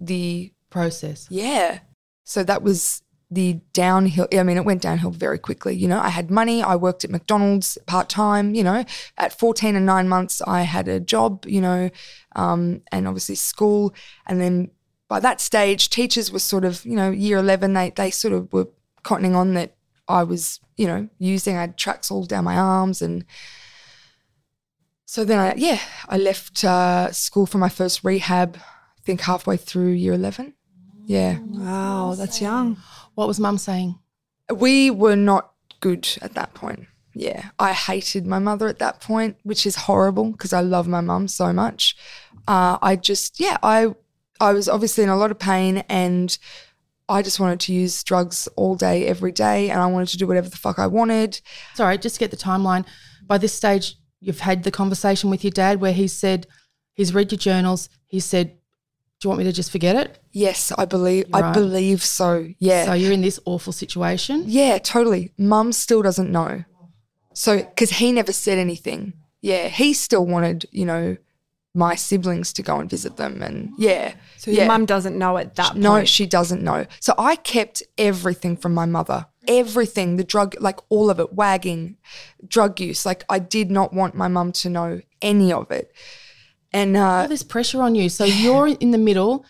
the 0.00 0.52
process. 0.70 1.26
yeah. 1.30 1.80
So 2.24 2.44
that 2.44 2.62
was 2.62 3.02
the 3.28 3.60
downhill. 3.72 4.28
I 4.32 4.42
mean, 4.44 4.56
it 4.56 4.64
went 4.64 4.82
downhill 4.82 5.10
very 5.10 5.38
quickly. 5.38 5.74
You 5.74 5.88
know, 5.88 6.00
I 6.00 6.10
had 6.10 6.30
money. 6.30 6.62
I 6.62 6.76
worked 6.76 7.04
at 7.04 7.10
McDonald's 7.10 7.76
part 7.86 8.08
time. 8.08 8.54
You 8.54 8.62
know, 8.62 8.84
at 9.18 9.36
14 9.36 9.74
and 9.74 9.84
nine 9.84 10.08
months, 10.08 10.40
I 10.46 10.62
had 10.62 10.86
a 10.86 11.00
job, 11.00 11.44
you 11.46 11.60
know, 11.60 11.90
um, 12.36 12.82
and 12.92 13.08
obviously 13.08 13.34
school. 13.34 13.94
And 14.26 14.40
then 14.40 14.70
by 15.10 15.18
that 15.18 15.40
stage, 15.40 15.90
teachers 15.90 16.30
were 16.30 16.38
sort 16.38 16.64
of, 16.64 16.86
you 16.86 16.94
know, 16.94 17.10
year 17.10 17.38
11, 17.38 17.72
they, 17.72 17.90
they 17.90 18.12
sort 18.12 18.32
of 18.32 18.52
were 18.52 18.68
cottoning 19.02 19.34
on 19.34 19.54
that 19.54 19.74
I 20.06 20.22
was, 20.22 20.60
you 20.76 20.86
know, 20.86 21.08
using, 21.18 21.56
I 21.56 21.62
had 21.62 21.76
tracks 21.76 22.12
all 22.12 22.24
down 22.24 22.44
my 22.44 22.56
arms. 22.56 23.02
And 23.02 23.24
so 25.06 25.24
then 25.24 25.40
I, 25.40 25.54
yeah, 25.56 25.80
I 26.08 26.16
left 26.16 26.62
uh, 26.62 27.10
school 27.10 27.46
for 27.46 27.58
my 27.58 27.68
first 27.68 28.04
rehab, 28.04 28.56
I 28.56 29.00
think 29.02 29.22
halfway 29.22 29.56
through 29.56 29.88
year 29.88 30.12
11. 30.12 30.54
Yeah. 31.06 31.40
Wow, 31.40 32.14
that's 32.16 32.40
young. 32.40 32.76
What 33.16 33.26
was 33.26 33.40
mum 33.40 33.58
saying? 33.58 33.98
We 34.54 34.92
were 34.92 35.16
not 35.16 35.54
good 35.80 36.08
at 36.22 36.34
that 36.34 36.54
point. 36.54 36.86
Yeah. 37.14 37.48
I 37.58 37.72
hated 37.72 38.28
my 38.28 38.38
mother 38.38 38.68
at 38.68 38.78
that 38.78 39.00
point, 39.00 39.38
which 39.42 39.66
is 39.66 39.74
horrible 39.74 40.30
because 40.30 40.52
I 40.52 40.60
love 40.60 40.86
my 40.86 41.00
mum 41.00 41.26
so 41.26 41.52
much. 41.52 41.96
Uh, 42.46 42.78
I 42.80 42.94
just, 42.94 43.40
yeah, 43.40 43.56
I, 43.60 43.88
I 44.40 44.52
was 44.52 44.68
obviously 44.68 45.04
in 45.04 45.10
a 45.10 45.16
lot 45.16 45.30
of 45.30 45.38
pain 45.38 45.78
and 45.88 46.36
I 47.08 47.22
just 47.22 47.40
wanted 47.40 47.60
to 47.60 47.72
use 47.72 48.02
drugs 48.04 48.48
all 48.56 48.74
day, 48.76 49.06
every 49.06 49.32
day. 49.32 49.68
And 49.70 49.80
I 49.80 49.86
wanted 49.86 50.08
to 50.08 50.16
do 50.16 50.26
whatever 50.26 50.48
the 50.48 50.56
fuck 50.56 50.78
I 50.78 50.86
wanted. 50.86 51.40
Sorry, 51.74 51.98
just 51.98 52.16
to 52.16 52.20
get 52.20 52.30
the 52.30 52.36
timeline. 52.36 52.86
By 53.26 53.38
this 53.38 53.52
stage, 53.52 53.96
you've 54.20 54.40
had 54.40 54.62
the 54.62 54.70
conversation 54.70 55.28
with 55.30 55.44
your 55.44 55.50
dad 55.50 55.80
where 55.80 55.92
he 55.92 56.08
said 56.08 56.46
he's 56.94 57.12
read 57.14 57.32
your 57.32 57.38
journals. 57.38 57.88
He 58.06 58.20
said 58.20 58.56
Do 59.20 59.26
you 59.26 59.30
want 59.30 59.40
me 59.40 59.44
to 59.44 59.52
just 59.52 59.70
forget 59.70 59.96
it? 59.96 60.18
Yes, 60.32 60.72
I 60.78 60.86
believe. 60.86 61.26
I 61.34 61.40
Right. 61.42 61.52
believe 61.54 62.02
so. 62.02 62.48
Yeah. 62.58 62.86
So 62.86 62.94
you're 62.94 63.12
in 63.12 63.20
this 63.20 63.38
awful 63.44 63.72
situation. 63.74 64.44
Yeah, 64.46 64.78
totally. 64.78 65.32
Mum 65.36 65.72
still 65.72 66.00
doesn't 66.00 66.30
know. 66.32 66.64
So, 67.34 67.58
because 67.58 67.90
he 67.90 68.12
never 68.12 68.32
said 68.32 68.56
anything. 68.56 69.12
Yeah, 69.42 69.68
he 69.68 69.92
still 69.92 70.24
wanted, 70.26 70.66
you 70.70 70.86
know, 70.86 71.16
my 71.74 71.94
siblings 71.94 72.52
to 72.54 72.62
go 72.62 72.78
and 72.80 72.90
visit 72.90 73.16
them. 73.16 73.42
And 73.42 73.72
yeah. 73.78 74.14
So 74.38 74.50
your 74.50 74.62
yeah. 74.62 74.66
mum 74.68 74.86
doesn't 74.86 75.16
know 75.16 75.36
at 75.38 75.54
that 75.54 75.76
No, 75.76 76.04
she 76.04 76.26
doesn't 76.26 76.62
know. 76.62 76.86
So 77.00 77.14
I 77.16 77.36
kept 77.36 77.82
everything 77.96 78.56
from 78.56 78.74
my 78.74 78.86
mother. 78.86 79.26
Everything, 79.46 80.16
the 80.16 80.24
drug, 80.24 80.56
like 80.60 80.78
all 80.88 81.10
of 81.10 81.20
it, 81.20 81.32
wagging, 81.32 81.96
drug 82.46 82.80
use. 82.80 83.06
Like 83.06 83.24
I 83.28 83.38
did 83.38 83.70
not 83.70 83.92
want 83.92 84.14
my 84.14 84.28
mum 84.28 84.52
to 84.52 84.68
know 84.68 85.00
any 85.22 85.52
of 85.52 85.70
it. 85.70 85.92
And 86.72 86.96
All 86.96 87.02
uh, 87.24 87.26
this 87.26 87.42
pressure 87.42 87.82
on 87.82 87.94
you. 87.94 88.08
So 88.08 88.24
you're 88.24 88.68
in 88.68 88.90
the 88.90 88.98
middle. 88.98 89.44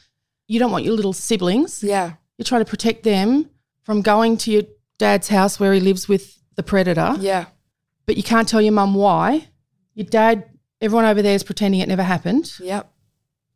You 0.46 0.58
don't 0.58 0.70
want 0.72 0.84
your 0.84 0.94
little 0.94 1.12
siblings. 1.12 1.82
yeah, 1.82 2.14
You're 2.36 2.44
trying 2.44 2.64
to 2.64 2.68
protect 2.70 3.02
them 3.02 3.50
from 3.82 4.02
going 4.02 4.36
to 4.38 4.50
your 4.50 4.62
dad's 4.98 5.28
house 5.28 5.58
where 5.60 5.72
he 5.72 5.80
lives 5.80 6.08
with 6.08 6.38
the 6.56 6.62
predator. 6.62 7.14
yeah, 7.18 7.46
But 8.06 8.16
you 8.16 8.22
can't 8.22 8.48
tell 8.48 8.60
your 8.60 8.72
mum 8.72 8.94
why. 8.94 9.48
Your 9.94 10.06
dad, 10.06 10.44
everyone 10.80 11.04
over 11.04 11.22
there 11.22 11.34
is 11.34 11.42
pretending 11.42 11.80
it 11.80 11.88
never 11.88 12.02
happened 12.02 12.52
yep, 12.60 12.90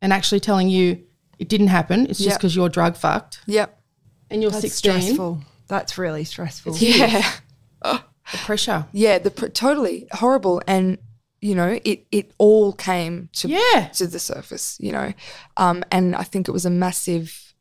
and 0.01 0.13
actually 0.13 0.39
telling 0.39 0.69
you 0.69 1.03
it 1.39 1.49
didn't 1.49 1.67
happen. 1.67 2.01
It's 2.07 2.19
just 2.19 2.29
Yep. 2.29 2.37
because 2.39 2.55
you're 2.55 2.69
drug 2.69 2.95
fucked 2.95 3.39
yep. 3.45 3.79
and 4.29 4.41
you're 4.41 4.51
That's 4.51 4.61
16. 4.61 4.91
stressful. 5.01 5.41
That's 5.67 5.97
really 5.97 6.23
stressful. 6.23 6.77
Yeah. 6.77 7.29
The 8.31 8.37
pressure. 8.39 8.87
Yeah, 8.91 9.19
the 9.19 9.29
pr- 9.29 9.47
totally 9.49 10.07
horrible, 10.11 10.59
and 10.65 10.97
you 11.41 11.53
know, 11.53 11.79
it 11.85 12.07
it 12.11 12.31
all 12.39 12.73
came 12.73 13.29
to 13.33 13.47
Yeah. 13.47 13.89
to 13.93 14.07
the 14.07 14.17
surface, 14.17 14.77
you 14.79 14.91
know, 14.91 15.13
um, 15.57 15.83
and 15.91 16.15
I 16.15 16.23
think 16.23 16.47
it 16.47 16.51
was 16.51 16.65
a 16.65 16.71
massive. 16.71 17.53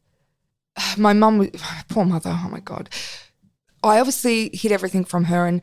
My 0.96 1.12
mum, 1.12 1.50
poor 1.90 2.06
mother. 2.06 2.30
Oh 2.42 2.48
my 2.48 2.60
god, 2.60 2.88
I 3.82 3.98
obviously 4.00 4.50
hid 4.54 4.72
everything 4.72 5.04
from 5.04 5.24
her, 5.24 5.44
and 5.46 5.60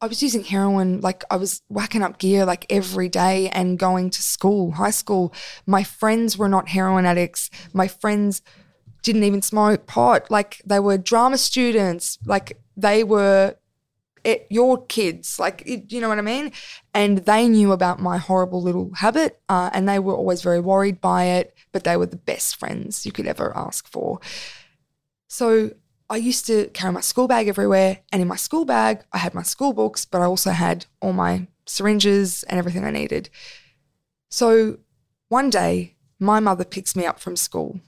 I 0.00 0.06
was 0.06 0.22
using 0.22 0.44
heroin. 0.44 1.00
Like 1.00 1.24
I 1.30 1.36
was 1.36 1.62
whacking 1.68 2.02
up 2.02 2.18
gear 2.18 2.44
like 2.44 2.66
every 2.70 3.08
day 3.08 3.48
and 3.50 3.78
going 3.78 4.10
to 4.10 4.22
school, 4.22 4.72
high 4.72 4.90
school. 4.90 5.32
My 5.66 5.82
friends 5.84 6.38
were 6.38 6.48
not 6.48 6.68
heroin 6.68 7.04
addicts. 7.04 7.50
My 7.72 7.86
friends 7.86 8.42
didn't 9.02 9.24
even 9.24 9.42
smoke 9.42 9.86
pot. 9.86 10.30
Like 10.30 10.62
they 10.64 10.80
were 10.80 10.96
drama 10.96 11.36
students. 11.38 12.18
Like 12.24 12.58
they 12.76 13.04
were 13.04 13.56
it, 14.24 14.46
your 14.50 14.84
kids, 14.86 15.38
like 15.38 15.62
it, 15.64 15.90
you 15.92 16.00
know 16.00 16.08
what 16.08 16.18
I 16.18 16.22
mean, 16.22 16.52
and 16.92 17.18
they 17.18 17.48
knew 17.48 17.72
about 17.72 18.00
my 18.00 18.18
horrible 18.18 18.60
little 18.60 18.90
habit, 18.94 19.40
uh, 19.48 19.70
and 19.72 19.88
they 19.88 19.98
were 19.98 20.14
always 20.14 20.42
very 20.42 20.60
worried 20.60 21.00
by 21.00 21.24
it. 21.24 21.54
But 21.72 21.84
they 21.84 21.96
were 21.96 22.06
the 22.06 22.16
best 22.16 22.56
friends 22.56 23.06
you 23.06 23.12
could 23.12 23.26
ever 23.26 23.56
ask 23.56 23.88
for. 23.88 24.20
So 25.28 25.70
I 26.10 26.16
used 26.16 26.44
to 26.46 26.66
carry 26.70 26.92
my 26.92 27.00
school 27.00 27.28
bag 27.28 27.46
everywhere, 27.46 28.00
and 28.10 28.20
in 28.20 28.26
my 28.26 28.36
school 28.36 28.64
bag 28.64 29.04
I 29.12 29.18
had 29.18 29.32
my 29.32 29.44
school 29.44 29.72
books, 29.72 30.04
but 30.04 30.20
I 30.20 30.24
also 30.24 30.50
had 30.50 30.86
all 31.00 31.12
my 31.12 31.46
syringes 31.66 32.42
and 32.42 32.58
everything 32.58 32.84
I 32.84 32.90
needed. 32.90 33.30
So 34.28 34.78
one 35.28 35.50
day, 35.50 35.94
my 36.18 36.40
mother 36.40 36.64
picks 36.64 36.96
me 36.96 37.06
up 37.06 37.20
from 37.20 37.36
school, 37.36 37.80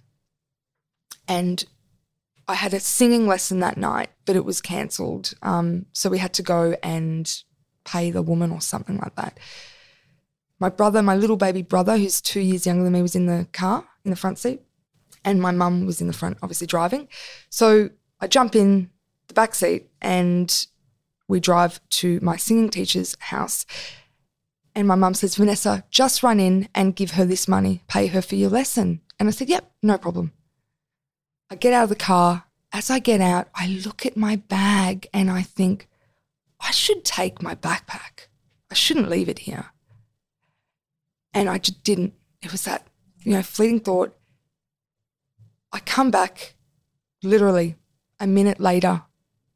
and 1.27 1.65
I 2.47 2.55
had 2.55 2.73
a 2.73 2.81
singing 2.81 3.27
lesson 3.27 3.59
that 3.59 3.77
night, 3.77 4.11
but 4.25 4.37
it 4.37 4.45
was 4.45 4.61
cancelled. 4.61 5.35
Um, 5.43 5.87
so 5.93 6.09
we 6.09 6.19
had 6.19 6.33
to 6.35 6.43
go 6.43 6.77
and 6.81 7.43
pay 7.85 8.13
the 8.13 8.23
woman 8.23 8.53
or 8.53 8.61
something 8.61 8.99
like 8.99 9.17
that. 9.17 9.39
My 10.61 10.69
brother, 10.69 11.03
my 11.03 11.17
little 11.17 11.37
baby 11.37 11.63
brother, 11.63 11.99
who's 11.99 12.21
two 12.21 12.41
years 12.41 12.67
younger 12.67 12.85
than 12.85 12.93
me, 12.93 13.03
was 13.03 13.17
in 13.17 13.27
the 13.27 13.49
car 13.53 13.85
in 14.05 14.11
the 14.13 14.17
front 14.17 14.39
seat, 14.39 14.63
and 15.25 15.43
my 15.43 15.51
mum 15.51 15.87
was 15.87 16.01
in 16.01 16.07
the 16.07 16.13
front, 16.13 16.39
obviously 16.41 16.69
driving. 16.69 17.09
So 17.51 17.91
I 18.23 18.29
jump 18.29 18.55
in 18.55 18.89
the 19.27 19.35
back 19.35 19.53
seat 19.53 19.91
and 20.01 20.67
we 21.27 21.41
drive 21.41 21.81
to 21.91 22.21
my 22.23 22.37
singing 22.37 22.71
teacher's 22.71 23.17
house. 23.19 23.67
And 24.77 24.87
my 24.87 24.95
mum 24.95 25.15
says, 25.15 25.35
Vanessa, 25.35 25.85
just 25.91 26.23
run 26.23 26.39
in 26.39 26.69
and 26.73 26.95
give 26.95 27.13
her 27.13 27.25
this 27.25 27.49
money, 27.49 27.83
pay 27.89 28.07
her 28.07 28.23
for 28.23 28.37
your 28.37 28.49
lesson. 28.49 29.01
And 29.19 29.29
I 29.29 29.33
said, 29.33 29.49
Yep, 29.49 29.71
no 29.83 29.99
problem. 29.99 30.33
I 31.51 31.57
get 31.57 31.73
out 31.73 31.83
of 31.83 31.89
the 31.89 31.97
car. 31.97 32.45
As 32.73 32.91
I 32.91 33.01
get 33.01 33.21
out, 33.21 33.49
I 33.57 33.67
look 33.67 34.07
at 34.07 34.17
my 34.17 34.37
bag 34.37 35.09
and 35.13 35.29
I 35.29 35.43
think, 35.43 35.89
I 36.61 36.71
should 36.71 37.05
take 37.05 37.43
my 37.43 37.57
backpack. 37.57 38.29
I 38.71 38.75
shouldn't 38.75 39.11
leave 39.11 39.29
it 39.29 39.41
here. 39.41 39.67
And 41.35 41.49
I 41.49 41.59
just 41.59 41.83
didn't. 41.83 42.15
It 42.41 42.53
was 42.53 42.65
that, 42.65 42.87
you 43.25 43.33
know, 43.33 43.43
fleeting 43.43 43.81
thought. 43.81 44.17
I 45.73 45.81
come 45.81 46.13
back 46.13 46.55
literally 47.23 47.77
a 48.23 48.27
minute 48.27 48.61
later 48.61 49.03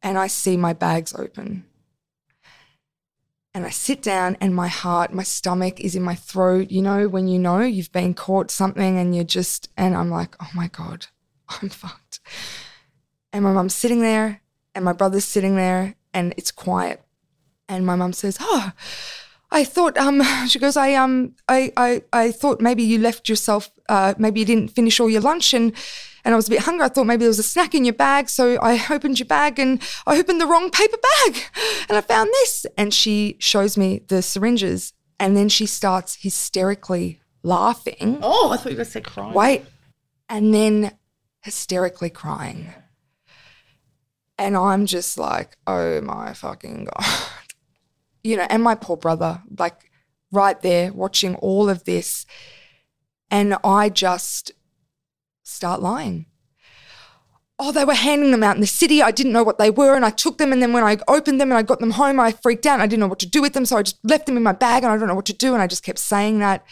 and 0.03 0.19
I 0.19 0.27
see 0.27 0.57
my 0.57 0.73
bags 0.73 1.15
open. 1.15 1.65
And 3.55 3.65
I 3.65 3.71
sit 3.71 4.03
down 4.03 4.37
and 4.41 4.55
my 4.55 4.69
heart, 4.69 5.15
my 5.15 5.23
stomach 5.23 5.81
is 5.81 5.95
in 5.95 6.03
my 6.03 6.17
throat. 6.17 6.71
You 6.71 6.83
know, 6.83 7.09
when 7.09 7.29
you 7.29 7.39
know 7.39 7.61
you've 7.61 7.93
been 7.93 8.13
caught 8.13 8.51
something 8.51 8.99
and 8.99 9.15
you're 9.15 9.25
just, 9.25 9.71
and 9.77 9.97
I'm 9.97 10.11
like, 10.11 10.35
oh 10.43 10.51
my 10.55 10.67
God, 10.67 11.07
I'm 11.49 11.71
fucked. 11.71 12.21
And 13.33 13.45
my 13.45 13.53
mum's 13.53 13.75
sitting 13.75 14.01
there 14.01 14.43
and 14.75 14.85
my 14.85 14.93
brother's 14.93 15.25
sitting 15.25 15.57
there 15.57 15.95
and 16.13 16.35
it's 16.37 16.51
quiet. 16.51 17.03
And 17.69 17.87
my 17.87 17.95
mum 17.95 18.13
says, 18.13 18.37
oh, 18.41 18.73
I 19.51 19.65
thought, 19.65 19.97
um, 19.97 20.23
she 20.49 20.59
goes, 20.59 20.77
I, 20.77 20.95
um, 20.95 21.35
I, 21.49 21.73
I, 21.77 22.03
I 22.13 22.33
thought 22.33 22.61
maybe 22.61 22.83
you 22.83 22.99
left 22.99 23.29
yourself, 23.29 23.71
uh, 23.89 24.15
maybe 24.19 24.41
you 24.41 24.47
didn't 24.47 24.73
finish 24.73 24.99
all 24.99 25.09
your 25.09 25.23
lunch 25.23 25.55
and, 25.55 25.73
and 26.27 26.35
I 26.35 26.37
was 26.37 26.49
a 26.49 26.51
bit 26.51 26.63
hungry. 26.63 26.85
I 26.85 26.89
thought 26.89 27.07
maybe 27.07 27.21
there 27.21 27.29
was 27.29 27.39
a 27.39 27.45
snack 27.45 27.73
in 27.73 27.85
your 27.85 27.95
bag. 27.95 28.29
So 28.29 28.59
I 28.61 28.85
opened 28.91 29.21
your 29.21 29.29
bag 29.29 29.61
and 29.61 29.81
I 30.09 30.19
opened 30.19 30.41
the 30.41 30.47
wrong 30.47 30.71
paper 30.71 30.97
bag 30.97 31.37
and 31.89 31.97
I 31.97 32.01
found 32.01 32.31
this. 32.31 32.67
And 32.77 32.93
she 32.93 33.37
shows 33.39 33.79
me 33.79 34.01
the 34.09 34.23
syringes 34.23 34.93
and 35.21 35.37
then 35.37 35.49
she 35.49 35.67
starts 35.67 36.17
hysterically 36.17 37.21
laughing. 37.45 38.19
Oh, 38.23 38.51
I 38.51 38.57
thought 38.57 38.65
you 38.65 38.71
were 38.73 38.79
going 38.79 38.87
to 38.87 38.91
say 38.91 39.01
crying. 39.03 39.35
Wait. 39.35 39.67
And 40.29 40.53
then 40.53 40.99
hysterically 41.43 42.11
crying. 42.11 42.75
And 44.37 44.57
I'm 44.57 44.87
just 44.87 45.17
like, 45.17 45.57
oh 45.69 46.01
my 46.01 46.35
fucking 46.35 46.89
God. 46.93 47.07
You 48.25 48.37
know, 48.37 48.47
and 48.51 48.61
my 48.61 48.75
poor 48.75 48.97
brother, 48.97 49.41
like 49.57 49.89
right 50.33 50.61
there 50.61 50.93
watching 50.93 51.37
all 51.37 51.71
of 51.71 51.85
this. 51.85 52.27
And 53.31 53.55
I 53.63 53.89
just 53.89 54.51
start 55.47 55.81
lying. 55.81 56.27
Oh, 57.59 57.73
they 57.73 57.85
were 57.87 57.95
handing 57.95 58.33
them 58.33 58.43
out 58.43 58.55
in 58.57 58.61
the 58.61 58.67
city. 58.67 59.03
I 59.03 59.11
didn't 59.11 59.33
know 59.33 59.43
what 59.43 59.57
they 59.59 59.71
were. 59.71 59.95
And 59.97 60.05
I 60.05 60.11
took 60.11 60.37
them. 60.37 60.53
And 60.53 60.61
then 60.61 60.75
when 60.75 60.85
I 60.85 60.99
opened 61.09 61.41
them 61.41 61.51
and 61.51 61.57
I 61.57 61.63
got 61.63 61.81
them 61.81 61.93
home, 61.93 62.21
I 62.21 62.33
freaked 62.33 62.67
out. 62.67 62.81
I 62.81 62.87
didn't 62.87 63.01
know 63.01 63.07
what 63.07 63.19
to 63.21 63.27
do 63.29 63.41
with 63.41 63.55
them. 63.55 63.65
So 63.65 63.79
I 63.79 63.83
just 63.83 63.99
left 64.05 64.27
them 64.27 64.37
in 64.37 64.43
my 64.43 64.53
bag 64.53 64.83
and 64.83 64.93
I 64.93 64.99
don't 64.99 65.09
know 65.09 65.15
what 65.15 65.25
to 65.27 65.33
do. 65.33 65.55
And 65.55 65.63
I 65.63 65.67
just 65.67 65.83
kept 65.83 65.99
saying 65.99 66.41
that. 66.41 66.67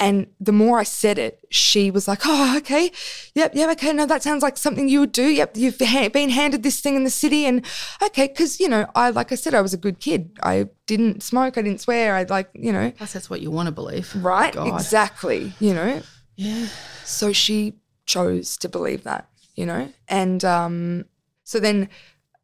And 0.00 0.28
the 0.40 0.50
more 0.50 0.80
I 0.80 0.82
said 0.84 1.18
it, 1.18 1.44
she 1.50 1.90
was 1.90 2.08
like, 2.08 2.20
"Oh, 2.24 2.56
okay, 2.56 2.90
yep, 3.34 3.52
yep, 3.54 3.68
okay. 3.72 3.92
No, 3.92 4.06
that 4.06 4.22
sounds 4.22 4.42
like 4.42 4.56
something 4.56 4.88
you 4.88 5.00
would 5.00 5.12
do. 5.12 5.24
Yep, 5.28 5.58
you've 5.58 5.76
ha- 5.78 6.08
been 6.08 6.30
handed 6.30 6.62
this 6.62 6.80
thing 6.80 6.96
in 6.96 7.04
the 7.04 7.10
city, 7.10 7.44
and 7.44 7.62
okay, 8.02 8.26
because 8.28 8.58
you 8.60 8.66
know, 8.70 8.86
I 8.94 9.10
like 9.10 9.30
I 9.30 9.34
said, 9.34 9.52
I 9.52 9.60
was 9.60 9.74
a 9.74 9.76
good 9.76 10.00
kid. 10.00 10.38
I 10.42 10.70
didn't 10.86 11.22
smoke, 11.22 11.58
I 11.58 11.60
didn't 11.62 11.82
swear. 11.82 12.14
I 12.16 12.22
like, 12.22 12.48
you 12.54 12.72
know, 12.72 12.90
Plus, 12.96 13.12
that's 13.12 13.28
what 13.28 13.42
you 13.42 13.50
want 13.50 13.66
to 13.66 13.72
believe. 13.72 14.10
right, 14.24 14.54
God. 14.54 14.68
exactly. 14.74 15.52
You 15.60 15.74
know, 15.74 16.00
Yeah. 16.34 16.68
so 17.04 17.34
she 17.34 17.74
chose 18.10 18.56
to 18.58 18.68
believe 18.68 19.04
that, 19.04 19.28
you 19.54 19.66
know, 19.66 19.92
and 20.08 20.44
um, 20.44 21.04
so 21.44 21.60
then 21.60 21.88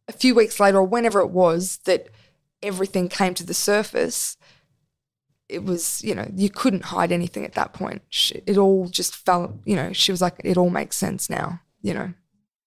a 0.09 0.13
few 0.13 0.35
weeks 0.35 0.61
later, 0.61 0.79
or 0.79 0.85
whenever 0.85 1.21
it 1.21 1.31
was 1.31 1.79
that 1.85 2.09
everything 2.63 3.09
came 3.09 3.35
to 3.35 3.45
the 3.45 3.55
surface, 3.55 4.37
it 5.49 5.65
was, 5.65 6.03
you 6.03 6.15
know, 6.15 6.29
you 6.35 6.51
couldn't 6.51 6.87
hide 6.87 7.13
anything 7.13 7.45
at 7.45 7.55
that 7.55 7.73
point. 7.73 8.03
It 8.47 8.57
all 8.59 8.89
just 8.89 9.15
fell, 9.17 9.59
you 9.65 9.77
know, 9.77 9.93
she 9.93 10.13
was 10.13 10.21
like, 10.21 10.41
it 10.45 10.57
all 10.57 10.71
makes 10.71 10.97
sense 10.97 11.31
now, 11.31 11.61
you 11.83 11.95
know. 11.95 12.13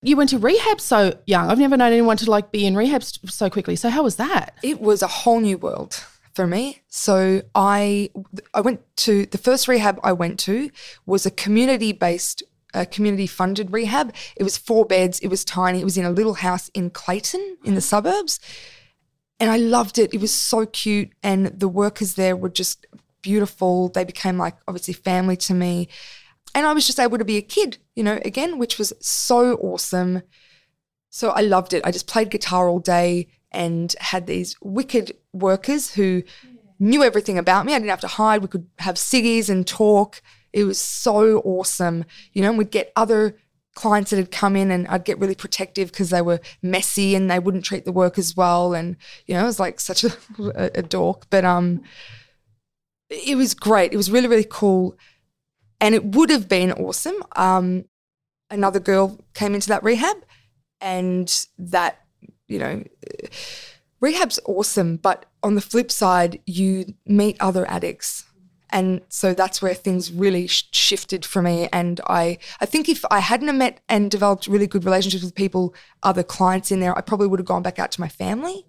You 0.01 0.15
went 0.15 0.29
to 0.29 0.39
rehab 0.39 0.79
so 0.79 1.17
young. 1.25 1.49
I've 1.49 1.59
never 1.59 1.75
known 1.75 1.91
anyone 1.91 2.15
to 2.17 2.31
like 2.31 2.51
be 2.51 2.65
in 2.65 2.75
rehab 2.75 3.03
so 3.03 3.49
quickly. 3.49 3.75
So 3.75 3.89
how 3.89 4.03
was 4.03 4.15
that? 4.15 4.55
It 4.63 4.79
was 4.79 5.01
a 5.01 5.07
whole 5.07 5.41
new 5.41 5.57
world 5.57 6.01
for 6.33 6.47
me. 6.47 6.83
So 6.87 7.41
I 7.53 8.09
I 8.53 8.61
went 8.61 8.79
to 8.97 9.25
the 9.25 9.37
first 9.37 9.67
rehab 9.67 9.99
I 10.01 10.13
went 10.13 10.39
to 10.41 10.69
was 11.05 11.25
a 11.25 11.31
community 11.31 11.91
based 11.91 12.43
a 12.73 12.85
community 12.85 13.27
funded 13.27 13.71
rehab. 13.71 14.13
It 14.35 14.43
was 14.43 14.57
four 14.57 14.85
beds, 14.85 15.19
it 15.19 15.27
was 15.27 15.43
tiny. 15.43 15.79
It 15.79 15.85
was 15.85 15.97
in 15.97 16.05
a 16.05 16.11
little 16.11 16.35
house 16.35 16.69
in 16.69 16.89
Clayton 16.89 17.57
in 17.63 17.75
the 17.75 17.81
suburbs. 17.81 18.39
And 19.39 19.49
I 19.49 19.57
loved 19.57 19.97
it. 19.97 20.13
It 20.13 20.19
was 20.19 20.33
so 20.33 20.65
cute 20.65 21.11
and 21.23 21.47
the 21.47 21.69
workers 21.69 22.15
there 22.15 22.35
were 22.35 22.49
just 22.49 22.85
beautiful. 23.21 23.89
They 23.89 24.03
became 24.03 24.37
like 24.37 24.57
obviously 24.67 24.93
family 24.93 25.37
to 25.37 25.53
me. 25.53 25.87
And 26.55 26.65
I 26.65 26.73
was 26.73 26.87
just 26.87 26.99
able 26.99 27.17
to 27.17 27.25
be 27.25 27.37
a 27.37 27.41
kid, 27.41 27.77
you 27.95 28.03
know, 28.03 28.19
again, 28.25 28.57
which 28.57 28.77
was 28.77 28.91
so 28.99 29.55
awesome. 29.57 30.23
So 31.09 31.29
I 31.29 31.41
loved 31.41 31.73
it. 31.73 31.85
I 31.85 31.91
just 31.91 32.07
played 32.07 32.31
guitar 32.31 32.67
all 32.67 32.79
day 32.79 33.27
and 33.51 33.95
had 33.99 34.27
these 34.27 34.55
wicked 34.61 35.15
workers 35.33 35.93
who 35.93 36.23
knew 36.79 37.03
everything 37.03 37.37
about 37.37 37.65
me. 37.65 37.73
I 37.73 37.79
didn't 37.79 37.89
have 37.89 38.01
to 38.01 38.07
hide. 38.07 38.41
We 38.41 38.47
could 38.47 38.67
have 38.79 38.95
ciggies 38.95 39.49
and 39.49 39.65
talk. 39.65 40.21
It 40.53 40.63
was 40.63 40.79
so 40.79 41.39
awesome. 41.39 42.05
You 42.33 42.41
know, 42.41 42.49
and 42.49 42.57
we'd 42.57 42.71
get 42.71 42.91
other 42.95 43.37
clients 43.75 44.11
that 44.11 44.17
had 44.17 44.31
come 44.31 44.55
in 44.55 44.71
and 44.71 44.87
I'd 44.87 45.05
get 45.05 45.19
really 45.19 45.35
protective 45.35 45.91
because 45.91 46.09
they 46.09 46.21
were 46.21 46.41
messy 46.61 47.15
and 47.15 47.29
they 47.29 47.39
wouldn't 47.39 47.65
treat 47.65 47.85
the 47.85 47.91
work 47.91 48.17
as 48.17 48.35
well. 48.35 48.73
And, 48.73 48.97
you 49.25 49.35
know, 49.35 49.41
it 49.41 49.45
was 49.45 49.59
like 49.59 49.79
such 49.79 50.03
a, 50.39 50.71
a 50.75 50.81
dork. 50.81 51.27
But 51.29 51.45
um 51.45 51.81
it 53.09 53.35
was 53.35 53.53
great. 53.53 53.93
It 53.93 53.97
was 53.97 54.11
really, 54.11 54.27
really 54.27 54.47
cool. 54.47 54.95
And 55.81 55.95
it 55.95 56.05
would 56.05 56.29
have 56.29 56.47
been 56.47 56.71
awesome. 56.73 57.15
Um, 57.35 57.85
another 58.49 58.79
girl 58.79 59.19
came 59.33 59.55
into 59.55 59.69
that 59.69 59.83
rehab 59.83 60.17
and 60.81 61.45
that, 61.57 61.99
you 62.47 62.59
know, 62.59 62.83
rehab's 63.99 64.39
awesome. 64.45 64.97
But 64.97 65.25
on 65.41 65.55
the 65.55 65.61
flip 65.61 65.91
side, 65.91 66.39
you 66.45 66.93
meet 67.05 67.37
other 67.39 67.69
addicts. 67.69 68.25
And 68.71 69.01
so 69.09 69.33
that's 69.33 69.61
where 69.61 69.73
things 69.73 70.11
really 70.11 70.47
sh- 70.47 70.67
shifted 70.71 71.25
for 71.25 71.41
me. 71.41 71.67
And 71.73 71.99
I, 72.07 72.37
I 72.61 72.65
think 72.65 72.87
if 72.87 73.03
I 73.09 73.19
hadn't 73.19 73.57
met 73.57 73.81
and 73.89 74.11
developed 74.11 74.47
really 74.47 74.67
good 74.67 74.85
relationships 74.85 75.23
with 75.23 75.35
people, 75.35 75.73
other 76.03 76.23
clients 76.23 76.71
in 76.71 76.79
there, 76.79 76.97
I 76.97 77.01
probably 77.01 77.27
would 77.27 77.39
have 77.39 77.47
gone 77.47 77.63
back 77.63 77.79
out 77.79 77.91
to 77.93 78.01
my 78.01 78.07
family. 78.07 78.65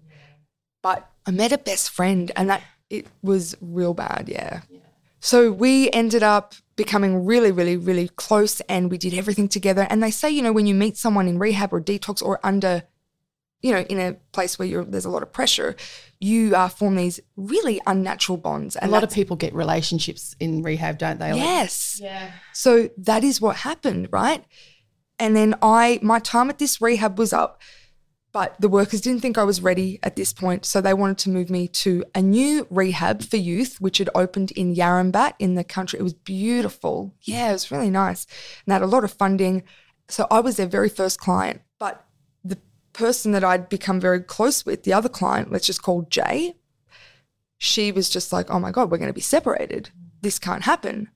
But 0.81 1.07
I 1.25 1.31
met 1.31 1.51
a 1.51 1.57
best 1.57 1.91
friend, 1.91 2.31
and 2.35 2.49
that 2.49 2.63
it 2.89 3.05
was 3.21 3.55
real 3.61 3.93
bad. 3.93 4.27
Yeah. 4.27 4.61
So 5.19 5.51
we 5.51 5.91
ended 5.91 6.23
up 6.23 6.55
becoming 6.75 7.25
really, 7.25 7.51
really, 7.51 7.77
really 7.77 8.07
close, 8.07 8.59
and 8.61 8.89
we 8.89 8.97
did 8.97 9.13
everything 9.13 9.47
together. 9.47 9.85
And 9.89 10.01
they 10.01 10.09
say, 10.09 10.31
you 10.31 10.41
know, 10.41 10.51
when 10.51 10.65
you 10.65 10.73
meet 10.73 10.97
someone 10.97 11.27
in 11.27 11.37
rehab 11.37 11.71
or 11.71 11.79
detox 11.79 12.23
or 12.23 12.39
under 12.43 12.83
you 13.61 13.71
know, 13.71 13.79
in 13.81 13.99
a 13.99 14.13
place 14.31 14.57
where 14.57 14.67
you're, 14.67 14.83
there's 14.85 15.05
a 15.05 15.09
lot 15.09 15.23
of 15.23 15.31
pressure, 15.31 15.75
you 16.19 16.55
uh, 16.55 16.67
form 16.67 16.95
these 16.95 17.19
really 17.35 17.79
unnatural 17.87 18.37
bonds. 18.37 18.75
a 18.81 18.87
lot 18.87 19.03
of 19.03 19.11
people 19.11 19.35
get 19.35 19.53
relationships 19.53 20.35
in 20.39 20.61
rehab, 20.63 20.97
don't 20.97 21.19
they? 21.19 21.31
Like- 21.31 21.41
Yes. 21.41 21.99
Yeah. 22.01 22.31
So 22.53 22.89
that 22.97 23.23
is 23.23 23.39
what 23.41 23.57
happened, 23.57 24.07
right? 24.11 24.43
And 25.19 25.35
then 25.35 25.55
I, 25.61 25.99
my 26.01 26.19
time 26.19 26.49
at 26.49 26.57
this 26.57 26.81
rehab 26.81 27.19
was 27.19 27.33
up, 27.33 27.61
but 28.33 28.55
the 28.59 28.69
workers 28.69 29.01
didn't 29.01 29.21
think 29.21 29.37
I 29.37 29.43
was 29.43 29.61
ready 29.61 29.99
at 30.01 30.15
this 30.15 30.33
point. 30.33 30.65
So 30.65 30.79
they 30.81 30.93
wanted 30.93 31.17
to 31.19 31.29
move 31.29 31.49
me 31.49 31.67
to 31.67 32.03
a 32.15 32.21
new 32.21 32.65
rehab 32.71 33.21
for 33.23 33.37
youth, 33.37 33.79
which 33.79 33.97
had 33.99 34.09
opened 34.15 34.51
in 34.51 34.73
Yarrambat 34.73 35.33
in 35.37 35.55
the 35.55 35.63
country. 35.63 35.99
It 35.99 36.03
was 36.03 36.13
beautiful. 36.13 37.13
Yeah, 37.21 37.49
it 37.49 37.53
was 37.53 37.69
really 37.71 37.89
nice. 37.91 38.25
And 38.65 38.71
they 38.71 38.73
had 38.73 38.81
a 38.81 38.87
lot 38.87 39.03
of 39.03 39.11
funding. 39.13 39.63
So 40.07 40.25
I 40.31 40.39
was 40.39 40.55
their 40.57 40.65
very 40.67 40.89
first 40.89 41.19
client. 41.19 41.61
But 41.77 42.03
the 42.10 42.10
person 42.93 43.31
that 43.31 43.43
I'd 43.43 43.69
become 43.69 43.99
very 43.99 44.21
close 44.21 44.65
with, 44.65 44.83
the 44.83 44.93
other 44.93 45.09
client, 45.09 45.51
let's 45.51 45.67
just 45.67 45.83
call 45.83 46.03
Jay, 46.03 46.55
she 47.57 47.91
was 47.91 48.09
just 48.09 48.33
like, 48.33 48.49
oh 48.49 48.59
my 48.59 48.71
God, 48.71 48.89
we're 48.89 48.97
going 48.97 49.09
to 49.09 49.13
be 49.13 49.21
separated. 49.21 49.91
This 50.21 50.39
can't 50.39 50.63
happen. 50.63 51.09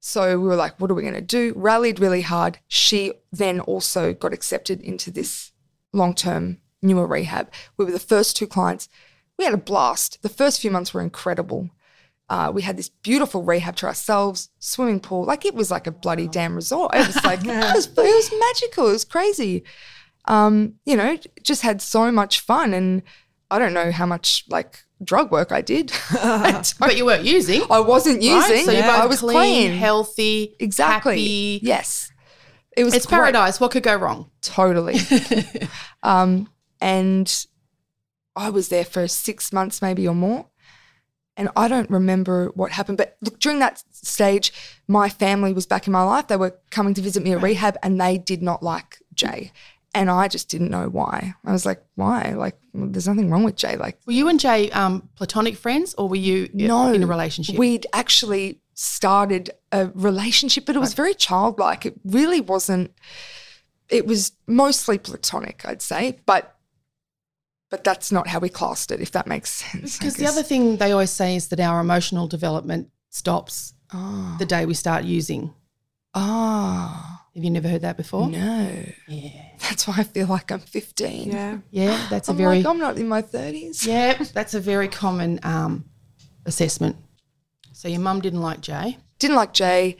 So 0.00 0.38
we 0.38 0.46
were 0.46 0.56
like, 0.56 0.78
what 0.78 0.90
are 0.90 0.94
we 0.94 1.02
going 1.02 1.14
to 1.14 1.20
do? 1.20 1.52
Rallied 1.56 1.98
really 1.98 2.22
hard. 2.22 2.58
She 2.68 3.14
then 3.32 3.60
also 3.60 4.12
got 4.12 4.32
accepted 4.32 4.80
into 4.80 5.10
this 5.10 5.52
long 5.92 6.14
term 6.14 6.58
newer 6.82 7.06
rehab. 7.06 7.50
We 7.76 7.84
were 7.84 7.90
the 7.90 7.98
first 7.98 8.36
two 8.36 8.46
clients. 8.46 8.88
We 9.38 9.44
had 9.44 9.54
a 9.54 9.58
blast. 9.58 10.22
The 10.22 10.28
first 10.28 10.60
few 10.60 10.70
months 10.70 10.92
were 10.92 11.00
incredible. 11.00 11.70
Uh, 12.28 12.52
we 12.54 12.62
had 12.62 12.76
this 12.76 12.90
beautiful 12.90 13.42
rehab 13.42 13.76
to 13.76 13.86
ourselves, 13.86 14.50
swimming 14.58 15.00
pool. 15.00 15.24
Like 15.24 15.46
it 15.46 15.54
was 15.54 15.70
like 15.70 15.86
a 15.86 15.90
bloody 15.92 16.28
damn 16.28 16.54
resort. 16.54 16.94
It 16.94 17.06
was 17.06 17.24
like, 17.24 17.40
it, 17.44 17.46
was, 17.46 17.86
it 17.86 17.96
was 17.96 18.32
magical. 18.38 18.88
It 18.88 18.92
was 18.92 19.04
crazy. 19.04 19.64
Um, 20.28 20.74
you 20.84 20.96
know, 20.96 21.18
just 21.42 21.62
had 21.62 21.82
so 21.82 22.12
much 22.12 22.40
fun. 22.40 22.72
And 22.74 23.02
I 23.50 23.58
don't 23.58 23.72
know 23.74 23.90
how 23.90 24.06
much 24.06 24.44
like 24.48 24.84
drug 25.02 25.32
work 25.32 25.50
I 25.50 25.60
did. 25.62 25.92
but 26.78 26.96
you 26.96 27.04
weren't 27.06 27.24
using. 27.24 27.62
I 27.70 27.80
wasn't 27.80 28.18
right? 28.18 28.22
using. 28.22 28.64
So 28.64 28.70
you're 28.70 28.84
I 28.84 29.00
both 29.00 29.10
was 29.10 29.20
clean, 29.20 29.34
clean. 29.34 29.72
healthy, 29.72 30.54
Exactly. 30.60 31.14
happy. 31.14 31.60
Yes. 31.62 32.12
It 32.76 32.84
was 32.84 32.94
It's 32.94 33.06
great. 33.06 33.18
paradise. 33.18 33.58
What 33.58 33.72
could 33.72 33.82
go 33.82 33.96
wrong? 33.96 34.30
Totally. 34.40 34.96
um, 36.04 36.48
and 36.80 37.46
I 38.36 38.50
was 38.50 38.68
there 38.68 38.84
for 38.84 39.08
six 39.08 39.52
months, 39.52 39.82
maybe 39.82 40.06
or 40.06 40.14
more. 40.14 40.46
And 41.36 41.48
I 41.56 41.68
don't 41.68 41.88
remember 41.90 42.50
what 42.54 42.72
happened. 42.72 42.98
But 42.98 43.16
look, 43.20 43.38
during 43.38 43.60
that 43.60 43.82
stage, 43.92 44.52
my 44.88 45.08
family 45.08 45.52
was 45.52 45.66
back 45.66 45.86
in 45.86 45.92
my 45.92 46.02
life. 46.02 46.26
They 46.28 46.36
were 46.36 46.58
coming 46.70 46.94
to 46.94 47.00
visit 47.00 47.22
me 47.22 47.32
at 47.32 47.42
rehab 47.42 47.76
and 47.82 48.00
they 48.00 48.18
did 48.18 48.42
not 48.42 48.62
like 48.62 48.98
Jay. 49.14 49.52
And 49.94 50.10
I 50.10 50.28
just 50.28 50.48
didn't 50.50 50.70
know 50.70 50.88
why. 50.88 51.34
I 51.44 51.52
was 51.52 51.64
like, 51.64 51.82
why? 51.94 52.34
Like, 52.36 52.56
well, 52.74 52.88
there's 52.88 53.08
nothing 53.08 53.30
wrong 53.30 53.42
with 53.42 53.56
Jay. 53.56 53.76
Like, 53.76 53.98
Were 54.06 54.12
you 54.12 54.28
and 54.28 54.38
Jay 54.38 54.70
um, 54.70 55.08
platonic 55.16 55.56
friends, 55.56 55.94
or 55.94 56.08
were 56.08 56.16
you 56.16 56.48
no, 56.52 56.92
in 56.92 57.02
a 57.02 57.06
relationship? 57.06 57.56
We'd 57.56 57.86
actually 57.92 58.60
started 58.74 59.50
a 59.72 59.86
relationship, 59.94 60.66
but 60.66 60.76
it 60.76 60.78
was 60.78 60.92
very 60.94 61.14
childlike. 61.14 61.86
It 61.86 61.94
really 62.04 62.40
wasn't. 62.40 62.92
It 63.88 64.06
was 64.06 64.32
mostly 64.46 64.98
platonic, 64.98 65.62
I'd 65.64 65.80
say, 65.82 66.18
but 66.26 66.54
but 67.70 67.84
that's 67.84 68.12
not 68.12 68.26
how 68.28 68.38
we 68.38 68.48
classed 68.50 68.90
it. 68.90 69.00
If 69.00 69.12
that 69.12 69.26
makes 69.26 69.50
sense. 69.50 69.98
Because 69.98 70.16
the 70.16 70.26
other 70.26 70.42
thing 70.42 70.76
they 70.76 70.92
always 70.92 71.10
say 71.10 71.34
is 71.36 71.48
that 71.48 71.60
our 71.60 71.80
emotional 71.80 72.26
development 72.28 72.90
stops 73.10 73.72
Oh. 73.92 74.36
the 74.38 74.44
day 74.44 74.66
we 74.66 74.74
start 74.74 75.04
using. 75.04 75.54
Ah, 76.14 77.17
Have 77.38 77.44
you 77.44 77.50
never 77.52 77.68
heard 77.68 77.82
that 77.82 77.96
before? 77.96 78.28
no, 78.28 78.68
Yeah. 79.06 79.30
that's 79.60 79.86
why 79.86 79.94
I 79.98 80.02
feel 80.02 80.26
like 80.26 80.50
I'm 80.50 80.58
15. 80.58 81.30
Yeah. 81.30 81.58
Yeah, 81.70 82.06
that's 82.10 82.26
a 82.28 82.32
I'm 82.32 82.36
very 82.36 82.56
like 82.56 82.66
I'm 82.66 82.78
not 82.80 82.98
in 82.98 83.06
my 83.06 83.22
30s. 83.22 83.86
yeah, 83.86 84.20
that's 84.34 84.54
a 84.54 84.60
very 84.60 84.88
common 84.88 85.38
um, 85.44 85.84
assessment. 86.46 86.96
So 87.74 87.86
your 87.86 88.00
mum 88.00 88.20
didn't 88.20 88.40
like 88.42 88.60
Jay. 88.60 88.98
didn't 89.20 89.36
like 89.36 89.52
Jay. 89.52 89.98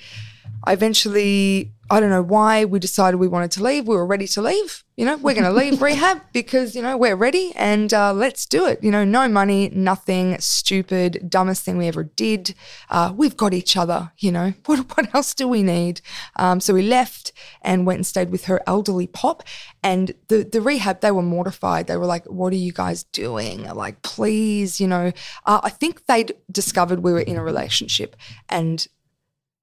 I 0.65 0.73
eventually, 0.73 1.75
I 1.91 2.01
don't 2.01 2.11
know 2.11 2.23
why, 2.23 2.67
we 2.67 2.79
decided 2.79 3.17
we 3.17 3.29
wanted 3.29 3.51
to 3.53 3.63
leave. 3.63 3.89
We 3.89 3.95
were 3.95 4.05
ready 4.05 4.27
to 4.29 4.43
leave. 4.43 4.85
You 4.97 5.07
know, 5.07 5.17
we're 5.17 5.35
going 5.35 5.45
to 5.45 5.53
leave 5.53 5.81
rehab 5.83 6.21
because, 6.33 6.75
you 6.77 6.83
know, 6.83 6.99
we're 6.99 7.17
ready 7.17 7.53
and 7.57 7.95
uh, 7.95 8.13
let's 8.13 8.45
do 8.45 8.67
it. 8.67 8.83
You 8.83 8.91
know, 8.91 9.05
no 9.05 9.27
money, 9.27 9.71
nothing, 9.71 10.39
stupid, 10.39 11.31
dumbest 11.31 11.65
thing 11.65 11.79
we 11.79 11.87
ever 11.87 12.05
did. 12.05 12.55
Uh, 12.91 13.15
we've 13.17 13.37
got 13.37 13.55
each 13.55 13.75
other, 13.75 14.13
you 14.19 14.31
know, 14.31 14.53
what, 14.67 14.81
what 14.97 15.15
else 15.15 15.35
do 15.35 15.49
we 15.49 15.63
need? 15.63 16.03
Um, 16.37 16.61
so 16.61 16.75
we 16.75 16.83
left 16.83 17.33
and 17.63 17.87
went 17.87 17.99
and 17.99 18.07
stayed 18.07 18.31
with 18.31 18.45
her 18.47 18.61
elderly 18.67 19.07
pop. 19.07 19.43
And 19.83 20.13
the, 20.29 20.43
the 20.43 20.61
rehab, 20.61 21.01
they 21.01 21.11
were 21.11 21.23
mortified. 21.23 21.87
They 21.87 21.97
were 21.97 22.07
like, 22.07 22.27
what 22.27 22.53
are 22.53 22.57
you 22.57 22.73
guys 22.73 23.05
doing? 23.05 23.65
Like, 23.65 24.03
please, 24.03 24.79
you 24.79 24.89
know, 24.89 25.13
uh, 25.47 25.61
I 25.63 25.71
think 25.71 26.05
they'd 26.05 26.35
discovered 26.51 27.03
we 27.03 27.13
were 27.13 27.21
in 27.21 27.37
a 27.37 27.43
relationship 27.43 28.15
and 28.51 28.87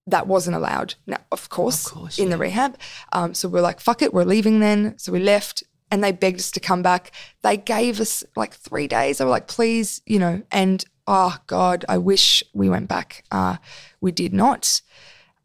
that 0.08 0.28
wasn't 0.28 0.56
allowed. 0.56 0.96
Now, 1.08 1.18
of 1.32 1.50
course, 1.50 1.88
course, 1.88 2.20
in 2.20 2.30
the 2.30 2.38
rehab. 2.38 2.78
Um, 3.12 3.34
so 3.34 3.50
we're 3.50 3.62
like, 3.62 3.80
fuck 3.80 4.02
it, 4.02 4.14
we're 4.14 4.24
leaving 4.24 4.60
then. 4.60 4.98
So 4.98 5.12
we 5.12 5.20
left 5.20 5.64
and 5.92 6.04
they 6.04 6.12
begged 6.12 6.40
us 6.40 6.52
to 6.52 6.60
come 6.60 6.82
back. 6.82 7.12
They 7.42 7.58
gave 7.58 8.00
us 8.00 8.24
like 8.36 8.54
three 8.54 8.88
days. 8.88 9.18
They 9.18 9.26
were 9.26 9.32
like, 9.32 9.48
please, 9.48 10.02
you 10.06 10.20
know, 10.20 10.44
and 10.52 10.84
oh 11.08 11.38
God, 11.48 11.86
I 11.88 11.98
wish 11.98 12.44
we 12.54 12.70
went 12.70 12.88
back. 12.88 13.24
Uh, 13.32 13.58
we 14.02 14.12
did 14.12 14.34
not. 14.34 14.82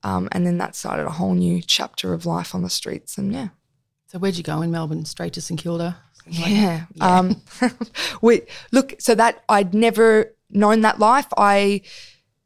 Um, 0.03 0.29
and 0.33 0.47
then 0.47 0.59
that 0.59 0.75
started 0.75 1.07
a 1.07 1.11
whole 1.11 1.35
new 1.35 1.61
chapter 1.63 2.15
of 2.15 2.27
life 2.27 2.55
on 2.55 2.63
the 2.63 2.71
streets. 2.71 3.19
And 3.19 3.33
yeah. 3.33 3.49
So 4.07 4.19
where'd 4.19 4.37
you 4.37 4.43
go 4.43 4.63
in 4.63 4.71
Melbourne? 4.71 5.05
Straight 5.05 5.35
to 5.35 5.41
St 5.41 5.61
Kilda? 5.61 5.97
Yeah. 6.27 6.87
Um, 7.01 7.43
we 8.23 8.43
look. 8.73 8.95
So 8.99 9.15
that 9.15 9.45
I'd 9.49 9.75
never 9.75 10.35
known 10.51 10.81
that 10.83 10.99
life. 10.99 11.27
I 11.37 11.83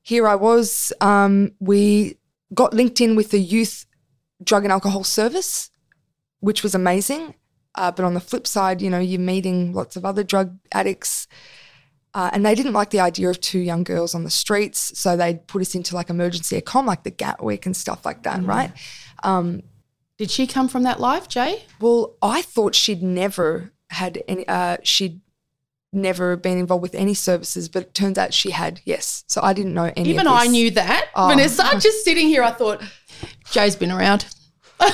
here 0.04 0.28
I 0.28 0.34
was. 0.34 0.92
Um, 1.00 1.52
we 1.60 2.18
got 2.52 2.74
linked 2.74 3.00
in 3.00 3.16
with 3.16 3.30
the 3.30 3.40
youth 3.40 3.86
drug 4.42 4.64
and 4.64 4.70
alcohol 4.70 5.02
service, 5.02 5.70
which 6.40 6.62
was 6.62 6.74
amazing. 6.74 7.34
Uh, 7.74 7.90
but 7.90 8.04
on 8.04 8.12
the 8.12 8.20
flip 8.20 8.46
side, 8.46 8.82
you 8.82 8.90
know, 8.90 8.98
you're 9.00 9.18
meeting 9.18 9.72
lots 9.72 9.96
of 9.96 10.04
other 10.04 10.22
drug 10.22 10.58
addicts. 10.72 11.26
Uh, 12.12 12.28
and 12.34 12.44
they 12.44 12.54
didn't 12.54 12.74
like 12.74 12.90
the 12.90 13.00
idea 13.00 13.30
of 13.30 13.40
two 13.40 13.58
young 13.58 13.82
girls 13.82 14.14
on 14.14 14.24
the 14.24 14.30
streets. 14.30 14.96
So 14.96 15.16
they'd 15.16 15.46
put 15.48 15.62
us 15.62 15.74
into 15.74 15.94
like 15.94 16.10
emergency 16.10 16.60
accom, 16.60 16.84
like 16.84 17.02
the 17.02 17.10
Gatwick 17.10 17.64
and 17.64 17.74
stuff 17.74 18.04
like 18.04 18.24
that, 18.24 18.44
right? 18.44 18.70
Um, 19.24 19.62
Did 20.18 20.30
she 20.30 20.46
come 20.46 20.68
from 20.68 20.82
that 20.82 21.00
life, 21.00 21.28
Jay? 21.28 21.64
well, 21.80 22.14
I 22.22 22.42
thought 22.42 22.74
she'd 22.74 23.02
never 23.02 23.72
had 23.88 24.22
any, 24.28 24.46
uh, 24.46 24.76
she'd 24.82 25.22
never 25.94 26.36
been 26.36 26.58
involved 26.58 26.82
with 26.82 26.94
any 26.94 27.14
services, 27.14 27.68
but 27.68 27.82
it 27.84 27.94
turns 27.94 28.18
out 28.18 28.32
she 28.34 28.50
had, 28.50 28.80
yes. 28.84 29.24
So 29.28 29.40
I 29.42 29.52
didn't 29.52 29.74
know 29.74 29.92
any 29.96 30.10
Even 30.10 30.26
I 30.26 30.46
knew 30.46 30.70
that. 30.72 31.08
Oh. 31.14 31.28
Vanessa, 31.28 31.62
just 31.78 32.04
sitting 32.04 32.28
here, 32.28 32.42
I 32.42 32.50
thought, 32.50 32.82
Jay's 33.50 33.76
been 33.76 33.90
around. 33.90 34.26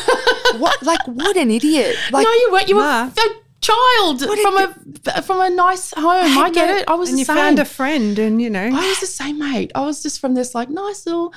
What, 0.57 0.82
like, 0.82 1.01
what 1.07 1.36
an 1.36 1.48
idiot. 1.51 1.94
Like, 2.11 2.24
no, 2.24 2.32
you 2.32 2.48
weren't. 2.51 2.68
You 2.68 2.76
were 2.76 2.82
a 2.82 3.12
child 3.61 4.20
from 4.20 4.57
a 4.57 5.22
from 5.22 5.40
a 5.40 5.48
nice 5.48 5.92
home. 5.94 6.07
I, 6.07 6.26
had 6.26 6.55
get 6.55 6.66
no- 6.66 6.76
it. 6.76 6.84
I 6.88 6.94
was 6.94 7.11
And 7.11 7.16
the 7.16 7.20
you 7.20 7.24
same. 7.24 7.36
found 7.36 7.59
a 7.61 7.64
friend, 7.64 8.18
and 8.18 8.42
you 8.42 8.51
know, 8.51 8.64
I 8.64 8.88
was 8.88 8.98
the 8.98 9.07
same, 9.07 9.38
mate. 9.38 9.70
I 9.76 9.82
was 9.82 10.03
just 10.03 10.20
from 10.20 10.34
this 10.34 10.53
like 10.55 10.68
nice 10.68 11.07
little 11.07 11.32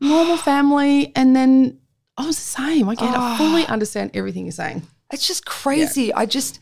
normal 0.00 0.36
family, 0.36 1.12
and 1.16 1.34
then 1.34 1.78
I 2.16 2.26
was 2.26 2.36
the 2.36 2.42
same. 2.42 2.88
I 2.88 2.94
get. 2.94 3.10
it. 3.10 3.16
I 3.18 3.34
Oh. 3.34 3.38
fully 3.38 3.64
ah. 3.66 3.72
understand 3.72 4.12
everything 4.14 4.44
you're 4.44 4.52
saying. 4.52 4.82
It's 5.12 5.26
just 5.26 5.44
crazy. 5.46 6.12
I 6.14 6.26
just, 6.26 6.60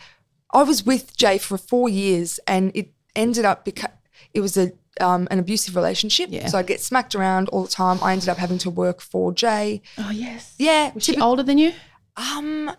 I 0.53 0.63
was 0.63 0.85
with 0.85 1.17
Jay 1.17 1.39
for 1.39 1.57
four 1.57 1.89
years 1.89 2.39
and 2.47 2.71
it 2.75 2.93
ended 3.17 3.45
up, 3.45 3.65
beca- 3.65 3.93
it 4.35 4.41
was 4.41 4.57
a 4.57 4.73
um, 5.01 5.27
an 5.31 5.39
abusive 5.39 5.75
relationship. 5.75 6.29
Yeah. 6.31 6.47
So 6.49 6.59
I'd 6.59 6.67
get 6.67 6.81
smacked 6.81 7.15
around 7.15 7.49
all 7.49 7.63
the 7.63 7.71
time. 7.71 7.99
I 8.03 8.13
ended 8.13 8.29
up 8.29 8.37
having 8.39 8.59
to 8.59 8.71
work 8.71 9.01
for 9.01 9.33
Jay. 9.33 9.83
Oh 9.99 10.11
yes. 10.11 10.55
Yeah. 10.59 10.93
Was 10.95 11.05
she 11.05 11.17
older 11.19 11.43
than 11.43 11.59
you? 11.59 11.73
Um, 12.17 12.71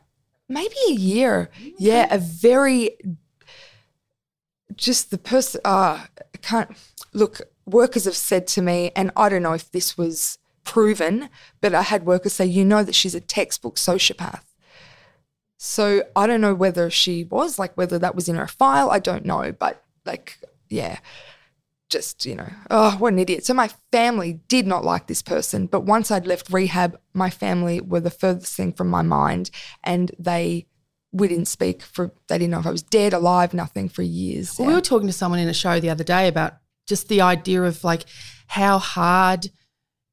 maybe 0.48 0.76
a 0.90 0.94
year. 0.94 1.50
Yeah, 1.80 2.08
a 2.14 2.20
very 2.20 2.98
just 4.76 5.12
the 5.12 5.18
person. 5.18 5.62
Uh, 5.66 6.06
I 6.18 6.38
can't 6.42 6.70
look. 7.14 7.42
Workers 7.66 8.06
have 8.06 8.16
said 8.16 8.48
to 8.48 8.62
me, 8.62 8.92
and 8.96 9.12
I 9.16 9.30
don't 9.30 9.42
know 9.44 9.54
if 9.54 9.72
this 9.72 9.98
was 9.98 10.38
proven, 10.64 11.30
but 11.62 11.74
I 11.74 11.82
had 11.82 12.06
workers 12.06 12.34
say, 12.34 12.46
"You 12.46 12.66
know 12.66 12.84
that 12.84 12.96
she's 12.96 13.16
a 13.16 13.22
textbook 13.22 13.76
sociopath." 13.76 14.42
So 15.66 16.04
I 16.14 16.28
don't 16.28 16.42
know 16.42 16.54
whether 16.54 16.90
she 16.90 17.24
was 17.24 17.58
like 17.58 17.74
whether 17.78 17.98
that 17.98 18.16
was 18.16 18.28
in 18.28 18.36
her 18.36 18.48
file. 18.48 18.92
I 18.92 19.00
don't 19.00 19.24
know, 19.24 19.54
but 19.54 19.82
like, 20.06 20.38
yeah. 20.70 21.00
Just, 21.90 22.26
you 22.26 22.36
know, 22.36 22.50
oh, 22.70 22.98
what 22.98 23.14
an 23.14 23.20
idiot. 23.20 23.46
So 23.46 23.54
my 23.54 23.70
family 23.90 24.42
did 24.50 24.68
not 24.68 24.84
like 24.84 25.08
this 25.08 25.22
person. 25.22 25.68
But 25.68 25.86
once 25.86 26.12
I'd 26.12 26.28
left 26.28 26.52
rehab, 26.52 27.00
my 27.14 27.30
family 27.30 27.80
were 27.80 28.02
the 28.02 28.10
furthest 28.10 28.58
thing 28.58 28.74
from 28.74 28.90
my 28.90 29.04
mind. 29.04 29.52
And 29.86 30.12
they, 30.20 30.66
we 31.14 31.30
didn't 31.30 31.46
speak 31.46 31.82
for, 31.82 32.12
they 32.28 32.40
didn't 32.40 32.52
know 32.52 32.60
if 32.60 32.68
I 32.68 32.72
was 32.72 32.84
dead, 32.84 33.14
alive, 33.14 33.54
nothing 33.54 33.88
for 33.88 34.02
years. 34.02 34.60
Well, 34.60 34.68
we 34.68 34.74
were 34.74 34.82
talking 34.82 35.08
to 35.08 35.14
someone 35.14 35.40
in 35.40 35.48
a 35.48 35.54
show 35.54 35.80
the 35.80 35.92
other 35.92 36.04
day 36.04 36.28
about 36.28 36.58
just 36.88 37.08
the 37.08 37.22
idea 37.22 37.64
of 37.64 37.86
like 37.86 38.04
how 38.48 38.80
hard 38.80 39.50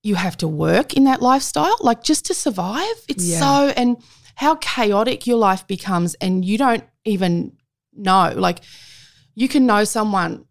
you 0.05 0.15
have 0.15 0.37
to 0.37 0.49
work 0.49 0.95
in 0.95 1.05
that 1.05 1.21
lifestyle, 1.21 1.77
like 1.81 2.05
just 2.05 2.27
to 2.27 2.35
survive. 2.35 2.95
It's 3.09 3.25
Yeah. 3.25 3.41
so, 3.41 3.69
and 3.77 3.97
how 4.41 4.55
chaotic 4.55 5.27
your 5.27 5.37
life 5.37 5.67
becomes, 5.67 6.15
and 6.15 6.47
you 6.47 6.57
don't 6.57 6.83
even 7.05 7.53
know. 7.93 8.33
Like, 8.35 8.61
you 9.35 9.49
can 9.49 9.67
know 9.67 9.85
someone. 9.85 10.47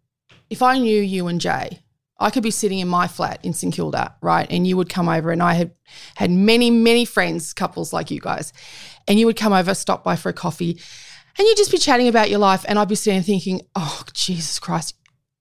If 0.48 0.62
I 0.62 0.78
knew 0.78 1.00
you 1.00 1.26
and 1.26 1.40
Jay, 1.40 1.80
I 2.16 2.30
could 2.30 2.44
be 2.44 2.52
sitting 2.52 2.78
in 2.78 2.86
my 2.86 3.08
flat 3.08 3.44
in 3.44 3.52
St 3.52 3.74
Kilda, 3.74 4.14
right? 4.22 4.46
And 4.48 4.64
you 4.64 4.76
would 4.76 4.88
come 4.88 5.08
over, 5.08 5.32
and 5.32 5.42
I 5.42 5.54
had 5.54 5.72
had 6.14 6.30
many, 6.30 6.70
many 6.70 7.04
friends, 7.04 7.52
couples 7.52 7.92
like 7.92 8.12
you 8.12 8.20
guys, 8.20 8.52
and 9.08 9.18
you 9.18 9.26
would 9.26 9.36
come 9.36 9.52
over, 9.52 9.74
stop 9.74 10.04
by 10.04 10.14
for 10.14 10.28
a 10.28 10.32
coffee, 10.32 10.80
and 11.36 11.48
you'd 11.48 11.56
just 11.56 11.72
be 11.72 11.78
chatting 11.78 12.06
about 12.06 12.30
your 12.30 12.38
life, 12.38 12.64
and 12.68 12.78
I'd 12.78 12.88
be 12.88 12.94
sitting 12.94 13.24
thinking, 13.24 13.62
"Oh, 13.74 14.04
Jesus 14.14 14.60
Christ, 14.60 14.94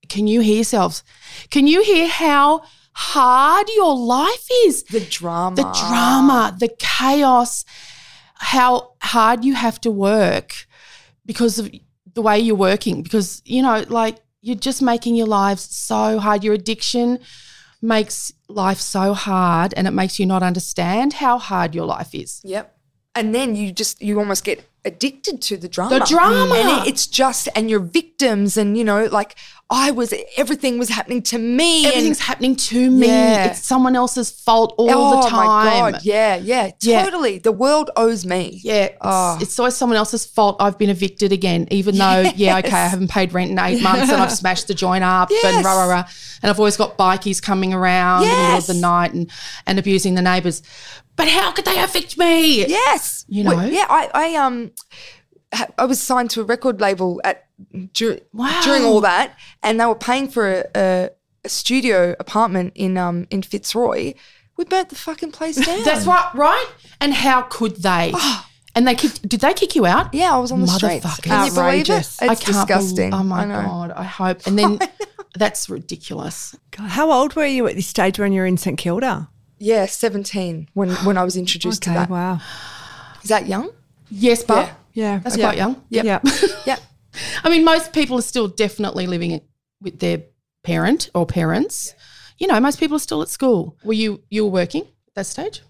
can 0.07 0.25
you 0.25 0.39
hear 0.39 0.55
yourselves? 0.55 1.03
Can 1.51 1.67
you 1.67 1.83
hear 1.83 2.07
how 2.07 2.63
hard 2.93 3.67
your 3.75 3.95
life 3.95 4.47
is? 4.65 4.85
The 4.85 5.01
drama, 5.01 5.55
the 5.55 5.71
drama, 5.87 6.57
the 6.59 6.69
chaos, 6.79 7.63
how 8.39 8.93
hard 9.01 9.43
you 9.45 9.53
have 9.55 9.79
to 9.81 9.91
work 9.91 10.65
because 11.25 11.59
of 11.59 11.69
the 12.13 12.21
way 12.21 12.39
you're 12.39 12.55
working. 12.55 13.03
Because 13.03 13.41
you 13.45 13.61
know, 13.61 13.85
like 13.89 14.17
you're 14.41 14.55
just 14.55 14.81
making 14.81 15.15
your 15.15 15.27
lives 15.27 15.63
so 15.75 16.19
hard. 16.19 16.43
Your 16.43 16.53
addiction 16.53 17.19
makes 17.81 18.31
life 18.47 18.79
so 18.79 19.13
hard, 19.13 19.73
and 19.77 19.87
it 19.87 19.91
makes 19.91 20.19
you 20.19 20.25
not 20.25 20.43
understand 20.43 21.13
how 21.13 21.37
hard 21.37 21.75
your 21.75 21.85
life 21.85 22.13
is. 22.13 22.41
Yep. 22.43 22.75
And 23.15 23.33
then 23.35 23.55
you 23.55 23.71
just 23.71 24.01
you 24.01 24.19
almost 24.19 24.43
get 24.43 24.63
addicted 24.85 25.41
to 25.43 25.57
the 25.57 25.67
drama. 25.67 25.99
The 25.99 26.05
drama. 26.05 26.55
And 26.55 26.69
it- 26.87 26.87
it's 26.91 27.07
just 27.07 27.49
and 27.55 27.69
you're 27.69 27.79
victims 27.79 28.55
and 28.57 28.77
you 28.77 28.83
know 28.83 29.05
like 29.05 29.35
I 29.71 29.91
was 29.91 30.13
everything 30.35 30.79
was 30.79 30.89
happening 30.89 31.21
to 31.23 31.37
me 31.37 31.85
Everything's 31.85 32.17
and 32.17 32.25
happening 32.25 32.55
to 32.55 32.89
me. 32.89 33.05
Yeah. 33.05 33.45
It's 33.51 33.59
someone 33.63 33.95
else's 33.95 34.31
fault 34.31 34.73
all 34.79 34.89
oh 34.89 35.21
the 35.21 35.29
time. 35.29 35.45
my 35.45 35.91
god. 35.91 36.03
Yeah, 36.03 36.37
yeah. 36.37 36.71
Yeah. 36.81 37.03
Totally. 37.03 37.37
The 37.37 37.51
world 37.51 37.91
owes 37.95 38.25
me. 38.25 38.61
Yeah, 38.63 38.85
it's, 38.85 38.97
Oh. 39.01 39.37
it's 39.39 39.59
always 39.59 39.75
someone 39.75 39.97
else's 39.97 40.25
fault. 40.25 40.57
I've 40.59 40.79
been 40.79 40.89
evicted 40.89 41.31
again, 41.31 41.67
even 41.69 41.95
though, 41.99 42.21
yeah, 42.35 42.57
okay, 42.57 42.71
I 42.71 42.87
haven't 42.87 43.09
paid 43.11 43.31
rent 43.31 43.51
in 43.51 43.59
eight 43.59 43.83
months 43.83 44.11
and 44.11 44.19
I've 44.19 44.31
smashed 44.31 44.67
the 44.67 44.73
joint 44.73 45.03
up 45.03 45.29
and 45.29 45.37
Yes. 45.43 45.63
rah, 45.63 45.75
rah, 45.83 45.85
rah. 45.85 46.03
And 46.41 46.49
I've 46.49 46.57
always 46.57 46.75
got 46.77 46.97
bikies 46.97 47.39
coming 47.39 47.71
around 47.71 48.23
in 48.23 48.29
the 48.29 48.35
middle 48.35 48.57
of 48.57 48.65
the 48.67 48.73
night 48.73 49.13
and, 49.13 49.29
and 49.67 49.77
abusing 49.77 50.15
the 50.15 50.21
neighbours. 50.23 50.63
But 51.15 51.27
how 51.27 51.51
could 51.51 51.65
they 51.65 51.77
evict 51.83 52.17
me? 52.17 52.65
Yes. 52.65 53.23
You 53.27 53.43
Well, 53.43 53.57
know? 53.57 53.65
yeah, 53.65 53.85
I, 53.87 54.09
I 54.15 54.35
um 54.35 54.71
I 55.77 55.85
was 55.85 55.99
signed 56.01 56.29
to 56.31 56.41
a 56.41 56.43
record 56.45 56.79
label 56.81 57.19
at 57.23 57.45
dur- 57.93 58.19
Wow. 58.33 58.61
during 58.63 58.83
all 58.83 59.01
that 59.01 59.37
and 59.63 59.79
they 59.79 59.85
were 59.85 59.95
paying 59.95 60.27
for 60.29 60.49
a, 60.49 60.65
a, 60.75 61.09
a 61.45 61.49
studio 61.49 62.15
apartment 62.19 62.73
in 62.75 62.97
um 62.97 63.27
in 63.29 63.41
Fitzroy. 63.41 64.13
We 64.57 64.65
burnt 64.65 64.89
the 64.89 64.95
fucking 64.95 65.31
place 65.31 65.55
down. 65.65 65.83
That's 65.83 66.05
right, 66.05 66.29
right? 66.35 66.67
And 66.99 67.13
how 67.13 67.43
could 67.43 67.77
they? 67.77 68.13
and 68.75 68.85
they 68.87 68.93
kicked, 68.95 69.27
did 69.27 69.39
they 69.41 69.53
kick 69.53 69.73
you 69.75 69.85
out? 69.85 70.13
Yeah, 70.13 70.35
I 70.35 70.37
was 70.39 70.51
on 70.51 70.59
the 70.61 70.67
streets. 70.67 71.19
Can 71.21 71.45
you 71.47 71.53
believe 71.53 71.89
it? 71.89 71.97
It's 71.99 72.21
I 72.21 72.27
can't 72.35 72.45
disgusting. 72.45 73.09
bel- 73.11 73.19
oh 73.21 73.23
my 73.23 73.43
I. 73.43 73.63
God, 73.65 73.91
I 73.91 74.03
hope. 74.03 74.45
And 74.47 74.59
then 74.59 74.79
that's 75.35 75.69
ridiculous. 75.69 76.55
God, 76.71 76.89
how 76.89 77.11
old 77.11 77.35
were 77.35 77.45
you 77.45 77.67
at 77.67 77.75
this 77.75 77.87
stage 77.87 78.19
when 78.19 78.33
you 78.33 78.41
were 78.41 78.47
in 78.47 78.57
St 78.57 78.77
Kilda? 78.77 79.29
Yeah, 79.59 79.85
17 79.85 80.69
when 80.73 80.89
when 81.05 81.17
I 81.17 81.23
was 81.23 81.35
introduced 81.37 81.83
Okay, 81.87 81.93
to 81.93 81.99
that. 82.01 82.09
wow. 82.09 82.39
Is 83.23 83.29
that 83.29 83.47
young? 83.47 83.69
Yes, 84.09 84.43
but 84.43 84.71
Yeah, 84.93 85.19
that's 85.19 85.37
yeah. 85.37 85.45
quite 85.45 85.57
young. 85.57 85.81
Yep. 85.89 86.05
Yeah. 86.05 86.19
Yep. 86.65 86.79
I 87.43 87.49
mean, 87.49 87.63
most 87.63 87.93
people 87.93 88.17
are 88.17 88.23
still 88.23 88.47
definitely 88.47 89.07
living 89.07 89.41
with 89.81 89.99
their 89.99 90.23
parent 90.63 91.09
or 91.13 91.25
parents. 91.25 91.93
You 92.37 92.47
know, 92.47 92.59
most 92.59 92.79
people 92.79 92.95
are 92.97 93.01
still 93.01 93.21
at 93.21 93.29
school. 93.29 93.77
Were 93.83 93.93
you 93.93 94.21
you 94.29 94.45
were 94.45 94.51
working 94.51 94.83
at 94.83 95.15
that 95.15 95.25
stage? 95.25 95.61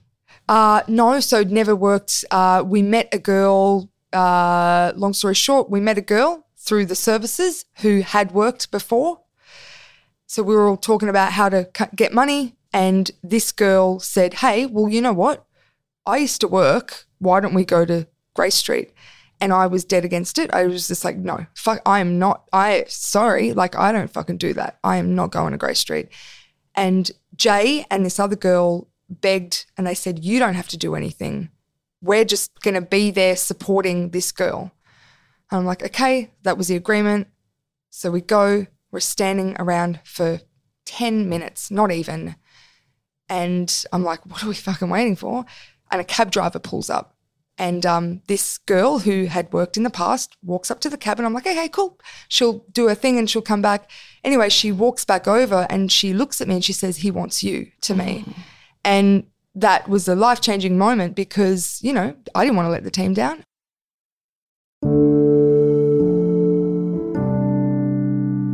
Uh, 0.47 0.81
no, 0.87 1.19
so 1.19 1.43
never 1.43 1.75
worked. 1.75 2.25
Uh, 2.31 2.63
we 2.65 2.81
met 2.81 3.07
a 3.13 3.19
girl, 3.19 3.89
uh, 4.13 4.91
long 4.95 5.13
story 5.13 5.35
short, 5.35 5.69
we 5.69 5.79
met 5.79 5.97
a 5.97 6.01
girl 6.01 6.47
through 6.57 6.85
the 6.85 6.95
services 6.95 7.65
who 7.81 8.01
had 8.01 8.31
worked 8.31 8.71
before. 8.71 9.21
So 10.25 10.43
we 10.43 10.55
were 10.55 10.67
all 10.67 10.77
talking 10.77 11.09
about 11.09 11.33
how 11.33 11.49
to 11.49 11.69
get 11.95 12.13
money. 12.13 12.55
And 12.71 13.09
this 13.23 13.51
girl 13.51 13.99
said, 13.99 14.35
Hey, 14.35 14.65
well, 14.65 14.89
you 14.89 15.01
know 15.01 15.13
what? 15.13 15.45
I 16.05 16.17
used 16.17 16.41
to 16.41 16.47
work. 16.47 17.05
Why 17.17 17.39
don't 17.39 17.53
we 17.53 17.65
go 17.65 17.85
to 17.85 18.07
Grey 18.35 18.51
Street? 18.51 18.91
And 19.41 19.53
I 19.53 19.67
was 19.67 19.85
dead 19.85 20.03
against 20.03 20.37
it. 20.37 20.53
I 20.53 20.65
was 20.65 20.87
just 20.87 21.05
like, 21.05 21.15
no, 21.15 21.45
fuck, 21.55 21.81
I 21.85 22.01
am 22.01 22.19
not, 22.19 22.43
I, 22.51 22.85
sorry, 22.87 23.53
like, 23.53 23.75
I 23.75 23.91
don't 23.91 24.11
fucking 24.11 24.37
do 24.37 24.53
that. 24.53 24.79
I 24.83 24.97
am 24.97 25.15
not 25.15 25.31
going 25.31 25.51
to 25.51 25.57
Grey 25.57 25.75
Street. 25.75 26.09
And 26.75 27.09
Jay 27.35 27.85
and 27.89 28.05
this 28.05 28.19
other 28.19 28.35
girl 28.35 28.89
begged 29.09 29.65
and 29.77 29.85
they 29.85 29.95
said, 29.95 30.23
You 30.23 30.39
don't 30.39 30.53
have 30.53 30.67
to 30.69 30.77
do 30.77 30.95
anything. 30.95 31.49
We're 32.01 32.25
just 32.25 32.61
going 32.61 32.75
to 32.75 32.81
be 32.81 33.11
there 33.11 33.35
supporting 33.35 34.11
this 34.11 34.31
girl. 34.31 34.71
And 35.51 35.59
I'm 35.59 35.65
like, 35.65 35.83
Okay, 35.83 36.31
that 36.43 36.57
was 36.57 36.67
the 36.67 36.75
agreement. 36.75 37.27
So 37.89 38.11
we 38.11 38.21
go, 38.21 38.67
we're 38.91 38.99
standing 38.99 39.55
around 39.59 39.99
for 40.03 40.41
10 40.85 41.27
minutes, 41.27 41.71
not 41.71 41.91
even. 41.91 42.35
And 43.27 43.85
I'm 43.91 44.03
like, 44.03 44.25
What 44.25 44.43
are 44.43 44.49
we 44.49 44.55
fucking 44.55 44.89
waiting 44.89 45.15
for? 45.15 45.45
And 45.91 45.99
a 45.99 46.05
cab 46.05 46.31
driver 46.31 46.59
pulls 46.59 46.89
up. 46.89 47.15
And 47.59 47.85
um, 47.85 48.21
this 48.27 48.57
girl 48.59 48.99
who 48.99 49.25
had 49.25 49.51
worked 49.51 49.75
in 49.75 49.83
the 49.83 49.89
past 49.89 50.37
walks 50.41 50.71
up 50.71 50.79
to 50.79 50.89
the 50.89 50.97
cabin. 50.97 51.25
I'm 51.25 51.33
like, 51.33 51.45
okay, 51.45 51.67
cool. 51.67 51.99
She'll 52.29 52.65
do 52.71 52.87
her 52.87 52.95
thing 52.95 53.19
and 53.19 53.29
she'll 53.29 53.41
come 53.41 53.61
back. 53.61 53.91
Anyway, 54.23 54.47
she 54.47 54.71
walks 54.71 55.03
back 55.03 55.27
over 55.27 55.67
and 55.69 55.91
she 55.91 56.13
looks 56.13 56.39
at 56.39 56.47
me 56.47 56.55
and 56.55 56.65
she 56.65 56.73
says, 56.73 56.97
he 56.97 57.11
wants 57.11 57.43
you 57.43 57.69
to 57.81 57.93
me. 57.93 58.23
And 58.85 59.25
that 59.55 59.89
was 59.89 60.07
a 60.07 60.15
life 60.15 60.39
changing 60.39 60.77
moment 60.77 61.15
because, 61.15 61.79
you 61.83 61.91
know, 61.91 62.15
I 62.33 62.45
didn't 62.45 62.55
want 62.55 62.67
to 62.67 62.71
let 62.71 62.85
the 62.85 62.91
team 62.91 63.13
down. 63.13 63.43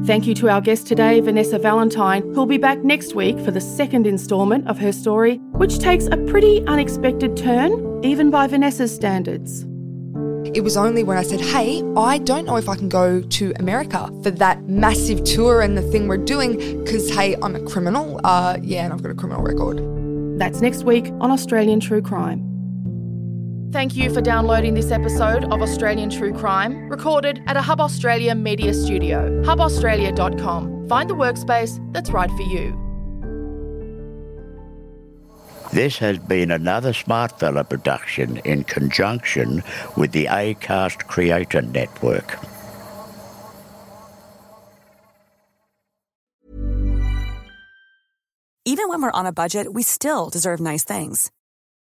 Thank 0.06 0.28
you 0.28 0.36
to 0.36 0.50
our 0.50 0.62
guest 0.62 0.86
today, 0.86 1.20
Vanessa 1.20 1.58
Valentine, 1.58 2.22
who'll 2.22 2.46
be 2.46 2.60
back 2.60 2.84
next 2.84 3.16
week 3.16 3.40
for 3.40 3.50
the 3.50 3.60
second 3.60 4.06
instalment 4.06 4.68
of 4.68 4.78
her 4.78 4.92
story, 4.92 5.38
which 5.54 5.80
takes 5.80 6.06
a 6.06 6.18
pretty 6.28 6.64
unexpected 6.68 7.36
turn, 7.36 8.06
even 8.06 8.30
by 8.30 8.46
Vanessa's 8.46 8.94
standards. 8.94 9.64
It 10.56 10.64
was 10.64 10.78
only 10.78 11.02
when 11.02 11.18
I 11.18 11.24
said, 11.24 11.42
hey, 11.42 11.82
I 11.98 12.20
don't 12.20 12.46
know 12.46 12.58
if 12.58 12.70
I 12.70 12.76
can 12.76 12.88
go 12.88 13.20
to 13.20 13.54
America 13.58 14.12
for 14.22 14.30
that 14.30 14.70
massive 14.70 15.24
tour 15.24 15.62
and 15.62 15.76
the 15.76 15.82
thing 15.82 16.08
we're 16.08 16.18
doing 16.18 16.84
because, 16.84 17.10
hey, 17.10 17.36
I'm 17.42 17.56
a 17.56 17.64
criminal. 17.64 18.22
Uh, 18.24 18.60
yeah, 18.62 18.84
and 18.84 18.94
I've 18.94 19.02
got 19.02 19.12
a 19.12 19.16
criminal 19.16 19.42
record. 19.42 19.80
That's 20.40 20.62
next 20.62 20.84
week 20.84 21.08
on 21.20 21.32
Australian 21.32 21.80
True 21.80 22.04
Crime. 22.04 22.55
Thank 23.76 23.98
you 23.98 24.10
for 24.10 24.22
downloading 24.22 24.74
this 24.74 24.90
episode 24.90 25.44
of 25.52 25.62
Australian 25.62 26.10
True 26.10 26.32
Crime, 26.32 26.88
recorded 26.88 27.44
at 27.46 27.58
a 27.58 27.62
Hub 27.62 27.82
Australia 27.82 28.34
media 28.34 28.74
studio, 28.74 29.44
hubaustralia.com. 29.44 30.88
Find 30.88 31.10
the 31.10 31.14
workspace 31.14 31.78
that's 31.92 32.10
right 32.10 32.30
for 32.30 32.44
you. 32.44 32.72
This 35.74 35.98
has 35.98 36.20
been 36.20 36.52
another 36.52 36.94
Smart 36.94 37.38
Fella 37.38 37.66
production 37.66 38.38
in 38.46 38.64
conjunction 38.64 39.62
with 39.98 40.14
the 40.14 40.28
Acast 40.28 41.08
Creator 41.08 41.64
Network. 41.64 42.40
Even 48.64 48.88
when 48.88 49.02
we're 49.02 49.12
on 49.12 49.26
a 49.26 49.34
budget, 49.34 49.74
we 49.74 49.84
still 49.84 50.30
deserve 50.30 50.62
nice 50.62 50.86
things. 50.86 51.30